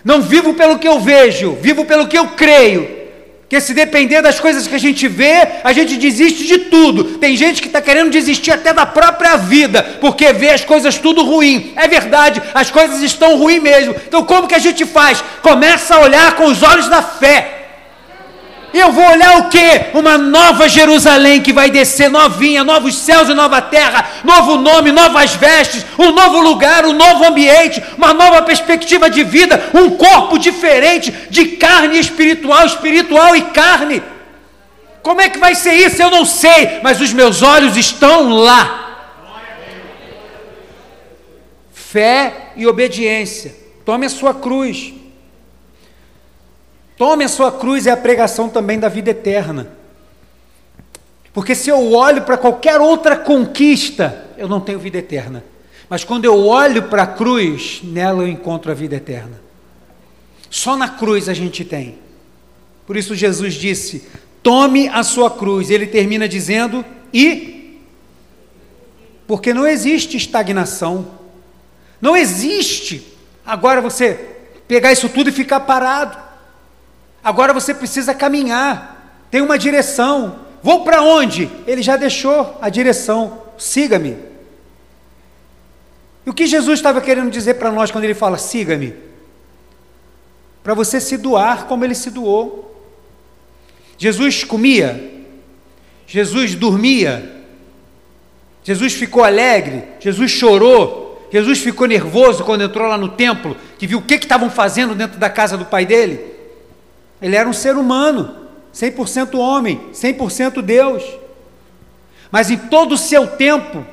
Não 0.04 0.22
vivo 0.22 0.54
pelo 0.54 0.80
que 0.80 0.88
eu 0.88 1.00
vejo, 1.00 1.58
vivo 1.62 1.86
pelo 1.86 2.08
que 2.08 2.18
eu 2.18 2.30
creio. 2.30 3.05
Porque 3.46 3.62
se 3.62 3.76
depender 3.76 4.24
das 4.24 4.40
coisas 4.40 4.66
que 4.66 4.74
a 4.74 4.80
gente 4.80 5.08
vê, 5.08 5.48
a 5.64 5.72
gente 5.72 5.98
desiste 5.98 6.48
de 6.48 6.58
tudo. 6.58 7.20
Tem 7.20 7.38
gente 7.38 7.62
que 7.62 7.68
está 7.68 7.80
querendo 7.80 8.10
desistir 8.10 8.50
até 8.50 8.74
da 8.74 8.88
própria 8.88 9.38
vida, 9.38 9.98
porque 10.02 10.34
vê 10.34 10.50
as 10.50 10.66
coisas 10.66 10.98
tudo 10.98 11.24
ruim. 11.24 11.72
É 11.76 11.88
verdade, 11.88 12.42
as 12.56 12.72
coisas 12.72 13.04
estão 13.04 13.38
ruins 13.38 13.62
mesmo. 13.62 13.96
Então 14.08 14.24
como 14.24 14.48
que 14.48 14.56
a 14.56 14.60
gente 14.60 14.84
faz? 14.84 15.24
Começa 15.44 15.94
a 15.94 16.00
olhar 16.00 16.36
com 16.36 16.46
os 16.46 16.64
olhos 16.64 16.90
da 16.90 17.04
fé. 17.04 17.55
Eu 18.78 18.92
vou 18.92 19.10
olhar 19.10 19.38
o 19.40 19.50
que? 19.50 19.98
Uma 19.98 20.18
nova 20.18 20.68
Jerusalém 20.68 21.42
que 21.42 21.54
vai 21.54 21.72
descer 21.72 22.10
novinha, 22.10 22.62
novos 22.62 22.96
céus 22.96 23.30
e 23.30 23.34
nova 23.34 23.62
terra, 23.62 24.06
novo 24.26 24.58
nome, 24.58 24.92
novas 24.92 25.34
vestes, 25.34 25.86
um 25.98 26.12
novo 26.12 26.42
lugar, 26.42 26.86
um 26.86 26.92
novo 26.92 27.24
ambiente, 27.24 27.82
uma 27.98 28.14
nova 28.14 28.42
perspectiva 28.42 29.10
de 29.10 29.24
vida, 29.24 29.72
um 29.74 29.92
corpo 29.92 30.38
diferente 30.38 31.10
de 31.30 31.56
carne 31.56 31.98
espiritual, 31.98 32.66
espiritual 32.66 33.34
e 33.34 33.44
carne. 33.44 34.04
Como 35.02 35.22
é 35.22 35.30
que 35.30 35.40
vai 35.40 35.56
ser 35.56 35.76
isso? 35.76 36.02
Eu 36.02 36.12
não 36.12 36.26
sei, 36.26 36.82
mas 36.84 37.00
os 37.00 37.14
meus 37.14 37.42
olhos 37.42 37.78
estão 37.78 38.28
lá. 38.28 38.82
Fé 41.72 42.52
e 42.58 42.68
obediência. 42.68 43.56
Tome 43.86 44.06
a 44.06 44.10
sua 44.10 44.34
cruz. 44.34 44.94
Tome 46.98 47.26
a 47.26 47.30
sua 47.30 47.52
cruz 47.52 47.88
é 47.88 47.92
a 47.92 47.98
pregação 47.98 48.48
também 48.48 48.80
da 48.80 48.88
vida 48.88 49.12
eterna. 49.12 49.68
Porque 51.34 51.54
se 51.54 51.70
eu 51.70 51.92
olho 51.92 52.22
para 52.22 52.38
qualquer 52.38 52.80
outra 52.80 53.18
conquista, 53.18 54.26
eu 54.38 54.48
não 54.48 54.62
tenho 54.62 54.80
vida 54.80 54.98
eterna. 54.98 55.44
Mas 55.90 56.04
quando 56.04 56.26
eu 56.26 56.46
olho 56.46 56.84
para 56.84 57.04
a 57.04 57.08
cruz, 57.08 57.82
nela 57.84 58.24
eu 58.24 58.28
encontro 58.28 58.72
a 58.72 58.76
vida 58.76 58.96
eterna. 58.96 59.42
Só 60.50 60.78
na 60.78 60.88
cruz 60.88 61.28
a 61.28 61.34
gente 61.34 61.66
tem. 61.66 62.00
Por 62.88 62.96
isso 62.96 63.14
Jesus 63.14 63.54
disse: 63.56 64.08
tome 64.42 64.88
a 64.88 65.04
sua 65.04 65.30
cruz. 65.30 65.70
Ele 65.70 65.86
termina 65.86 66.28
dizendo: 66.28 66.86
e. 67.14 67.82
Porque 69.28 69.54
não 69.54 69.68
existe 69.68 70.16
estagnação. 70.16 71.08
Não 72.00 72.16
existe 72.16 73.14
agora 73.46 73.82
você 73.82 74.14
pegar 74.68 74.92
isso 74.92 75.10
tudo 75.10 75.30
e 75.30 75.34
ficar 75.34 75.60
parado. 75.62 76.25
Agora 77.26 77.52
você 77.52 77.74
precisa 77.74 78.14
caminhar, 78.14 79.26
tem 79.32 79.42
uma 79.42 79.58
direção. 79.58 80.42
Vou 80.62 80.84
para 80.84 81.02
onde? 81.02 81.50
Ele 81.66 81.82
já 81.82 81.98
deixou 81.98 82.56
a 82.62 82.70
direção. 82.70 83.42
Siga-me. 83.58 84.16
E 86.24 86.30
o 86.30 86.34
que 86.34 86.46
Jesus 86.46 86.78
estava 86.78 87.02
querendo 87.02 87.32
dizer 87.32 87.56
para 87.56 87.72
nós 87.72 87.90
quando 87.90 88.04
ele 88.04 88.14
fala: 88.14 88.38
siga-me? 88.38 88.94
Para 90.64 90.76
você 90.76 91.00
se 91.02 91.18
doar 91.18 91.66
como 91.66 91.84
ele 91.84 91.96
se 91.96 92.12
doou. 92.12 92.62
Jesus 93.98 94.44
comia, 94.44 95.24
Jesus 96.06 96.54
dormia, 96.54 97.44
Jesus 98.64 98.94
ficou 98.94 99.24
alegre, 99.24 99.84
Jesus 100.00 100.30
chorou, 100.30 101.28
Jesus 101.32 101.58
ficou 101.58 101.88
nervoso 101.88 102.44
quando 102.44 102.66
entrou 102.66 102.88
lá 102.88 103.00
no 103.00 103.10
templo, 103.10 103.58
que 103.80 103.88
viu 103.88 103.98
o 103.98 104.02
que 104.04 104.14
estavam 104.14 104.50
fazendo 104.52 104.94
dentro 104.94 105.18
da 105.18 105.30
casa 105.30 105.58
do 105.58 105.66
pai 105.66 105.88
dele. 105.88 106.35
Ele 107.22 107.36
era 107.36 107.48
um 107.48 107.54
ser 107.54 107.76
humano, 107.76 108.36
100% 108.74 109.38
homem, 109.38 109.90
100% 109.94 110.62
Deus. 110.62 111.04
Mas 112.32 112.52
em 112.52 112.58
todo 112.58 112.94
o 112.94 112.98
seu 112.98 113.28
tempo, 113.28 113.86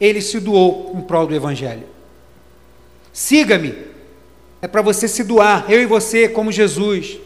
ele 0.00 0.20
se 0.20 0.40
doou 0.40 0.92
em 0.96 1.00
prol 1.02 1.26
do 1.26 1.34
Evangelho. 1.34 1.86
Siga-me, 3.12 3.74
é 4.60 4.66
para 4.66 4.82
você 4.82 5.06
se 5.06 5.22
doar, 5.22 5.66
eu 5.68 5.80
e 5.82 5.86
você, 5.86 6.28
como 6.28 6.50
Jesus. 6.50 7.18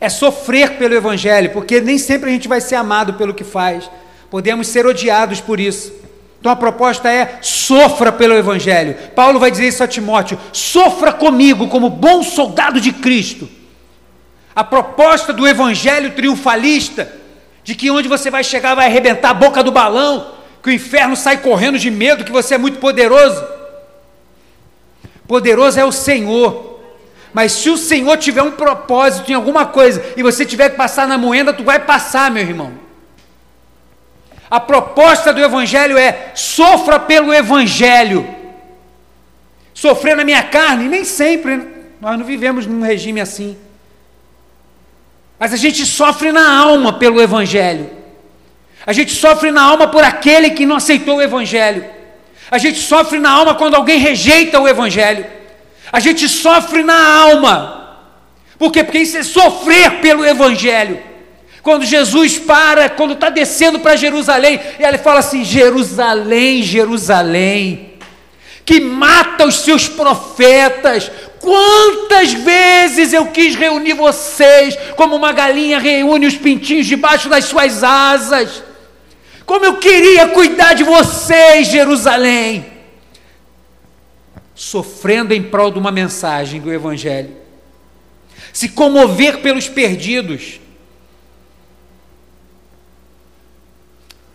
É 0.00 0.08
sofrer 0.08 0.78
pelo 0.78 0.94
Evangelho, 0.94 1.50
porque 1.50 1.80
nem 1.80 1.98
sempre 1.98 2.30
a 2.30 2.32
gente 2.32 2.48
vai 2.48 2.60
ser 2.60 2.76
amado 2.76 3.14
pelo 3.14 3.34
que 3.34 3.44
faz, 3.44 3.90
podemos 4.30 4.66
ser 4.68 4.86
odiados 4.86 5.40
por 5.40 5.58
isso. 5.58 5.92
Então 6.38 6.52
a 6.52 6.56
proposta 6.56 7.10
é: 7.10 7.38
sofra 7.42 8.12
pelo 8.12 8.34
Evangelho. 8.34 8.94
Paulo 9.14 9.40
vai 9.40 9.50
dizer 9.50 9.68
isso 9.68 9.82
a 9.82 9.88
Timóteo: 9.88 10.38
sofra 10.52 11.12
comigo 11.12 11.68
como 11.68 11.90
bom 11.90 12.22
soldado 12.22 12.80
de 12.80 12.92
Cristo. 12.92 13.48
A 14.56 14.64
proposta 14.64 15.34
do 15.34 15.46
Evangelho 15.46 16.12
triunfalista, 16.12 17.12
de 17.62 17.74
que 17.74 17.90
onde 17.90 18.08
você 18.08 18.30
vai 18.30 18.42
chegar 18.42 18.74
vai 18.74 18.86
arrebentar 18.86 19.30
a 19.30 19.34
boca 19.34 19.62
do 19.62 19.70
balão, 19.70 20.32
que 20.62 20.70
o 20.70 20.72
inferno 20.72 21.14
sai 21.14 21.36
correndo 21.36 21.78
de 21.78 21.90
medo, 21.90 22.24
que 22.24 22.32
você 22.32 22.54
é 22.54 22.58
muito 22.58 22.78
poderoso. 22.78 23.46
Poderoso 25.28 25.78
é 25.78 25.84
o 25.84 25.92
Senhor. 25.92 26.80
Mas 27.34 27.52
se 27.52 27.68
o 27.68 27.76
Senhor 27.76 28.16
tiver 28.16 28.42
um 28.42 28.52
propósito 28.52 29.30
em 29.30 29.34
alguma 29.34 29.66
coisa 29.66 30.02
e 30.16 30.22
você 30.22 30.46
tiver 30.46 30.70
que 30.70 30.76
passar 30.76 31.06
na 31.06 31.18
moenda, 31.18 31.52
tu 31.52 31.62
vai 31.62 31.80
passar, 31.80 32.30
meu 32.30 32.42
irmão. 32.42 32.72
A 34.50 34.58
proposta 34.58 35.34
do 35.34 35.42
Evangelho 35.42 35.98
é: 35.98 36.30
sofra 36.34 36.98
pelo 36.98 37.34
Evangelho. 37.34 38.26
Sofrer 39.74 40.16
na 40.16 40.24
minha 40.24 40.42
carne, 40.44 40.88
nem 40.88 41.04
sempre, 41.04 41.58
né? 41.58 41.66
nós 42.00 42.18
não 42.18 42.24
vivemos 42.24 42.66
num 42.66 42.80
regime 42.80 43.20
assim. 43.20 43.58
Mas 45.38 45.52
a 45.52 45.56
gente 45.56 45.84
sofre 45.84 46.32
na 46.32 46.58
alma 46.58 46.94
pelo 46.94 47.20
Evangelho. 47.20 47.90
A 48.86 48.92
gente 48.92 49.12
sofre 49.12 49.50
na 49.50 49.62
alma 49.62 49.88
por 49.88 50.04
aquele 50.04 50.50
que 50.50 50.64
não 50.64 50.76
aceitou 50.76 51.16
o 51.16 51.22
Evangelho. 51.22 51.84
A 52.50 52.58
gente 52.58 52.78
sofre 52.78 53.18
na 53.18 53.30
alma 53.30 53.54
quando 53.54 53.74
alguém 53.74 53.98
rejeita 53.98 54.60
o 54.60 54.68
Evangelho. 54.68 55.26
A 55.92 56.00
gente 56.00 56.28
sofre 56.28 56.82
na 56.82 57.20
alma. 57.20 57.98
Por 58.58 58.70
quê? 58.70 58.84
Porque 58.84 58.98
isso 58.98 59.18
é 59.18 59.22
sofrer 59.22 60.00
pelo 60.00 60.24
Evangelho. 60.24 61.02
Quando 61.62 61.84
Jesus 61.84 62.38
para, 62.38 62.88
quando 62.88 63.14
está 63.14 63.28
descendo 63.28 63.80
para 63.80 63.96
Jerusalém, 63.96 64.60
e 64.78 64.84
ele 64.84 64.98
fala 64.98 65.18
assim: 65.18 65.44
Jerusalém, 65.44 66.62
Jerusalém, 66.62 67.94
que 68.64 68.80
mata 68.80 69.44
os 69.44 69.56
seus 69.56 69.88
profetas. 69.88 71.10
Quantas 71.40 72.32
vezes 72.32 73.12
eu 73.12 73.26
quis 73.26 73.54
reunir 73.54 73.94
vocês, 73.94 74.76
como 74.96 75.16
uma 75.16 75.32
galinha 75.32 75.78
reúne 75.78 76.26
os 76.26 76.36
pintinhos 76.36 76.86
debaixo 76.86 77.28
das 77.28 77.44
suas 77.44 77.84
asas. 77.84 78.62
Como 79.44 79.64
eu 79.64 79.76
queria 79.78 80.28
cuidar 80.28 80.74
de 80.74 80.82
vocês, 80.82 81.68
Jerusalém. 81.68 82.66
Sofrendo 84.54 85.34
em 85.34 85.42
prol 85.42 85.70
de 85.70 85.78
uma 85.78 85.92
mensagem 85.92 86.60
do 86.60 86.72
Evangelho. 86.72 87.36
Se 88.52 88.70
comover 88.70 89.42
pelos 89.42 89.68
perdidos 89.68 90.60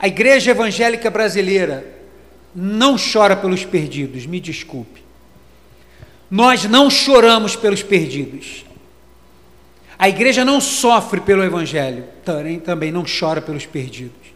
A 0.02 0.08
igreja 0.08 0.50
evangélica 0.50 1.12
brasileira 1.12 1.86
não 2.56 2.96
chora 2.98 3.36
pelos 3.36 3.64
perdidos, 3.64 4.26
me 4.26 4.40
desculpe. 4.40 5.01
Nós 6.32 6.64
não 6.64 6.90
choramos 6.90 7.58
pelos 7.58 7.84
perdidos. 7.84 8.64
A 10.00 10.08
igreja 10.08 10.46
não 10.46 10.62
sofre 10.62 11.20
pelo 11.20 11.44
evangelho, 11.44 12.06
também, 12.64 12.90
não 12.90 13.04
chora 13.04 13.42
pelos 13.42 13.66
perdidos. 13.66 14.32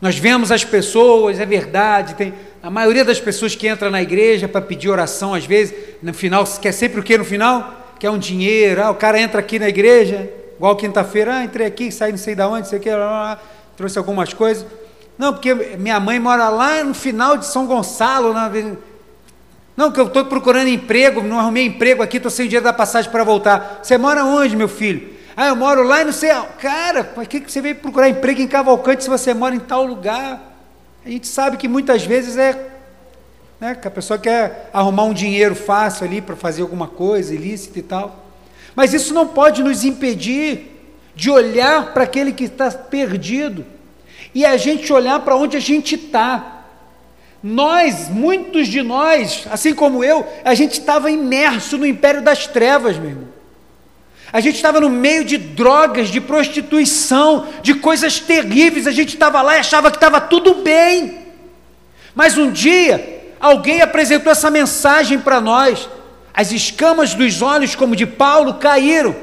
Nós 0.00 0.18
vemos 0.18 0.50
as 0.50 0.64
pessoas, 0.64 1.38
é 1.38 1.46
verdade, 1.46 2.14
tem 2.16 2.34
a 2.60 2.68
maioria 2.68 3.04
das 3.04 3.20
pessoas 3.20 3.54
que 3.54 3.68
entra 3.68 3.88
na 3.88 4.02
igreja 4.02 4.48
para 4.48 4.60
pedir 4.60 4.88
oração, 4.88 5.32
às 5.32 5.46
vezes, 5.46 5.72
no 6.02 6.12
final, 6.12 6.44
quer 6.60 6.72
sempre 6.72 6.98
o 6.98 7.04
que 7.04 7.16
no 7.16 7.24
final? 7.24 7.94
Quer 8.00 8.10
um 8.10 8.18
dinheiro, 8.18 8.82
ah, 8.82 8.90
o 8.90 8.96
cara 8.96 9.20
entra 9.20 9.38
aqui 9.38 9.60
na 9.60 9.68
igreja, 9.68 10.28
igual 10.56 10.74
quinta-feira, 10.74 11.36
ah, 11.36 11.44
entrei 11.44 11.68
aqui, 11.68 11.92
saí 11.92 12.10
não 12.10 12.18
sei 12.18 12.34
de 12.34 12.42
onde, 12.42 12.68
sei 12.68 12.80
o 12.80 12.82
que, 12.82 12.90
lá, 12.90 12.96
lá, 12.98 13.42
trouxe 13.76 13.96
algumas 13.96 14.34
coisas. 14.34 14.66
Não, 15.16 15.32
porque 15.32 15.54
minha 15.54 16.00
mãe 16.00 16.18
mora 16.18 16.48
lá 16.48 16.82
no 16.82 16.94
final 16.94 17.36
de 17.36 17.46
São 17.46 17.64
Gonçalo. 17.66 18.32
Na... 18.32 18.50
Não, 19.76 19.90
que 19.90 19.98
eu 19.98 20.06
estou 20.06 20.24
procurando 20.24 20.68
emprego, 20.68 21.22
não 21.22 21.38
arrumei 21.38 21.66
emprego 21.66 22.02
aqui, 22.02 22.18
estou 22.18 22.30
sem 22.30 22.46
dinheiro 22.46 22.64
da 22.64 22.72
passagem 22.72 23.10
para 23.10 23.24
voltar. 23.24 23.80
Você 23.82 23.96
mora 23.96 24.24
onde, 24.24 24.54
meu 24.54 24.68
filho? 24.68 25.10
Ah, 25.36 25.48
eu 25.48 25.56
moro 25.56 25.82
lá 25.82 26.02
e 26.02 26.04
não 26.04 26.12
sei. 26.12 26.30
Cara, 26.60 27.02
por 27.02 27.26
que 27.26 27.40
você 27.40 27.60
veio 27.60 27.76
procurar 27.76 28.08
emprego 28.08 28.40
em 28.40 28.46
Cavalcante 28.46 29.04
se 29.04 29.10
você 29.10 29.32
mora 29.32 29.54
em 29.54 29.60
tal 29.60 29.84
lugar? 29.84 30.40
A 31.04 31.08
gente 31.08 31.26
sabe 31.26 31.56
que 31.56 31.66
muitas 31.66 32.04
vezes 32.04 32.36
é 32.36 32.70
né, 33.58 33.74
que 33.74 33.88
a 33.88 33.90
pessoa 33.90 34.18
quer 34.18 34.68
arrumar 34.72 35.04
um 35.04 35.14
dinheiro 35.14 35.54
fácil 35.54 36.04
ali 36.04 36.20
para 36.20 36.36
fazer 36.36 36.62
alguma 36.62 36.86
coisa 36.86 37.34
ilícita 37.34 37.78
e 37.78 37.82
tal. 37.82 38.26
Mas 38.74 38.92
isso 38.92 39.14
não 39.14 39.26
pode 39.26 39.62
nos 39.62 39.84
impedir 39.84 40.80
de 41.14 41.30
olhar 41.30 41.92
para 41.92 42.04
aquele 42.04 42.32
que 42.32 42.44
está 42.44 42.70
perdido 42.70 43.64
e 44.34 44.44
a 44.44 44.56
gente 44.56 44.92
olhar 44.92 45.20
para 45.20 45.36
onde 45.36 45.56
a 45.56 45.60
gente 45.60 45.94
está. 45.94 46.61
Nós, 47.42 48.08
muitos 48.08 48.68
de 48.68 48.82
nós, 48.82 49.46
assim 49.50 49.74
como 49.74 50.04
eu, 50.04 50.24
a 50.44 50.54
gente 50.54 50.78
estava 50.78 51.10
imerso 51.10 51.76
no 51.76 51.84
império 51.84 52.22
das 52.22 52.46
trevas, 52.46 52.96
meu 52.96 53.10
irmão. 53.10 53.28
A 54.32 54.40
gente 54.40 54.54
estava 54.54 54.80
no 54.80 54.88
meio 54.88 55.24
de 55.24 55.36
drogas, 55.36 56.08
de 56.08 56.20
prostituição, 56.20 57.48
de 57.60 57.74
coisas 57.74 58.20
terríveis. 58.20 58.86
A 58.86 58.92
gente 58.92 59.14
estava 59.14 59.42
lá 59.42 59.56
e 59.56 59.60
achava 59.60 59.90
que 59.90 59.96
estava 59.96 60.20
tudo 60.20 60.54
bem. 60.54 61.18
Mas 62.14 62.38
um 62.38 62.50
dia, 62.50 63.32
alguém 63.40 63.82
apresentou 63.82 64.30
essa 64.30 64.50
mensagem 64.50 65.18
para 65.18 65.40
nós. 65.40 65.88
As 66.32 66.50
escamas 66.52 67.12
dos 67.12 67.42
olhos, 67.42 67.74
como 67.74 67.96
de 67.96 68.06
Paulo, 68.06 68.54
caíram 68.54 69.14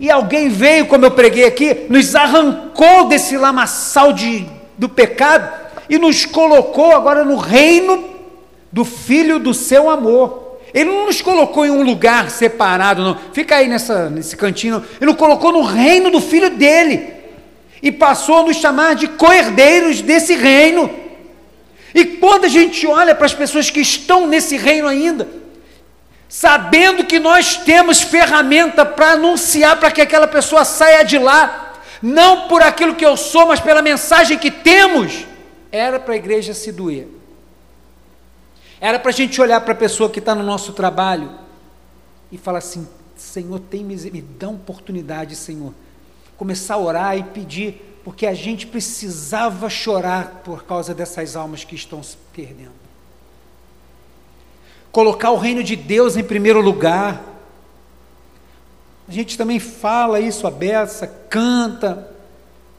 e 0.00 0.10
alguém 0.10 0.48
veio, 0.48 0.86
como 0.86 1.04
eu 1.04 1.10
preguei 1.10 1.44
aqui, 1.44 1.86
nos 1.88 2.14
arrancou 2.14 3.06
desse 3.06 3.36
lamaçal 3.36 4.12
de, 4.12 4.46
do 4.78 4.88
pecado 4.88 5.63
e 5.88 5.98
nos 5.98 6.24
colocou 6.24 6.94
agora 6.94 7.24
no 7.24 7.36
reino 7.36 8.04
do 8.72 8.84
Filho 8.84 9.38
do 9.38 9.54
seu 9.54 9.88
amor. 9.88 10.58
Ele 10.74 10.90
não 10.90 11.06
nos 11.06 11.22
colocou 11.22 11.64
em 11.64 11.70
um 11.70 11.84
lugar 11.84 12.28
separado, 12.30 13.02
não. 13.02 13.16
Fica 13.32 13.56
aí 13.56 13.68
nessa, 13.68 14.10
nesse 14.10 14.36
cantinho. 14.36 14.84
Ele 15.00 15.12
nos 15.12 15.16
colocou 15.16 15.52
no 15.52 15.62
reino 15.62 16.10
do 16.10 16.20
Filho 16.20 16.50
dele. 16.50 17.14
E 17.80 17.92
passou 17.92 18.38
a 18.38 18.42
nos 18.42 18.56
chamar 18.56 18.96
de 18.96 19.06
coerdeiros 19.06 20.00
desse 20.00 20.34
reino. 20.34 20.90
E 21.94 22.04
quando 22.04 22.46
a 22.46 22.48
gente 22.48 22.84
olha 22.86 23.14
para 23.14 23.26
as 23.26 23.34
pessoas 23.34 23.70
que 23.70 23.80
estão 23.80 24.26
nesse 24.26 24.56
reino 24.56 24.88
ainda, 24.88 25.28
sabendo 26.28 27.04
que 27.04 27.20
nós 27.20 27.56
temos 27.58 28.02
ferramenta 28.02 28.84
para 28.84 29.12
anunciar 29.12 29.78
para 29.78 29.92
que 29.92 30.00
aquela 30.00 30.26
pessoa 30.26 30.64
saia 30.64 31.04
de 31.04 31.16
lá, 31.16 31.74
não 32.02 32.48
por 32.48 32.60
aquilo 32.60 32.96
que 32.96 33.06
eu 33.06 33.16
sou, 33.16 33.46
mas 33.46 33.60
pela 33.60 33.80
mensagem 33.80 34.36
que 34.36 34.50
temos, 34.50 35.24
era 35.76 35.98
para 35.98 36.14
a 36.14 36.16
igreja 36.16 36.54
se 36.54 36.70
doer. 36.70 37.08
Era 38.80 38.98
para 38.98 39.10
a 39.10 39.14
gente 39.14 39.40
olhar 39.40 39.60
para 39.60 39.72
a 39.72 39.76
pessoa 39.76 40.10
que 40.10 40.18
está 40.18 40.34
no 40.34 40.42
nosso 40.42 40.72
trabalho 40.72 41.30
e 42.30 42.36
falar 42.38 42.58
assim: 42.58 42.86
Senhor, 43.16 43.58
tem 43.58 43.84
me 43.84 44.22
dá 44.22 44.48
oportunidade, 44.48 45.36
Senhor. 45.36 45.72
Começar 46.36 46.74
a 46.74 46.78
orar 46.78 47.18
e 47.18 47.22
pedir, 47.22 48.00
porque 48.04 48.26
a 48.26 48.34
gente 48.34 48.66
precisava 48.66 49.70
chorar 49.70 50.42
por 50.44 50.64
causa 50.64 50.94
dessas 50.94 51.36
almas 51.36 51.64
que 51.64 51.74
estão 51.74 52.02
se 52.02 52.16
perdendo 52.32 52.84
colocar 54.94 55.32
o 55.32 55.36
reino 55.36 55.60
de 55.60 55.74
Deus 55.74 56.16
em 56.16 56.22
primeiro 56.22 56.60
lugar. 56.60 57.20
A 59.08 59.10
gente 59.10 59.36
também 59.36 59.58
fala 59.58 60.20
isso 60.20 60.46
a 60.46 60.52
beça, 60.52 61.08
canta, 61.28 62.13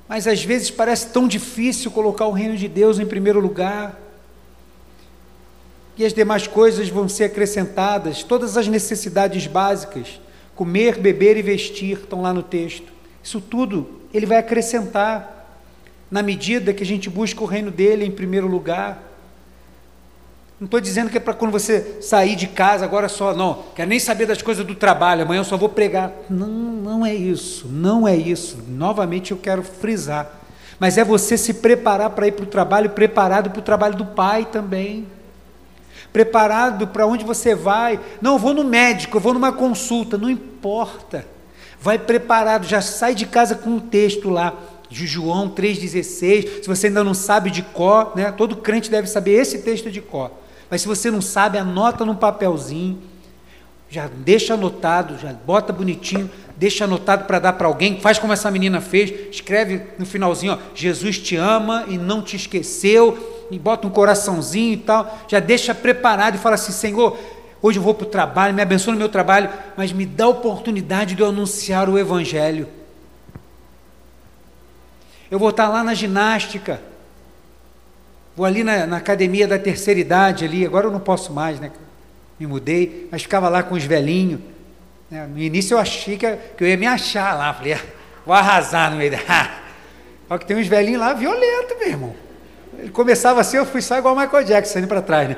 mas 0.07 0.27
às 0.27 0.43
vezes 0.43 0.69
parece 0.69 1.07
tão 1.07 1.27
difícil 1.27 1.91
colocar 1.91 2.25
o 2.25 2.31
reino 2.31 2.55
de 2.55 2.67
Deus 2.67 2.99
em 2.99 3.05
primeiro 3.05 3.39
lugar. 3.39 3.99
E 5.97 6.05
as 6.05 6.13
demais 6.13 6.45
coisas 6.45 6.89
vão 6.89 7.07
ser 7.07 7.25
acrescentadas, 7.25 8.21
todas 8.21 8.57
as 8.57 8.67
necessidades 8.67 9.47
básicas, 9.47 10.19
comer, 10.53 10.99
beber 10.99 11.37
e 11.37 11.41
vestir, 11.41 11.97
estão 11.97 12.21
lá 12.21 12.33
no 12.33 12.43
texto. 12.43 12.91
Isso 13.23 13.41
tudo 13.41 14.01
ele 14.13 14.25
vai 14.25 14.37
acrescentar 14.37 15.35
na 16.09 16.21
medida 16.21 16.73
que 16.73 16.83
a 16.83 16.85
gente 16.85 17.09
busca 17.09 17.43
o 17.43 17.47
reino 17.47 17.71
dele 17.71 18.05
em 18.05 18.11
primeiro 18.11 18.47
lugar. 18.47 19.14
Não 20.57 20.65
estou 20.65 20.79
dizendo 20.79 21.09
que 21.09 21.17
é 21.17 21.19
para 21.19 21.33
quando 21.33 21.51
você 21.51 21.97
sair 22.01 22.35
de 22.35 22.47
casa 22.47 22.85
agora 22.85 23.09
só, 23.09 23.33
não. 23.33 23.63
Quero 23.75 23.89
nem 23.89 23.99
saber 23.99 24.25
das 24.25 24.41
coisas 24.41 24.65
do 24.65 24.73
trabalho, 24.73 25.23
amanhã 25.23 25.41
eu 25.41 25.45
só 25.45 25.57
vou 25.57 25.67
pregar. 25.67 26.11
Não, 26.29 26.47
não 26.47 27.05
é 27.05 27.13
isso, 27.13 27.67
não 27.67 28.07
é 28.07 28.15
isso. 28.15 28.59
Novamente 28.67 29.31
eu 29.31 29.37
quero 29.37 29.61
frisar. 29.61 30.31
Mas 30.79 30.97
é 30.97 31.03
você 31.03 31.37
se 31.37 31.55
preparar 31.55 32.09
para 32.11 32.27
ir 32.27 32.31
para 32.31 32.43
o 32.43 32.47
trabalho, 32.47 32.89
preparado 32.91 33.49
para 33.49 33.59
o 33.59 33.63
trabalho 33.63 33.95
do 33.95 34.05
Pai 34.05 34.45
também. 34.45 35.05
Preparado 36.13 36.87
para 36.87 37.05
onde 37.05 37.25
você 37.25 37.53
vai. 37.53 37.99
Não, 38.21 38.33
eu 38.33 38.39
vou 38.39 38.53
no 38.53 38.63
médico, 38.63 39.17
eu 39.17 39.21
vou 39.21 39.33
numa 39.33 39.51
consulta, 39.51 40.17
não 40.17 40.29
importa. 40.29 41.25
Vai 41.81 41.99
preparado, 41.99 42.65
já 42.65 42.81
sai 42.81 43.13
de 43.13 43.25
casa 43.25 43.55
com 43.55 43.71
um 43.71 43.79
texto 43.79 44.29
lá 44.29 44.53
de 44.89 45.05
João 45.05 45.49
3,16. 45.49 46.63
Se 46.63 46.67
você 46.67 46.87
ainda 46.87 47.03
não 47.03 47.13
sabe 47.13 47.51
de 47.51 47.61
cor, 47.61 48.13
né, 48.15 48.31
todo 48.31 48.55
crente 48.55 48.89
deve 48.89 49.07
saber 49.07 49.33
esse 49.33 49.59
texto 49.59 49.91
de 49.91 49.99
cor. 49.99 50.31
Mas 50.69 50.81
se 50.81 50.87
você 50.87 51.11
não 51.11 51.21
sabe, 51.21 51.57
anota 51.57 52.05
num 52.05 52.15
papelzinho, 52.15 52.99
já 53.89 54.07
deixa 54.07 54.55
anotado, 54.55 55.17
já 55.17 55.31
bota 55.31 55.71
bonitinho, 55.71 56.29
deixa 56.57 56.85
anotado 56.85 57.25
para 57.25 57.39
dar 57.39 57.53
para 57.53 57.67
alguém, 57.67 57.99
faz 57.99 58.17
como 58.17 58.33
essa 58.33 58.49
menina 58.49 58.81
fez, 58.81 59.13
escreve 59.31 59.83
no 59.97 60.05
finalzinho, 60.05 60.53
ó, 60.53 60.57
Jesus 60.73 61.19
te 61.19 61.35
ama 61.35 61.85
e 61.87 61.97
não 61.97 62.21
te 62.21 62.35
esqueceu, 62.35 63.47
e 63.51 63.59
bota 63.59 63.87
um 63.87 63.91
coraçãozinho 63.91 64.73
e 64.73 64.77
tal, 64.77 65.19
já 65.27 65.39
deixa 65.39 65.73
preparado 65.75 66.35
e 66.35 66.39
fala 66.39 66.55
assim, 66.55 66.71
Senhor, 66.71 67.17
hoje 67.61 67.77
eu 67.77 67.83
vou 67.83 67.93
para 67.93 68.07
o 68.07 68.09
trabalho, 68.09 68.53
me 68.53 68.61
abençoa 68.61 68.93
no 68.93 68.99
meu 68.99 69.09
trabalho, 69.09 69.49
mas 69.77 69.91
me 69.91 70.05
dá 70.05 70.25
a 70.25 70.29
oportunidade 70.29 71.15
de 71.15 71.21
eu 71.21 71.29
anunciar 71.29 71.87
o 71.87 71.97
Evangelho. 71.97 72.67
Eu 75.29 75.39
vou 75.39 75.49
estar 75.49 75.67
lá 75.67 75.83
na 75.83 75.93
ginástica, 75.93 76.81
Vou 78.35 78.45
ali 78.45 78.63
na, 78.63 78.85
na, 78.85 78.97
academia 78.97 79.47
da 79.47 79.57
terceira 79.57 79.99
idade 79.99 80.43
ali, 80.43 80.65
agora 80.65 80.87
eu 80.87 80.91
não 80.91 80.99
posso 80.99 81.31
mais, 81.31 81.59
né? 81.59 81.71
Me 82.37 82.45
mudei, 82.45 83.07
mas 83.09 83.21
ficava 83.21 83.47
lá 83.47 83.63
com 83.63 83.75
os 83.75 83.85
velhinhos. 83.85 84.41
Né? 85.09 85.25
No 85.25 85.39
início 85.39 85.75
eu 85.75 85.79
achei 85.79 86.17
que, 86.17 86.29
que, 86.57 86.63
eu 86.63 86.67
ia 86.67 86.75
me 86.75 86.85
achar 86.85 87.33
lá, 87.37 87.53
falei, 87.53 87.73
ah, 87.73 87.81
vou 88.25 88.35
arrasar 88.35 88.91
no 88.91 88.97
meio 88.97 89.11
da. 89.11 89.19
Só 90.27 90.37
que 90.37 90.45
tem 90.45 90.57
uns 90.57 90.67
velhinhos 90.67 90.99
lá 90.99 91.13
violentos, 91.13 91.77
meu 91.79 91.87
irmão. 91.87 92.15
Ele 92.77 92.89
começava 92.89 93.39
assim, 93.39 93.55
eu 93.55 93.65
fui 93.65 93.81
só 93.81 93.97
igual 93.97 94.13
o 94.13 94.19
Michael 94.19 94.43
Jackson, 94.43 94.79
indo 94.79 94.87
para 94.87 95.01
trás, 95.01 95.29
né? 95.29 95.37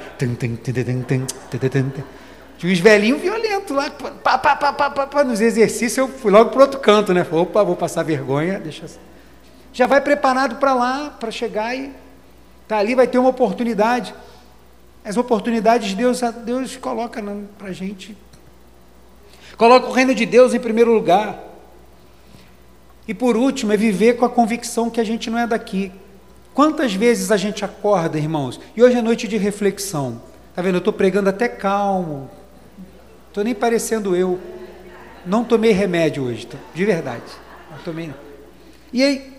Tinha 2.57 2.73
uns 2.73 2.79
velhinhos 2.79 3.21
violentos 3.21 3.75
lá, 3.75 3.91
pá, 3.91 4.37
pá, 4.39 4.55
pá, 4.55 4.73
pá, 4.73 4.89
pá, 4.89 5.07
pá, 5.07 5.23
nos 5.23 5.39
exercícios, 5.39 5.97
eu 5.97 6.07
fui 6.07 6.31
logo 6.31 6.49
para 6.49 6.61
outro 6.61 6.79
canto, 6.79 7.13
né? 7.13 7.23
Falei, 7.23 7.41
opa, 7.41 7.63
vou 7.63 7.75
passar 7.75 8.01
vergonha, 8.01 8.59
deixa 8.59 8.85
assim. 8.85 8.99
Já 9.71 9.85
vai 9.85 10.01
preparado 10.01 10.55
para 10.55 10.73
lá, 10.73 11.15
para 11.19 11.29
chegar 11.29 11.75
e 11.75 11.91
Está 12.67 12.79
ali, 12.79 12.95
vai 12.95 13.07
ter 13.07 13.17
uma 13.17 13.29
oportunidade. 13.29 14.13
As 15.05 15.15
oportunidades 15.15 15.93
Deus, 15.93 16.19
Deus 16.43 16.75
coloca 16.75 17.23
para 17.57 17.69
a 17.69 17.71
gente. 17.71 18.17
Coloca 19.55 19.87
o 19.87 19.93
reino 19.93 20.13
de 20.13 20.25
Deus 20.25 20.53
em 20.53 20.59
primeiro 20.59 20.93
lugar. 20.93 21.41
E 23.07 23.13
por 23.13 23.37
último, 23.37 23.71
é 23.71 23.77
viver 23.77 24.17
com 24.17 24.25
a 24.25 24.29
convicção 24.29 24.89
que 24.89 24.99
a 24.99 25.03
gente 25.05 25.29
não 25.29 25.39
é 25.39 25.47
daqui. 25.47 25.93
Quantas 26.53 26.93
vezes 26.93 27.31
a 27.31 27.37
gente 27.37 27.63
acorda, 27.63 28.17
irmãos? 28.17 28.59
E 28.75 28.83
hoje 28.83 28.97
é 28.97 29.01
noite 29.01 29.29
de 29.29 29.37
reflexão. 29.37 30.21
Está 30.49 30.61
vendo? 30.61 30.75
Eu 30.75 30.79
estou 30.79 30.91
pregando 30.91 31.29
até 31.29 31.47
calmo. 31.47 32.29
Estou 33.29 33.45
nem 33.45 33.55
parecendo 33.55 34.13
eu. 34.13 34.37
Não 35.25 35.45
tomei 35.45 35.71
remédio 35.71 36.25
hoje, 36.25 36.49
de 36.75 36.83
verdade. 36.83 37.23
Não 37.71 37.77
tomei. 37.77 38.07
Não. 38.07 38.15
E 38.91 39.01
aí, 39.01 39.36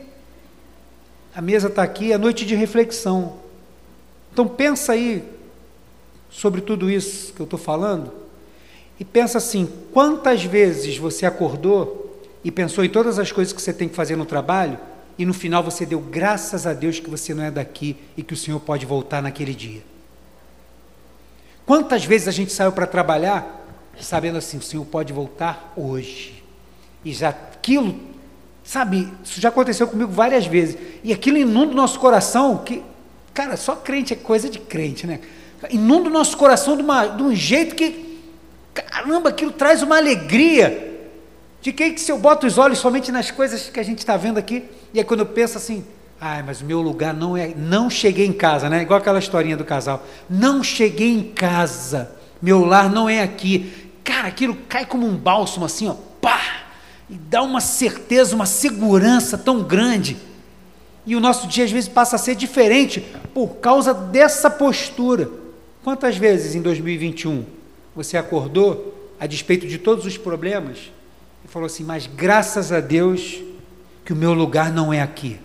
a 1.38 1.40
mesa 1.40 1.68
está 1.68 1.84
aqui, 1.84 2.12
é 2.12 2.18
noite 2.18 2.44
de 2.44 2.56
reflexão. 2.56 3.34
Então 4.32 4.48
pensa 4.48 4.94
aí 4.94 5.22
sobre 6.28 6.60
tudo 6.60 6.90
isso 6.90 7.32
que 7.32 7.38
eu 7.38 7.44
estou 7.44 7.56
falando 7.56 8.12
e 8.98 9.04
pensa 9.04 9.38
assim: 9.38 9.72
quantas 9.92 10.42
vezes 10.42 10.98
você 10.98 11.24
acordou 11.24 12.20
e 12.42 12.50
pensou 12.50 12.84
em 12.84 12.88
todas 12.88 13.20
as 13.20 13.30
coisas 13.30 13.52
que 13.52 13.62
você 13.62 13.72
tem 13.72 13.88
que 13.88 13.94
fazer 13.94 14.16
no 14.16 14.26
trabalho 14.26 14.80
e 15.16 15.24
no 15.24 15.32
final 15.32 15.62
você 15.62 15.86
deu 15.86 16.00
graças 16.00 16.66
a 16.66 16.72
Deus 16.72 16.98
que 16.98 17.08
você 17.08 17.32
não 17.32 17.44
é 17.44 17.52
daqui 17.52 17.96
e 18.16 18.22
que 18.24 18.34
o 18.34 18.36
Senhor 18.36 18.58
pode 18.58 18.84
voltar 18.84 19.22
naquele 19.22 19.54
dia? 19.54 19.84
Quantas 21.64 22.04
vezes 22.04 22.26
a 22.26 22.32
gente 22.32 22.52
saiu 22.52 22.72
para 22.72 22.84
trabalhar 22.84 23.64
sabendo 24.00 24.38
assim: 24.38 24.58
o 24.58 24.62
Senhor 24.62 24.84
pode 24.86 25.12
voltar 25.12 25.72
hoje? 25.76 26.42
E 27.04 27.12
já 27.12 27.28
aquilo 27.28 27.96
Sabe, 28.68 29.10
isso 29.24 29.40
já 29.40 29.48
aconteceu 29.48 29.88
comigo 29.88 30.12
várias 30.12 30.46
vezes. 30.46 30.76
E 31.02 31.10
aquilo 31.10 31.38
inunda 31.38 31.72
o 31.72 31.74
nosso 31.74 31.98
coração, 31.98 32.58
que, 32.58 32.82
cara, 33.32 33.56
só 33.56 33.74
crente 33.74 34.12
é 34.12 34.16
coisa 34.16 34.50
de 34.50 34.58
crente, 34.58 35.06
né? 35.06 35.20
Inunda 35.70 36.10
o 36.10 36.12
nosso 36.12 36.36
coração 36.36 36.76
de, 36.76 36.82
uma, 36.82 37.06
de 37.06 37.22
um 37.22 37.34
jeito 37.34 37.74
que, 37.74 38.20
caramba, 38.74 39.30
aquilo 39.30 39.52
traz 39.52 39.82
uma 39.82 39.96
alegria. 39.96 41.00
De 41.62 41.72
que, 41.72 41.92
que 41.92 41.98
se 41.98 42.12
eu 42.12 42.18
boto 42.18 42.46
os 42.46 42.58
olhos 42.58 42.78
somente 42.78 43.10
nas 43.10 43.30
coisas 43.30 43.70
que 43.70 43.80
a 43.80 43.82
gente 43.82 44.00
está 44.00 44.18
vendo 44.18 44.36
aqui, 44.36 44.62
e 44.92 44.98
aí 44.98 45.04
quando 45.04 45.20
eu 45.20 45.26
penso 45.26 45.56
assim, 45.56 45.82
ai, 46.20 46.42
mas 46.42 46.60
o 46.60 46.66
meu 46.66 46.82
lugar 46.82 47.14
não 47.14 47.34
é, 47.34 47.54
não 47.56 47.88
cheguei 47.88 48.26
em 48.26 48.34
casa, 48.34 48.68
né? 48.68 48.82
Igual 48.82 48.98
aquela 48.98 49.18
historinha 49.18 49.56
do 49.56 49.64
casal. 49.64 50.04
Não 50.28 50.62
cheguei 50.62 51.14
em 51.14 51.22
casa, 51.22 52.14
meu 52.42 52.66
lar 52.66 52.90
não 52.90 53.08
é 53.08 53.22
aqui. 53.22 53.90
Cara, 54.04 54.28
aquilo 54.28 54.58
cai 54.68 54.84
como 54.84 55.06
um 55.06 55.16
bálsamo 55.16 55.64
assim, 55.64 55.88
ó! 55.88 56.07
E 57.08 57.14
dá 57.14 57.42
uma 57.42 57.60
certeza, 57.60 58.34
uma 58.34 58.46
segurança 58.46 59.38
tão 59.38 59.62
grande. 59.62 60.16
E 61.06 61.16
o 61.16 61.20
nosso 61.20 61.48
dia 61.48 61.64
às 61.64 61.70
vezes 61.70 61.88
passa 61.88 62.16
a 62.16 62.18
ser 62.18 62.34
diferente 62.34 63.00
por 63.32 63.56
causa 63.56 63.94
dessa 63.94 64.50
postura. 64.50 65.30
Quantas 65.82 66.16
vezes 66.16 66.54
em 66.54 66.60
2021 66.60 67.44
você 67.96 68.16
acordou 68.16 68.94
a 69.18 69.26
despeito 69.26 69.66
de 69.66 69.78
todos 69.78 70.04
os 70.04 70.18
problemas 70.18 70.92
e 71.44 71.48
falou 71.48 71.66
assim: 71.66 71.82
Mas 71.82 72.06
graças 72.06 72.70
a 72.72 72.80
Deus 72.80 73.42
que 74.04 74.12
o 74.12 74.16
meu 74.16 74.34
lugar 74.34 74.70
não 74.70 74.92
é 74.92 75.00
aqui. 75.00 75.40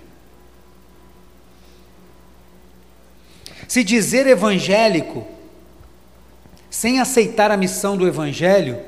Se 3.68 3.84
dizer 3.84 4.28
evangélico 4.28 5.26
sem 6.70 7.00
aceitar 7.00 7.52
a 7.52 7.58
missão 7.58 7.96
do 7.96 8.08
evangelho 8.08 8.80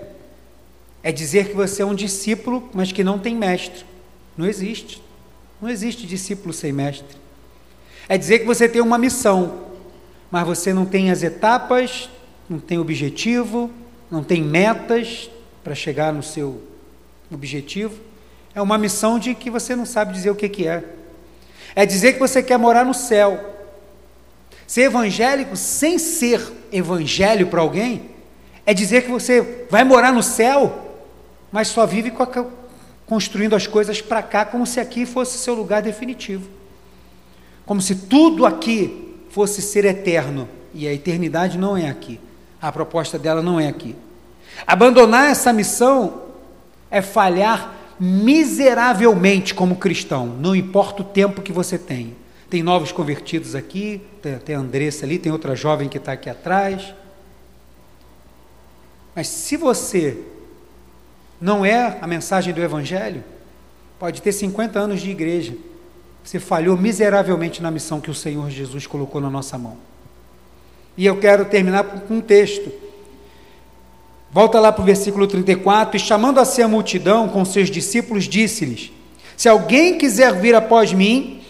é 1.06 1.12
dizer 1.12 1.50
que 1.50 1.56
você 1.56 1.84
é 1.84 1.86
um 1.86 1.94
discípulo, 1.94 2.68
mas 2.74 2.92
que 2.92 3.04
não 3.04 3.20
tem 3.20 3.36
mestre. 3.36 3.86
Não 4.36 4.48
existe. 4.48 5.00
Não 5.62 5.70
existe 5.70 6.08
discípulo 6.08 6.52
sem 6.52 6.74
mestre. 6.74 7.16
É 8.10 8.18
dizer 8.18 8.40
que 8.40 8.46
você 8.46 8.68
tem 8.68 8.82
uma 8.82 8.98
missão, 8.98 9.66
mas 10.32 10.48
você 10.48 10.74
não 10.74 10.84
tem 10.84 11.12
as 11.12 11.22
etapas, 11.22 12.10
não 12.50 12.58
tem 12.58 12.80
objetivo, 12.80 13.70
não 14.10 14.24
tem 14.24 14.42
metas 14.42 15.30
para 15.64 15.76
chegar 15.76 16.12
no 16.12 16.24
seu 16.24 16.64
objetivo. 17.32 18.02
É 18.56 18.62
uma 18.62 18.80
missão 18.80 19.20
de 19.20 19.36
que 19.36 19.52
você 19.52 19.76
não 19.76 19.86
sabe 19.86 20.12
dizer 20.12 20.32
o 20.32 20.36
que, 20.36 20.50
que 20.50 20.68
é. 20.68 20.84
É 21.76 21.86
dizer 21.86 22.14
que 22.14 22.20
você 22.20 22.42
quer 22.42 22.58
morar 22.58 22.84
no 22.84 22.96
céu. 22.96 23.54
Ser 24.66 24.86
evangélico 24.86 25.56
sem 25.56 26.00
ser 26.00 26.52
evangelho 26.72 27.46
para 27.46 27.62
alguém 27.62 28.10
é 28.66 28.74
dizer 28.74 29.04
que 29.04 29.12
você 29.12 29.68
vai 29.70 29.84
morar 29.84 30.12
no 30.12 30.24
céu 30.24 30.82
mas 31.56 31.70
só 31.70 31.86
vive 31.86 32.12
construindo 33.06 33.56
as 33.56 33.66
coisas 33.66 34.02
para 34.02 34.22
cá 34.22 34.44
como 34.44 34.68
se 34.68 34.78
aqui 34.78 35.06
fosse 35.06 35.38
seu 35.38 35.54
lugar 35.54 35.82
definitivo. 35.82 36.50
Como 37.66 37.80
se 37.82 37.96
tudo 37.96 38.46
aqui 38.46 39.16
fosse 39.30 39.62
ser 39.62 39.86
eterno. 39.86 40.50
E 40.74 40.86
a 40.86 40.92
eternidade 40.92 41.58
não 41.58 41.78
é 41.78 41.88
aqui. 41.88 42.20
A 42.62 42.74
proposta 42.74 43.18
dela 43.18 43.42
não 43.42 43.58
é 43.58 43.70
aqui. 43.70 43.96
Abandonar 44.68 45.32
essa 45.32 45.54
missão 45.54 46.24
é 46.92 47.02
falhar 47.02 47.74
miseravelmente 47.98 49.54
como 49.54 49.78
cristão, 49.78 50.28
não 50.28 50.54
importa 50.54 51.04
o 51.04 51.06
tempo 51.06 51.42
que 51.42 51.54
você 51.54 51.78
tem. 51.78 52.18
Tem 52.50 52.62
novos 52.62 52.92
convertidos 52.92 53.56
aqui, 53.56 54.02
tem, 54.22 54.38
tem 54.40 54.56
a 54.58 54.60
Andressa 54.60 55.06
ali, 55.06 55.18
tem 55.18 55.32
outra 55.32 55.56
jovem 55.56 55.88
que 55.88 56.00
está 56.00 56.12
aqui 56.12 56.30
atrás. 56.30 56.94
Mas 59.16 59.30
se 59.30 59.56
você 59.56 60.35
não 61.40 61.66
é 61.66 61.98
a 62.02 62.08
mensagem 62.08 62.54
do 62.54 62.62
Evangelho, 62.62 63.24
pode 64.00 64.22
ter 64.22 64.32
50 64.32 64.80
anos 64.80 65.02
de 65.02 65.10
igreja. 65.10 65.54
Você 66.24 66.40
falhou 66.40 66.78
miseravelmente 66.78 67.62
na 67.62 67.70
missão 67.70 68.02
que 68.02 68.10
o 68.10 68.16
Senhor 68.16 68.50
Jesus 68.50 68.88
colocou 68.88 69.22
na 69.22 69.30
nossa 69.30 69.58
mão. 69.58 69.78
E 70.98 71.06
eu 71.06 71.20
quero 71.20 71.46
terminar 71.46 71.84
com 71.84 72.16
um 72.16 72.22
texto. 72.22 72.72
Volta 74.32 74.60
lá 74.60 74.72
para 74.72 74.82
o 74.82 74.86
versículo 74.86 75.28
34. 75.28 75.98
E 75.98 76.00
chamando 76.00 76.40
a 76.40 76.46
si 76.46 76.62
a 76.62 76.68
multidão 76.68 77.28
com 77.28 77.46
seus 77.46 77.70
discípulos, 77.70 78.24
disse-lhes: 78.24 78.92
Se 79.38 79.48
alguém 79.48 79.98
quiser 79.98 80.34
vir 80.34 80.56
após 80.56 80.94
mim, 80.94 81.42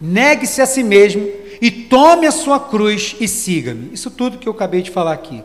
negue-se 0.00 0.60
a 0.60 0.66
si 0.66 0.82
mesmo 0.82 1.28
e 1.60 1.70
tome 1.70 2.26
a 2.26 2.32
sua 2.32 2.58
cruz 2.58 3.14
e 3.20 3.28
siga-me. 3.28 3.92
Isso 3.92 4.10
tudo 4.10 4.38
que 4.38 4.48
eu 4.48 4.52
acabei 4.52 4.82
de 4.82 4.90
falar 4.90 5.12
aqui. 5.12 5.44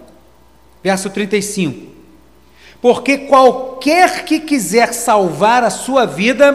Verso 0.81 1.09
35 1.09 1.90
porque 2.81 3.19
qualquer 3.19 4.25
que 4.25 4.39
quiser 4.39 4.93
salvar 4.93 5.63
a 5.63 5.69
sua 5.69 6.05
vida, 6.05 6.53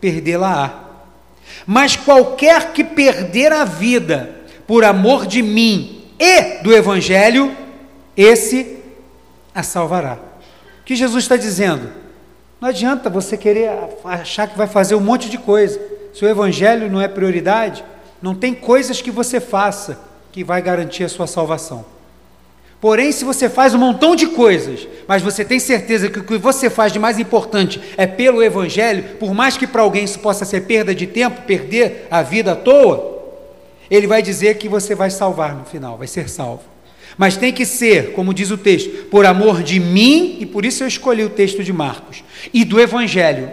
perdê-la-á. 0.00 0.84
Mas 1.66 1.96
qualquer 1.96 2.72
que 2.72 2.84
perder 2.84 3.52
a 3.52 3.64
vida 3.64 4.36
por 4.66 4.84
amor 4.84 5.26
de 5.26 5.42
mim 5.42 6.04
e 6.18 6.62
do 6.62 6.72
Evangelho, 6.72 7.56
esse 8.16 8.78
a 9.52 9.62
salvará. 9.62 10.18
O 10.80 10.84
que 10.84 10.94
Jesus 10.94 11.24
está 11.24 11.36
dizendo? 11.36 11.90
Não 12.60 12.68
adianta 12.68 13.10
você 13.10 13.36
querer 13.36 13.70
achar 14.04 14.46
que 14.46 14.56
vai 14.56 14.66
fazer 14.66 14.94
um 14.94 15.00
monte 15.00 15.28
de 15.28 15.38
coisa. 15.38 15.80
Se 16.14 16.24
o 16.24 16.28
Evangelho 16.28 16.90
não 16.90 17.00
é 17.00 17.08
prioridade, 17.08 17.84
não 18.22 18.34
tem 18.34 18.54
coisas 18.54 19.00
que 19.00 19.10
você 19.10 19.40
faça 19.40 19.98
que 20.30 20.44
vai 20.44 20.62
garantir 20.62 21.02
a 21.02 21.08
sua 21.08 21.26
salvação. 21.26 21.84
Porém, 22.80 23.12
se 23.12 23.24
você 23.24 23.48
faz 23.50 23.74
um 23.74 23.78
montão 23.78 24.16
de 24.16 24.28
coisas, 24.28 24.88
mas 25.06 25.22
você 25.22 25.44
tem 25.44 25.58
certeza 25.58 26.08
que 26.08 26.18
o 26.18 26.24
que 26.24 26.38
você 26.38 26.70
faz 26.70 26.92
de 26.92 26.98
mais 26.98 27.18
importante 27.18 27.78
é 27.96 28.06
pelo 28.06 28.42
Evangelho, 28.42 29.16
por 29.18 29.34
mais 29.34 29.56
que 29.56 29.66
para 29.66 29.82
alguém 29.82 30.04
isso 30.04 30.18
possa 30.20 30.46
ser 30.46 30.62
perda 30.62 30.94
de 30.94 31.06
tempo, 31.06 31.42
perder 31.42 32.06
a 32.10 32.22
vida 32.22 32.52
à 32.52 32.56
toa, 32.56 33.20
ele 33.90 34.06
vai 34.06 34.22
dizer 34.22 34.56
que 34.56 34.68
você 34.68 34.94
vai 34.94 35.10
salvar 35.10 35.54
no 35.54 35.66
final, 35.66 35.98
vai 35.98 36.06
ser 36.06 36.30
salvo. 36.30 36.62
Mas 37.18 37.36
tem 37.36 37.52
que 37.52 37.66
ser, 37.66 38.12
como 38.12 38.32
diz 38.32 38.50
o 38.50 38.56
texto, 38.56 39.04
por 39.06 39.26
amor 39.26 39.62
de 39.62 39.78
mim, 39.78 40.38
e 40.40 40.46
por 40.46 40.64
isso 40.64 40.82
eu 40.82 40.88
escolhi 40.88 41.22
o 41.22 41.28
texto 41.28 41.62
de 41.62 41.72
Marcos, 41.72 42.24
e 42.54 42.64
do 42.64 42.80
Evangelho. 42.80 43.50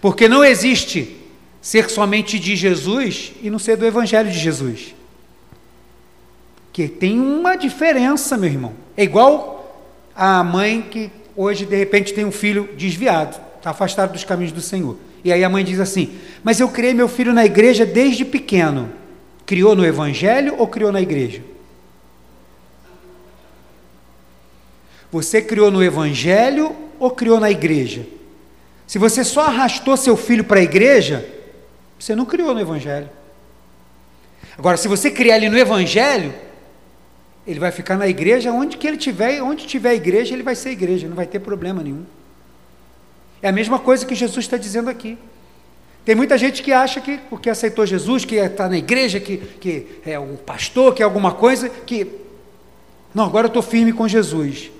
Porque 0.00 0.28
não 0.28 0.44
existe 0.44 1.16
ser 1.60 1.90
somente 1.90 2.38
de 2.38 2.54
Jesus 2.54 3.32
e 3.42 3.50
não 3.50 3.58
ser 3.58 3.76
do 3.76 3.84
Evangelho 3.84 4.30
de 4.30 4.38
Jesus. 4.38 4.94
Que 6.72 6.88
tem 6.88 7.20
uma 7.20 7.56
diferença, 7.56 8.36
meu 8.36 8.48
irmão. 8.48 8.72
É 8.96 9.02
igual 9.02 9.60
a 10.14 10.42
mãe 10.44 10.82
que 10.82 11.10
hoje, 11.36 11.64
de 11.64 11.76
repente, 11.76 12.12
tem 12.12 12.24
um 12.24 12.32
filho 12.32 12.68
desviado, 12.76 13.40
está 13.56 13.70
afastado 13.70 14.12
dos 14.12 14.24
caminhos 14.24 14.52
do 14.52 14.60
Senhor. 14.60 14.96
E 15.24 15.32
aí 15.32 15.44
a 15.44 15.48
mãe 15.48 15.64
diz 15.64 15.80
assim: 15.80 16.18
Mas 16.42 16.60
eu 16.60 16.68
criei 16.68 16.94
meu 16.94 17.08
filho 17.08 17.32
na 17.32 17.44
igreja 17.44 17.84
desde 17.84 18.24
pequeno. 18.24 18.92
Criou 19.44 19.74
no 19.74 19.84
Evangelho 19.84 20.54
ou 20.58 20.66
criou 20.68 20.92
na 20.92 21.00
igreja? 21.00 21.42
Você 25.10 25.42
criou 25.42 25.70
no 25.70 25.82
Evangelho 25.82 26.74
ou 26.98 27.10
criou 27.10 27.40
na 27.40 27.50
igreja? 27.50 28.06
Se 28.86 28.98
você 28.98 29.24
só 29.24 29.42
arrastou 29.42 29.96
seu 29.96 30.16
filho 30.16 30.44
para 30.44 30.60
a 30.60 30.62
igreja, 30.62 31.28
você 31.98 32.14
não 32.14 32.24
criou 32.24 32.54
no 32.54 32.60
Evangelho. 32.60 33.08
Agora, 34.56 34.76
se 34.76 34.88
você 34.88 35.10
criar 35.10 35.36
ele 35.36 35.48
no 35.48 35.58
Evangelho, 35.58 36.32
ele 37.50 37.58
vai 37.58 37.72
ficar 37.72 37.96
na 37.96 38.06
igreja 38.06 38.52
onde 38.52 38.76
que 38.76 38.86
ele 38.86 38.96
tiver, 38.96 39.42
onde 39.42 39.66
tiver 39.66 39.94
igreja, 39.94 40.32
ele 40.32 40.42
vai 40.44 40.54
ser 40.54 40.70
igreja, 40.70 41.08
não 41.08 41.16
vai 41.16 41.26
ter 41.26 41.40
problema 41.40 41.82
nenhum. 41.82 42.04
É 43.42 43.48
a 43.48 43.52
mesma 43.52 43.76
coisa 43.76 44.06
que 44.06 44.14
Jesus 44.14 44.44
está 44.44 44.56
dizendo 44.56 44.88
aqui. 44.88 45.18
Tem 46.04 46.14
muita 46.14 46.38
gente 46.38 46.62
que 46.62 46.72
acha 46.72 47.00
que, 47.00 47.18
porque 47.28 47.50
aceitou 47.50 47.84
Jesus, 47.84 48.24
que 48.24 48.36
está 48.36 48.68
na 48.68 48.78
igreja, 48.78 49.18
que, 49.18 49.36
que 49.36 49.86
é 50.06 50.16
um 50.16 50.36
pastor, 50.36 50.94
que 50.94 51.02
é 51.02 51.04
alguma 51.04 51.32
coisa, 51.32 51.68
que. 51.68 52.06
Não, 53.12 53.24
agora 53.24 53.46
eu 53.46 53.48
estou 53.48 53.62
firme 53.62 53.92
com 53.92 54.06
Jesus. 54.06 54.70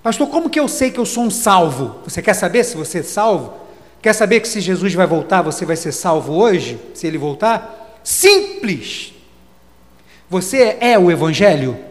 Pastor, 0.00 0.28
como 0.28 0.48
que 0.48 0.60
eu 0.60 0.68
sei 0.68 0.92
que 0.92 1.00
eu 1.00 1.06
sou 1.06 1.24
um 1.24 1.30
salvo? 1.30 1.96
Você 2.04 2.22
quer 2.22 2.34
saber 2.34 2.62
se 2.62 2.76
você 2.76 3.00
é 3.00 3.02
salvo? 3.02 3.54
Quer 4.00 4.12
saber 4.12 4.38
que 4.38 4.46
se 4.46 4.60
Jesus 4.60 4.94
vai 4.94 5.06
voltar, 5.08 5.42
você 5.42 5.66
vai 5.66 5.74
ser 5.74 5.90
salvo 5.90 6.32
hoje, 6.34 6.78
se 6.94 7.08
ele 7.08 7.18
voltar? 7.18 7.98
Simples. 8.04 9.12
Você 10.30 10.76
é 10.80 10.96
o 10.96 11.10
Evangelho? 11.10 11.87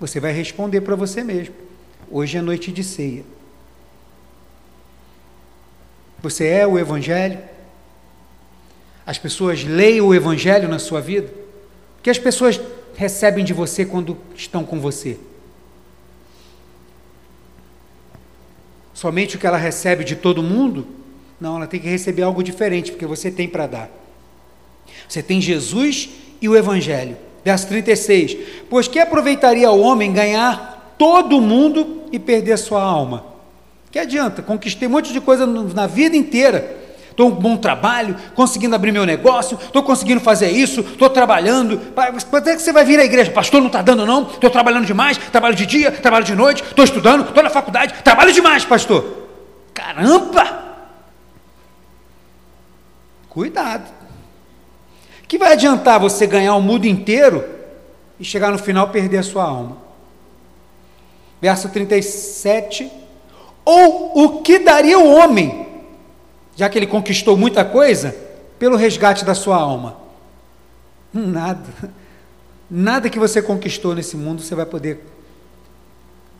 Você 0.00 0.18
vai 0.18 0.32
responder 0.32 0.80
para 0.80 0.96
você 0.96 1.22
mesmo. 1.22 1.54
Hoje 2.10 2.38
é 2.38 2.40
noite 2.40 2.72
de 2.72 2.82
ceia. 2.82 3.22
Você 6.22 6.46
é 6.46 6.66
o 6.66 6.78
Evangelho? 6.78 7.38
As 9.06 9.18
pessoas 9.18 9.62
leem 9.62 10.00
o 10.00 10.14
Evangelho 10.14 10.68
na 10.68 10.78
sua 10.78 11.02
vida? 11.02 11.28
O 11.98 12.02
que 12.02 12.08
as 12.08 12.18
pessoas 12.18 12.58
recebem 12.96 13.44
de 13.44 13.52
você 13.52 13.84
quando 13.84 14.16
estão 14.34 14.64
com 14.64 14.80
você? 14.80 15.18
Somente 18.94 19.36
o 19.36 19.38
que 19.38 19.46
ela 19.46 19.56
recebe 19.58 20.02
de 20.02 20.16
todo 20.16 20.42
mundo? 20.42 20.86
Não, 21.38 21.56
ela 21.56 21.66
tem 21.66 21.80
que 21.80 21.88
receber 21.88 22.22
algo 22.22 22.42
diferente, 22.42 22.90
porque 22.90 23.06
você 23.06 23.30
tem 23.30 23.48
para 23.48 23.66
dar. 23.66 23.90
Você 25.08 25.22
tem 25.22 25.40
Jesus 25.40 26.10
e 26.40 26.48
o 26.48 26.56
Evangelho. 26.56 27.16
Verso 27.44 27.66
36. 27.68 28.36
Pois 28.68 28.86
que 28.86 28.98
aproveitaria 28.98 29.70
o 29.70 29.80
homem 29.80 30.12
ganhar 30.12 30.94
todo 30.98 31.38
o 31.38 31.40
mundo 31.40 32.04
e 32.12 32.18
perder 32.18 32.58
sua 32.58 32.82
alma? 32.82 33.24
Que 33.90 33.98
adianta? 33.98 34.42
Conquistei 34.42 34.86
um 34.86 34.92
monte 34.92 35.12
de 35.12 35.20
coisa 35.20 35.46
na 35.46 35.86
vida 35.86 36.16
inteira. 36.16 36.78
Estou 37.10 37.28
um 37.28 37.32
bom 37.32 37.56
trabalho, 37.56 38.16
conseguindo 38.34 38.74
abrir 38.74 38.92
meu 38.92 39.04
negócio, 39.04 39.58
estou 39.60 39.82
conseguindo 39.82 40.20
fazer 40.20 40.50
isso, 40.50 40.80
estou 40.80 41.10
trabalhando. 41.10 41.78
Quando 42.30 42.48
é 42.48 42.56
que 42.56 42.62
você 42.62 42.72
vai 42.72 42.84
vir 42.84 43.00
à 43.00 43.04
igreja? 43.04 43.30
Pastor, 43.30 43.60
não 43.60 43.66
está 43.66 43.82
dando 43.82 44.06
não? 44.06 44.22
Estou 44.22 44.48
trabalhando 44.48 44.86
demais, 44.86 45.18
trabalho 45.18 45.54
de 45.54 45.66
dia, 45.66 45.90
trabalho 45.90 46.24
de 46.24 46.34
noite, 46.34 46.62
estou 46.62 46.84
estudando, 46.84 47.28
estou 47.28 47.42
na 47.42 47.50
faculdade, 47.50 47.94
trabalho 48.02 48.32
demais, 48.32 48.64
pastor. 48.64 49.28
Caramba! 49.74 50.70
Cuidado 53.28 53.99
que 55.30 55.38
vai 55.38 55.52
adiantar 55.52 56.00
você 56.00 56.26
ganhar 56.26 56.56
o 56.56 56.60
mundo 56.60 56.86
inteiro 56.86 57.48
e 58.18 58.24
chegar 58.24 58.50
no 58.50 58.58
final 58.58 58.88
perder 58.88 59.18
a 59.18 59.22
sua 59.22 59.44
alma? 59.44 59.76
Verso 61.40 61.68
37. 61.68 62.90
Ou 63.64 64.24
o 64.24 64.42
que 64.42 64.58
daria 64.58 64.98
o 64.98 65.08
homem, 65.08 65.68
já 66.56 66.68
que 66.68 66.76
ele 66.76 66.86
conquistou 66.88 67.36
muita 67.36 67.64
coisa, 67.64 68.12
pelo 68.58 68.76
resgate 68.76 69.24
da 69.24 69.32
sua 69.32 69.54
alma? 69.54 69.98
Nada. 71.14 71.92
Nada 72.68 73.08
que 73.08 73.18
você 73.18 73.40
conquistou 73.40 73.94
nesse 73.94 74.16
mundo 74.16 74.42
você 74.42 74.56
vai 74.56 74.66
poder 74.66 74.98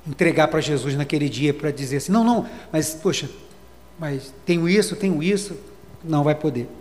entregar 0.04 0.48
para 0.48 0.60
Jesus 0.60 0.96
naquele 0.96 1.28
dia 1.28 1.54
para 1.54 1.70
dizer 1.70 1.98
assim: 1.98 2.10
não, 2.10 2.24
não, 2.24 2.44
mas 2.72 2.92
poxa, 2.92 3.30
mas 4.00 4.34
tenho 4.44 4.68
isso, 4.68 4.96
tenho 4.96 5.22
isso. 5.22 5.56
Não 6.02 6.24
vai 6.24 6.34
poder. 6.34 6.79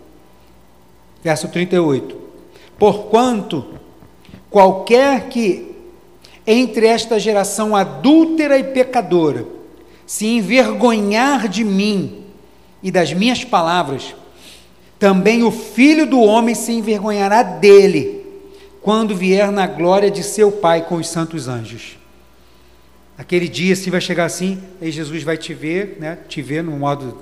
Verso 1.22 1.48
38. 1.48 2.16
Porquanto 2.78 3.74
qualquer 4.48 5.28
que 5.28 5.74
entre 6.46 6.86
esta 6.86 7.18
geração 7.18 7.76
adúltera 7.76 8.58
e 8.58 8.64
pecadora 8.64 9.46
se 10.06 10.26
envergonhar 10.26 11.46
de 11.46 11.62
mim 11.62 12.24
e 12.82 12.90
das 12.90 13.12
minhas 13.12 13.44
palavras, 13.44 14.14
também 14.98 15.42
o 15.44 15.50
filho 15.50 16.06
do 16.06 16.20
homem 16.20 16.54
se 16.54 16.72
envergonhará 16.72 17.42
dele, 17.42 18.24
quando 18.82 19.14
vier 19.14 19.52
na 19.52 19.66
glória 19.66 20.10
de 20.10 20.22
seu 20.22 20.50
Pai 20.50 20.84
com 20.86 20.96
os 20.96 21.08
santos 21.08 21.46
anjos. 21.46 21.96
Aquele 23.16 23.48
dia, 23.48 23.76
se 23.76 23.90
vai 23.90 24.00
chegar 24.00 24.24
assim, 24.24 24.60
aí 24.80 24.90
Jesus 24.90 25.22
vai 25.22 25.36
te 25.36 25.54
ver, 25.54 25.98
né, 26.00 26.18
te 26.26 26.40
ver 26.40 26.64
no 26.64 26.72
modo 26.72 27.18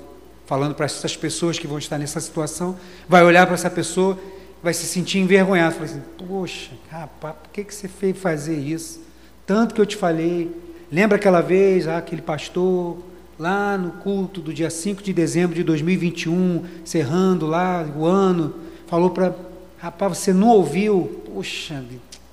falando 0.49 0.73
para 0.73 0.85
essas 0.87 1.15
pessoas 1.15 1.59
que 1.59 1.67
vão 1.67 1.77
estar 1.77 1.99
nessa 1.99 2.19
situação, 2.19 2.75
vai 3.07 3.23
olhar 3.23 3.45
para 3.45 3.53
essa 3.53 3.69
pessoa, 3.69 4.17
vai 4.63 4.73
se 4.73 4.87
sentir 4.87 5.19
envergonhado, 5.19 5.75
falar 5.75 5.85
assim, 5.85 6.01
poxa, 6.17 6.71
rapaz, 6.89 7.35
por 7.35 7.51
que, 7.51 7.63
que 7.63 7.75
você 7.75 7.87
fez 7.87 8.17
fazer 8.17 8.57
isso? 8.57 8.99
Tanto 9.45 9.75
que 9.75 9.79
eu 9.79 9.85
te 9.85 9.95
falei, 9.95 10.49
lembra 10.91 11.17
aquela 11.17 11.39
vez, 11.39 11.87
ah, 11.87 11.99
aquele 11.99 12.23
pastor, 12.23 12.97
lá 13.37 13.77
no 13.77 13.91
culto 13.91 14.41
do 14.41 14.51
dia 14.51 14.71
5 14.71 15.03
de 15.03 15.13
dezembro 15.13 15.55
de 15.55 15.63
2021, 15.63 16.65
cerrando 16.83 17.45
lá 17.45 17.85
o 17.95 18.03
ano, 18.03 18.55
falou 18.87 19.11
para, 19.11 19.35
rapaz, 19.77 20.17
você 20.17 20.33
não 20.33 20.47
ouviu? 20.47 21.21
Poxa, 21.31 21.85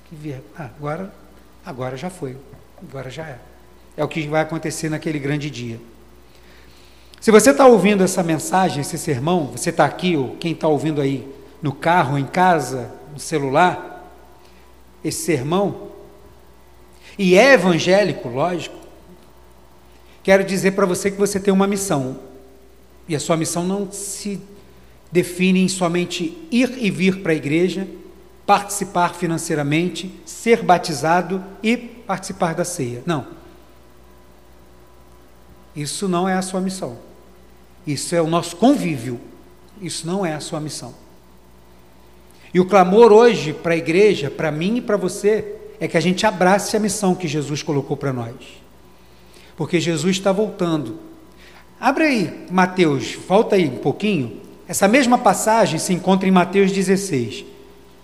que 0.09 0.15
vergonha, 0.15 0.43
ah, 0.57 0.71
agora, 0.75 1.13
agora 1.63 1.95
já 1.95 2.09
foi, 2.09 2.35
agora 2.81 3.11
já 3.11 3.27
é. 3.27 3.37
É 3.95 4.03
o 4.03 4.07
que 4.07 4.27
vai 4.27 4.41
acontecer 4.41 4.89
naquele 4.89 5.19
grande 5.19 5.51
dia. 5.51 5.79
Se 7.27 7.31
você 7.31 7.51
está 7.51 7.67
ouvindo 7.67 8.05
essa 8.05 8.23
mensagem, 8.23 8.79
esse 8.79 8.97
sermão, 8.97 9.47
você 9.47 9.69
está 9.69 9.83
aqui, 9.83 10.15
ou 10.15 10.37
quem 10.37 10.53
está 10.53 10.69
ouvindo 10.69 11.01
aí 11.01 11.27
no 11.61 11.73
carro, 11.73 12.17
em 12.17 12.25
casa, 12.25 12.89
no 13.11 13.19
celular, 13.19 14.09
esse 15.03 15.25
sermão, 15.25 15.89
e 17.19 17.37
é 17.37 17.51
evangélico, 17.51 18.29
lógico, 18.29 18.77
quero 20.23 20.41
dizer 20.45 20.71
para 20.71 20.85
você 20.85 21.11
que 21.11 21.17
você 21.17 21.37
tem 21.37 21.53
uma 21.53 21.67
missão. 21.67 22.17
E 23.09 23.13
a 23.13 23.19
sua 23.19 23.35
missão 23.35 23.65
não 23.65 23.91
se 23.91 24.39
define 25.11 25.59
em 25.59 25.67
somente 25.67 26.47
ir 26.49 26.77
e 26.77 26.89
vir 26.89 27.21
para 27.21 27.33
a 27.33 27.35
igreja, 27.35 27.85
participar 28.45 29.13
financeiramente, 29.13 30.17
ser 30.25 30.63
batizado 30.63 31.43
e 31.61 31.75
participar 31.75 32.55
da 32.55 32.63
ceia. 32.63 33.03
Não. 33.05 33.27
Isso 35.75 36.07
não 36.07 36.29
é 36.29 36.33
a 36.33 36.41
sua 36.41 36.61
missão. 36.61 37.05
Isso 37.87 38.13
é 38.13 38.21
o 38.21 38.27
nosso 38.27 38.57
convívio. 38.57 39.17
Isso 39.81 40.05
não 40.05 40.25
é 40.25 40.33
a 40.33 40.41
sua 40.41 40.59
missão. 40.59 40.93
E 42.53 42.59
o 42.59 42.65
clamor 42.65 43.13
hoje 43.13 43.53
para 43.53 43.73
a 43.73 43.77
igreja, 43.77 44.29
para 44.29 44.51
mim 44.51 44.77
e 44.77 44.81
para 44.81 44.97
você, 44.97 45.55
é 45.79 45.87
que 45.87 45.95
a 45.95 46.01
gente 46.01 46.25
abrace 46.25 46.75
a 46.75 46.79
missão 46.79 47.15
que 47.15 47.27
Jesus 47.27 47.63
colocou 47.63 47.95
para 47.95 48.11
nós. 48.11 48.35
Porque 49.55 49.79
Jesus 49.79 50.17
está 50.17 50.31
voltando. 50.31 50.99
Abre 51.79 52.03
aí, 52.03 52.45
Mateus, 52.51 53.13
volta 53.27 53.55
aí 53.55 53.67
um 53.67 53.77
pouquinho. 53.77 54.41
Essa 54.67 54.87
mesma 54.87 55.17
passagem 55.17 55.79
se 55.79 55.93
encontra 55.93 56.27
em 56.27 56.31
Mateus 56.31 56.71
16. 56.71 57.45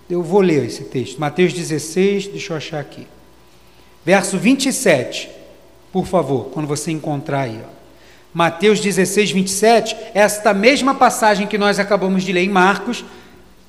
eu 0.09 0.21
vou 0.21 0.41
ler 0.41 0.65
esse 0.65 0.83
texto. 0.85 1.19
Mateus 1.19 1.51
16, 1.53 2.27
deixa 2.27 2.53
eu 2.53 2.57
achar 2.57 2.79
aqui. 2.79 3.07
Verso 4.05 4.37
27, 4.37 5.29
por 5.91 6.05
favor, 6.05 6.49
quando 6.51 6.67
você 6.67 6.91
encontrar 6.91 7.41
aí. 7.41 7.59
Ó. 7.63 7.82
Mateus 8.33 8.79
16, 8.79 9.31
27, 9.31 9.95
esta 10.13 10.53
mesma 10.53 10.95
passagem 10.95 11.45
que 11.45 11.57
nós 11.57 11.77
acabamos 11.77 12.23
de 12.23 12.31
ler 12.31 12.43
em 12.43 12.49
Marcos, 12.49 13.05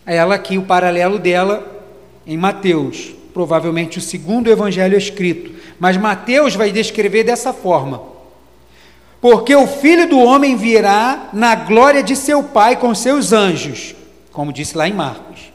é 0.07 0.17
ela 0.17 0.35
aqui, 0.35 0.57
o 0.57 0.63
paralelo 0.63 1.19
dela 1.19 1.83
em 2.27 2.37
Mateus, 2.37 3.15
provavelmente 3.35 3.99
o 3.99 4.01
segundo 4.01 4.51
evangelho 4.51 4.97
escrito. 4.97 5.53
Mas 5.79 5.97
Mateus 5.97 6.55
vai 6.55 6.73
descrever 6.73 7.25
dessa 7.25 7.53
forma: 7.53 8.03
Porque 9.21 9.55
o 9.55 9.67
filho 9.67 10.09
do 10.09 10.19
homem 10.19 10.57
virá 10.57 11.29
na 11.33 11.55
glória 11.55 12.03
de 12.03 12.17
seu 12.17 12.43
Pai 12.43 12.77
com 12.77 12.95
seus 12.95 13.33
anjos, 13.33 13.95
como 14.33 14.53
disse 14.53 14.77
lá 14.77 14.89
em 14.89 14.95
Marcos, 14.95 15.53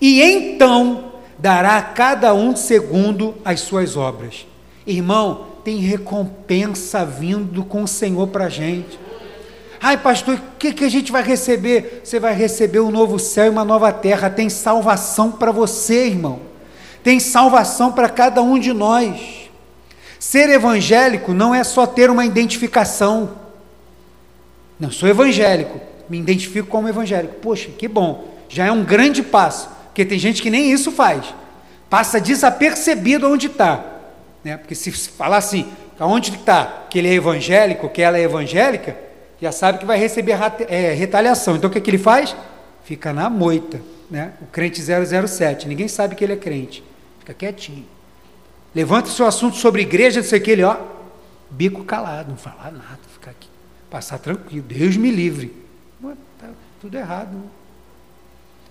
e 0.00 0.22
então 0.22 1.12
dará 1.38 1.76
a 1.76 1.82
cada 1.82 2.32
um 2.32 2.56
segundo 2.56 3.34
as 3.44 3.60
suas 3.60 3.96
obras. 3.96 4.46
Irmão, 4.86 5.55
tem 5.66 5.78
recompensa 5.78 7.04
vindo 7.04 7.64
com 7.64 7.82
o 7.82 7.88
Senhor 7.88 8.28
para 8.28 8.44
a 8.44 8.48
gente. 8.48 8.96
Ai, 9.82 9.96
pastor, 9.96 10.36
o 10.36 10.40
que, 10.60 10.72
que 10.72 10.84
a 10.84 10.88
gente 10.88 11.10
vai 11.10 11.24
receber? 11.24 12.02
Você 12.04 12.20
vai 12.20 12.32
receber 12.34 12.78
um 12.78 12.92
novo 12.92 13.18
céu 13.18 13.46
e 13.46 13.48
uma 13.48 13.64
nova 13.64 13.92
terra. 13.92 14.30
Tem 14.30 14.48
salvação 14.48 15.32
para 15.32 15.50
você, 15.50 16.06
irmão. 16.06 16.38
Tem 17.02 17.18
salvação 17.18 17.90
para 17.90 18.08
cada 18.08 18.40
um 18.42 18.60
de 18.60 18.72
nós. 18.72 19.50
Ser 20.20 20.48
evangélico 20.50 21.34
não 21.34 21.52
é 21.52 21.64
só 21.64 21.84
ter 21.84 22.10
uma 22.10 22.24
identificação. 22.24 23.30
Não, 24.78 24.92
sou 24.92 25.08
evangélico, 25.08 25.80
me 26.08 26.20
identifico 26.20 26.68
como 26.68 26.88
evangélico. 26.88 27.40
Poxa, 27.40 27.70
que 27.76 27.88
bom, 27.88 28.36
já 28.48 28.66
é 28.66 28.70
um 28.70 28.84
grande 28.84 29.20
passo, 29.20 29.68
porque 29.86 30.04
tem 30.04 30.16
gente 30.16 30.40
que 30.40 30.48
nem 30.48 30.70
isso 30.70 30.92
faz. 30.92 31.34
Passa 31.90 32.20
desapercebido 32.20 33.28
onde 33.28 33.48
está. 33.48 33.95
Né? 34.46 34.56
Porque 34.56 34.76
se 34.76 34.92
falar 34.92 35.38
assim, 35.38 35.68
aonde 35.98 36.30
está, 36.30 36.86
que 36.88 37.00
ele 37.00 37.08
é 37.08 37.14
evangélico, 37.14 37.88
que 37.88 38.00
ela 38.00 38.16
é 38.16 38.22
evangélica, 38.22 38.96
já 39.42 39.50
sabe 39.50 39.78
que 39.78 39.84
vai 39.84 39.98
receber 39.98 40.38
é, 40.68 40.92
retaliação. 40.92 41.56
Então 41.56 41.68
o 41.68 41.72
que, 41.72 41.78
é 41.78 41.80
que 41.80 41.90
ele 41.90 41.98
faz? 41.98 42.36
Fica 42.84 43.12
na 43.12 43.28
moita, 43.28 43.80
né? 44.08 44.34
O 44.40 44.46
crente 44.46 44.80
007, 44.80 45.66
ninguém 45.66 45.88
sabe 45.88 46.14
que 46.14 46.22
ele 46.22 46.34
é 46.34 46.36
crente. 46.36 46.84
Fica 47.18 47.34
quietinho. 47.34 47.84
Levanta 48.72 49.10
seu 49.10 49.26
assunto 49.26 49.56
sobre 49.56 49.82
igreja, 49.82 50.20
não 50.20 50.28
sei 50.28 50.38
o 50.38 50.42
que, 50.42 50.52
ele, 50.52 50.62
ó, 50.62 50.76
bico 51.50 51.82
calado, 51.82 52.30
não 52.30 52.36
falar 52.36 52.70
nada, 52.70 53.00
ficar 53.12 53.32
aqui, 53.32 53.48
passar 53.90 54.20
tranquilo. 54.20 54.64
Deus 54.68 54.96
me 54.96 55.10
livre. 55.10 55.52
Tá 56.38 56.50
tudo 56.80 56.96
errado. 56.96 57.32
Né? 57.32 57.42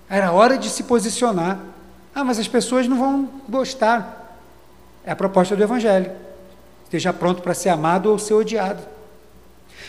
Era 0.10 0.32
hora 0.32 0.58
de 0.58 0.70
se 0.70 0.84
posicionar. 0.84 1.60
Ah, 2.14 2.24
mas 2.24 2.40
as 2.40 2.48
pessoas 2.48 2.88
não 2.88 2.98
vão 2.98 3.30
gostar. 3.50 4.25
É 5.06 5.12
a 5.12 5.16
proposta 5.16 5.56
do 5.56 5.64
Evangelho. 5.64 6.12
Esteja 6.84 7.14
pronto 7.14 7.42
para 7.42 7.54
ser 7.54 7.70
amado 7.70 8.10
ou 8.10 8.18
ser 8.18 8.34
odiado. 8.34 8.82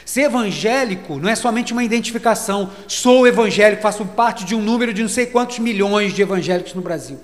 Ser 0.05 0.23
evangélico 0.23 1.17
não 1.17 1.29
é 1.29 1.35
somente 1.35 1.73
uma 1.73 1.83
identificação. 1.83 2.71
Sou 2.87 3.27
evangélico, 3.27 3.83
faço 3.83 4.05
parte 4.05 4.45
de 4.45 4.55
um 4.55 4.63
número 4.63 4.95
de 4.95 5.03
não 5.03 5.09
sei 5.09 5.27
quantos 5.27 5.59
milhões 5.59 6.13
de 6.13 6.23
evangélicos 6.23 6.75
no 6.75 6.81
Brasil. 6.81 7.19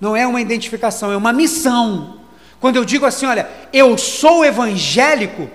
Não 0.00 0.14
é 0.14 0.26
uma 0.26 0.40
identificação, 0.40 1.10
é 1.10 1.16
uma 1.16 1.32
missão. 1.32 2.20
Quando 2.60 2.76
eu 2.76 2.84
digo 2.84 3.06
assim, 3.06 3.26
olha, 3.26 3.48
eu 3.72 3.96
sou 3.96 4.44
evangélico, 4.44 5.48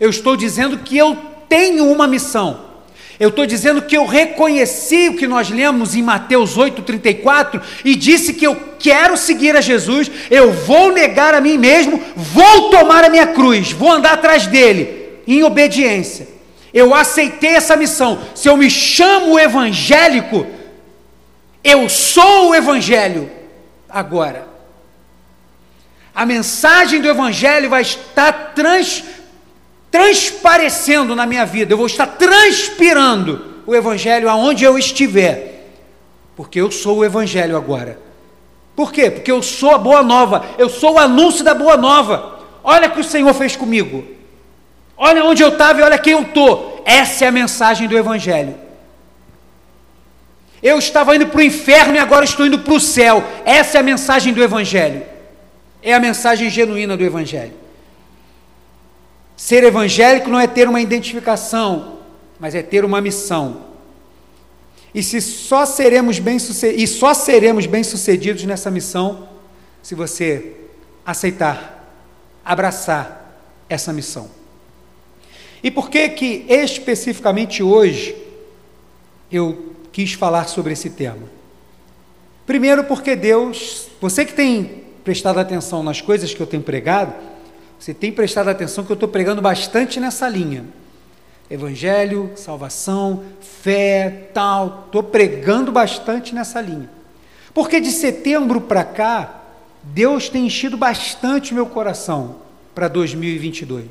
eu 0.00 0.08
estou 0.08 0.36
dizendo 0.36 0.78
que 0.78 0.96
eu 0.96 1.16
tenho 1.48 1.90
uma 1.90 2.06
missão. 2.06 2.71
Eu 3.22 3.28
estou 3.28 3.46
dizendo 3.46 3.82
que 3.82 3.96
eu 3.96 4.04
reconheci 4.04 5.08
o 5.08 5.16
que 5.16 5.28
nós 5.28 5.48
lemos 5.48 5.94
em 5.94 6.02
Mateus 6.02 6.58
8,34 6.58 7.62
e 7.84 7.94
disse 7.94 8.34
que 8.34 8.44
eu 8.44 8.56
quero 8.80 9.16
seguir 9.16 9.54
a 9.54 9.60
Jesus, 9.60 10.10
eu 10.28 10.52
vou 10.52 10.90
negar 10.90 11.32
a 11.32 11.40
mim 11.40 11.56
mesmo, 11.56 12.02
vou 12.16 12.68
tomar 12.70 13.04
a 13.04 13.08
minha 13.08 13.28
cruz, 13.28 13.70
vou 13.70 13.92
andar 13.92 14.14
atrás 14.14 14.48
dele 14.48 15.20
em 15.24 15.40
obediência. 15.44 16.26
Eu 16.74 16.92
aceitei 16.92 17.50
essa 17.50 17.76
missão. 17.76 18.20
Se 18.34 18.48
eu 18.48 18.56
me 18.56 18.68
chamo 18.68 19.38
evangélico, 19.38 20.44
eu 21.62 21.88
sou 21.88 22.48
o 22.48 22.54
evangelho 22.56 23.30
agora. 23.88 24.48
A 26.12 26.26
mensagem 26.26 27.00
do 27.00 27.08
evangelho 27.08 27.70
vai 27.70 27.82
estar 27.82 28.32
trans, 28.52 29.04
transparecendo 29.92 31.14
na 31.14 31.26
minha 31.26 31.44
vida. 31.44 31.74
Eu 31.74 31.76
vou 31.76 31.86
estar 31.86 32.06
transpirando 32.06 33.44
o 33.66 33.74
evangelho 33.74 34.28
aonde 34.28 34.64
eu 34.64 34.78
estiver. 34.78 35.68
Porque 36.34 36.58
eu 36.58 36.70
sou 36.70 36.98
o 36.98 37.04
evangelho 37.04 37.56
agora. 37.56 38.00
Por 38.74 38.90
quê? 38.90 39.10
Porque 39.10 39.30
eu 39.30 39.42
sou 39.42 39.74
a 39.74 39.78
boa 39.78 40.02
nova. 40.02 40.46
Eu 40.56 40.70
sou 40.70 40.94
o 40.94 40.98
anúncio 40.98 41.44
da 41.44 41.54
boa 41.54 41.76
nova. 41.76 42.40
Olha 42.64 42.88
o 42.88 42.92
que 42.92 43.00
o 43.00 43.04
Senhor 43.04 43.32
fez 43.34 43.54
comigo. 43.54 44.02
Olha 44.96 45.22
onde 45.24 45.42
eu 45.42 45.50
estava 45.50 45.80
e 45.80 45.82
olha 45.82 45.98
quem 45.98 46.14
eu 46.14 46.22
estou. 46.22 46.82
Essa 46.86 47.26
é 47.26 47.28
a 47.28 47.32
mensagem 47.32 47.86
do 47.86 47.96
Evangelho. 47.96 48.54
Eu 50.62 50.78
estava 50.78 51.14
indo 51.14 51.26
para 51.26 51.38
o 51.38 51.42
inferno 51.42 51.96
e 51.96 51.98
agora 51.98 52.24
estou 52.24 52.46
indo 52.46 52.60
para 52.60 52.72
o 52.72 52.80
céu. 52.80 53.22
Essa 53.44 53.76
é 53.76 53.80
a 53.80 53.84
mensagem 53.84 54.32
do 54.32 54.42
Evangelho. 54.42 55.02
É 55.82 55.92
a 55.92 56.00
mensagem 56.00 56.48
genuína 56.48 56.96
do 56.96 57.04
Evangelho. 57.04 57.61
Ser 59.42 59.64
evangélico 59.64 60.30
não 60.30 60.38
é 60.38 60.46
ter 60.46 60.68
uma 60.68 60.80
identificação, 60.80 61.98
mas 62.38 62.54
é 62.54 62.62
ter 62.62 62.84
uma 62.84 63.00
missão. 63.00 63.64
E 64.94 65.02
se 65.02 65.20
só 65.20 65.66
seremos 65.66 66.20
bem 66.20 66.36
e 66.76 66.86
só 66.86 67.12
seremos 67.12 67.66
bem 67.66 67.82
sucedidos 67.82 68.44
nessa 68.44 68.70
missão 68.70 69.28
se 69.82 69.96
você 69.96 70.52
aceitar, 71.04 71.92
abraçar 72.44 73.36
essa 73.68 73.92
missão. 73.92 74.30
E 75.60 75.72
por 75.72 75.90
que 75.90 76.08
que 76.10 76.46
especificamente 76.48 77.64
hoje 77.64 78.16
eu 79.28 79.74
quis 79.90 80.12
falar 80.12 80.46
sobre 80.46 80.72
esse 80.72 80.88
tema? 80.88 81.28
Primeiro 82.46 82.84
porque 82.84 83.16
Deus, 83.16 83.88
você 84.00 84.24
que 84.24 84.34
tem 84.34 84.84
prestado 85.02 85.40
atenção 85.40 85.82
nas 85.82 86.00
coisas 86.00 86.32
que 86.32 86.40
eu 86.40 86.46
tenho 86.46 86.62
pregado, 86.62 87.32
você 87.82 87.92
tem 87.92 88.12
prestado 88.12 88.48
atenção 88.48 88.84
que 88.84 88.92
eu 88.92 88.94
estou 88.94 89.08
pregando 89.08 89.42
bastante 89.42 89.98
nessa 89.98 90.28
linha. 90.28 90.64
Evangelho, 91.50 92.30
salvação, 92.36 93.24
fé, 93.40 94.28
tal. 94.32 94.84
Estou 94.86 95.02
pregando 95.02 95.72
bastante 95.72 96.32
nessa 96.32 96.60
linha. 96.60 96.88
Porque 97.52 97.80
de 97.80 97.90
setembro 97.90 98.60
para 98.60 98.84
cá, 98.84 99.42
Deus 99.82 100.28
tem 100.28 100.46
enchido 100.46 100.76
bastante 100.76 101.52
meu 101.52 101.66
coração 101.66 102.36
para 102.72 102.86
2022. 102.86 103.84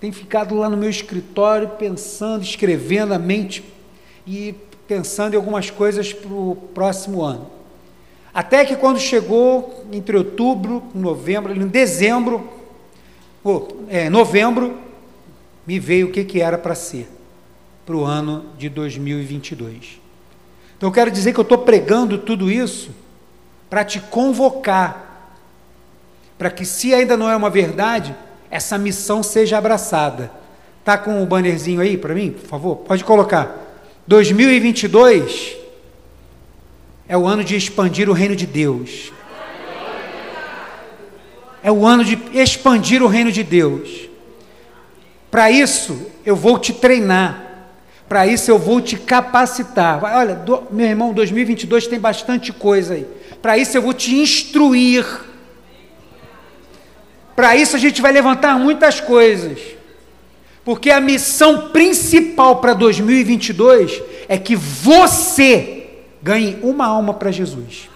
Tenho 0.00 0.12
ficado 0.12 0.56
lá 0.56 0.68
no 0.68 0.76
meu 0.76 0.90
escritório 0.90 1.68
pensando, 1.78 2.42
escrevendo 2.42 3.14
a 3.14 3.18
mente 3.18 3.62
e 4.26 4.56
pensando 4.88 5.34
em 5.34 5.36
algumas 5.36 5.70
coisas 5.70 6.12
para 6.12 6.32
o 6.32 6.56
próximo 6.74 7.22
ano. 7.22 7.48
Até 8.34 8.64
que 8.64 8.74
quando 8.74 8.98
chegou 8.98 9.86
entre 9.92 10.16
outubro, 10.16 10.82
novembro, 10.92 11.52
em 11.54 11.68
dezembro, 11.68 12.57
oh, 13.42 13.68
é, 13.88 14.08
novembro, 14.08 14.78
me 15.66 15.78
veio 15.78 16.08
o 16.08 16.10
que, 16.10 16.24
que 16.24 16.40
era 16.40 16.56
para 16.56 16.74
ser 16.74 17.08
para 17.88 17.96
o 17.96 18.04
ano 18.04 18.44
de 18.58 18.68
2022. 18.68 19.98
Então 20.76 20.90
eu 20.90 20.92
quero 20.92 21.10
dizer 21.10 21.32
que 21.32 21.40
eu 21.40 21.42
estou 21.42 21.56
pregando 21.56 22.18
tudo 22.18 22.50
isso 22.50 22.90
para 23.70 23.82
te 23.82 23.98
convocar, 23.98 25.32
para 26.36 26.50
que 26.50 26.66
se 26.66 26.92
ainda 26.92 27.16
não 27.16 27.30
é 27.30 27.34
uma 27.34 27.48
verdade, 27.48 28.14
essa 28.50 28.76
missão 28.76 29.22
seja 29.22 29.56
abraçada. 29.56 30.30
Tá 30.84 30.98
com 30.98 31.22
o 31.22 31.26
bannerzinho 31.26 31.80
aí 31.80 31.96
para 31.96 32.14
mim, 32.14 32.32
por 32.32 32.46
favor? 32.46 32.76
Pode 32.76 33.02
colocar. 33.04 33.56
2022 34.06 35.56
é 37.08 37.16
o 37.16 37.26
ano 37.26 37.42
de 37.42 37.56
expandir 37.56 38.10
o 38.10 38.12
reino 38.12 38.36
de 38.36 38.46
Deus. 38.46 39.14
É 41.68 41.70
o 41.70 41.84
ano 41.84 42.02
de 42.02 42.16
expandir 42.32 43.02
o 43.02 43.06
reino 43.06 43.30
de 43.30 43.42
Deus. 43.42 44.08
Para 45.30 45.50
isso, 45.50 46.06
eu 46.24 46.34
vou 46.34 46.58
te 46.58 46.72
treinar. 46.72 47.44
Para 48.08 48.26
isso, 48.26 48.50
eu 48.50 48.58
vou 48.58 48.80
te 48.80 48.96
capacitar. 48.96 50.02
Olha, 50.02 50.34
do, 50.34 50.62
meu 50.70 50.86
irmão, 50.86 51.12
2022 51.12 51.86
tem 51.86 52.00
bastante 52.00 52.54
coisa 52.54 52.94
aí. 52.94 53.06
Para 53.42 53.58
isso, 53.58 53.76
eu 53.76 53.82
vou 53.82 53.92
te 53.92 54.14
instruir 54.14 55.04
para 57.36 57.54
isso 57.54 57.76
a 57.76 57.78
gente 57.78 58.00
vai 58.00 58.12
levantar 58.12 58.58
muitas 58.58 58.98
coisas. 58.98 59.60
Porque 60.64 60.90
a 60.90 61.00
missão 61.00 61.68
principal 61.68 62.56
para 62.56 62.72
2022 62.72 64.02
é 64.26 64.38
que 64.38 64.56
você 64.56 65.88
ganhe 66.22 66.58
uma 66.62 66.86
alma 66.86 67.12
para 67.12 67.30
Jesus. 67.30 67.90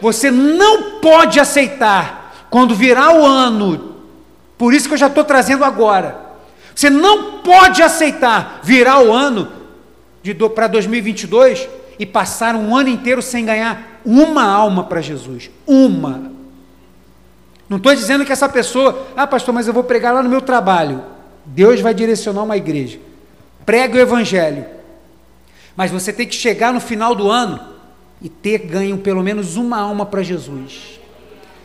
Você 0.00 0.30
não 0.30 0.98
pode 1.00 1.38
aceitar 1.38 2.21
quando 2.52 2.74
virar 2.74 3.14
o 3.16 3.24
ano, 3.24 3.94
por 4.58 4.74
isso 4.74 4.86
que 4.86 4.92
eu 4.92 4.98
já 4.98 5.06
estou 5.06 5.24
trazendo 5.24 5.64
agora. 5.64 6.20
Você 6.74 6.90
não 6.90 7.38
pode 7.38 7.82
aceitar 7.82 8.60
virar 8.62 9.02
o 9.02 9.10
ano 9.10 9.50
para 10.54 10.66
2022 10.66 11.66
e 11.98 12.04
passaram 12.04 12.60
um 12.60 12.76
ano 12.76 12.90
inteiro 12.90 13.22
sem 13.22 13.46
ganhar 13.46 14.02
uma 14.04 14.44
alma 14.44 14.84
para 14.84 15.00
Jesus. 15.00 15.50
Uma. 15.66 16.30
Não 17.70 17.78
estou 17.78 17.94
dizendo 17.94 18.22
que 18.22 18.32
essa 18.32 18.50
pessoa, 18.50 19.06
ah, 19.16 19.26
pastor, 19.26 19.54
mas 19.54 19.66
eu 19.66 19.72
vou 19.72 19.84
pregar 19.84 20.12
lá 20.12 20.22
no 20.22 20.28
meu 20.28 20.42
trabalho. 20.42 21.02
Deus 21.46 21.80
vai 21.80 21.94
direcionar 21.94 22.42
uma 22.42 22.58
igreja. 22.58 23.00
Prega 23.64 23.96
o 23.96 24.00
evangelho. 24.00 24.66
Mas 25.74 25.90
você 25.90 26.12
tem 26.12 26.26
que 26.26 26.34
chegar 26.34 26.70
no 26.70 26.80
final 26.80 27.14
do 27.14 27.30
ano 27.30 27.58
e 28.20 28.28
ter 28.28 28.58
ganho 28.58 28.98
pelo 28.98 29.22
menos 29.22 29.56
uma 29.56 29.78
alma 29.78 30.04
para 30.04 30.22
Jesus. 30.22 31.00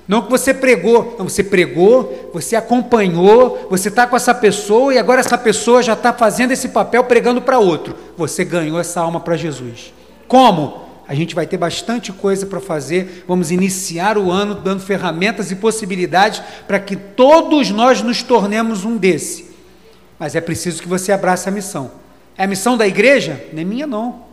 Não 0.08 0.22
que 0.22 0.30
você 0.30 0.54
pregou, 0.54 1.16
não, 1.20 1.28
você 1.28 1.44
pregou, 1.44 2.32
você 2.34 2.56
acompanhou, 2.56 3.68
você 3.70 3.90
está 3.90 4.08
com 4.08 4.16
essa 4.16 4.34
pessoa 4.34 4.94
e 4.94 4.98
agora 4.98 5.20
essa 5.20 5.38
pessoa 5.38 5.84
já 5.84 5.94
está 5.94 6.14
fazendo 6.14 6.52
esse 6.52 6.70
papel 6.70 7.04
pregando 7.04 7.42
para 7.42 7.60
outro. 7.60 7.94
Você 8.16 8.46
ganhou 8.46 8.80
essa 8.80 9.02
alma 9.02 9.20
para 9.20 9.36
Jesus. 9.36 9.94
Como? 10.28 10.88
A 11.08 11.14
gente 11.14 11.36
vai 11.36 11.46
ter 11.46 11.58
bastante 11.58 12.14
coisa 12.14 12.46
para 12.46 12.62
fazer. 12.62 13.26
Vamos 13.28 13.52
iniciar 13.52 14.18
o 14.18 14.32
ano 14.32 14.56
dando 14.56 14.82
ferramentas 14.82 15.52
e 15.52 15.56
possibilidades 15.56 16.42
para 16.66 16.80
que 16.80 16.96
todos 16.96 17.70
nós 17.70 18.02
nos 18.02 18.22
tornemos 18.24 18.86
um 18.86 18.96
desse. 18.98 19.52
Mas 20.18 20.36
é 20.36 20.42
preciso 20.42 20.82
que 20.82 20.88
você 20.88 21.12
abrace 21.12 21.48
a 21.48 21.52
missão. 21.52 21.92
É 22.38 22.44
a 22.44 22.48
missão 22.48 22.78
da 22.78 22.88
igreja? 22.88 23.46
Não 23.52 23.62
é 23.62 23.66
minha, 23.66 23.88
não. 23.88 24.24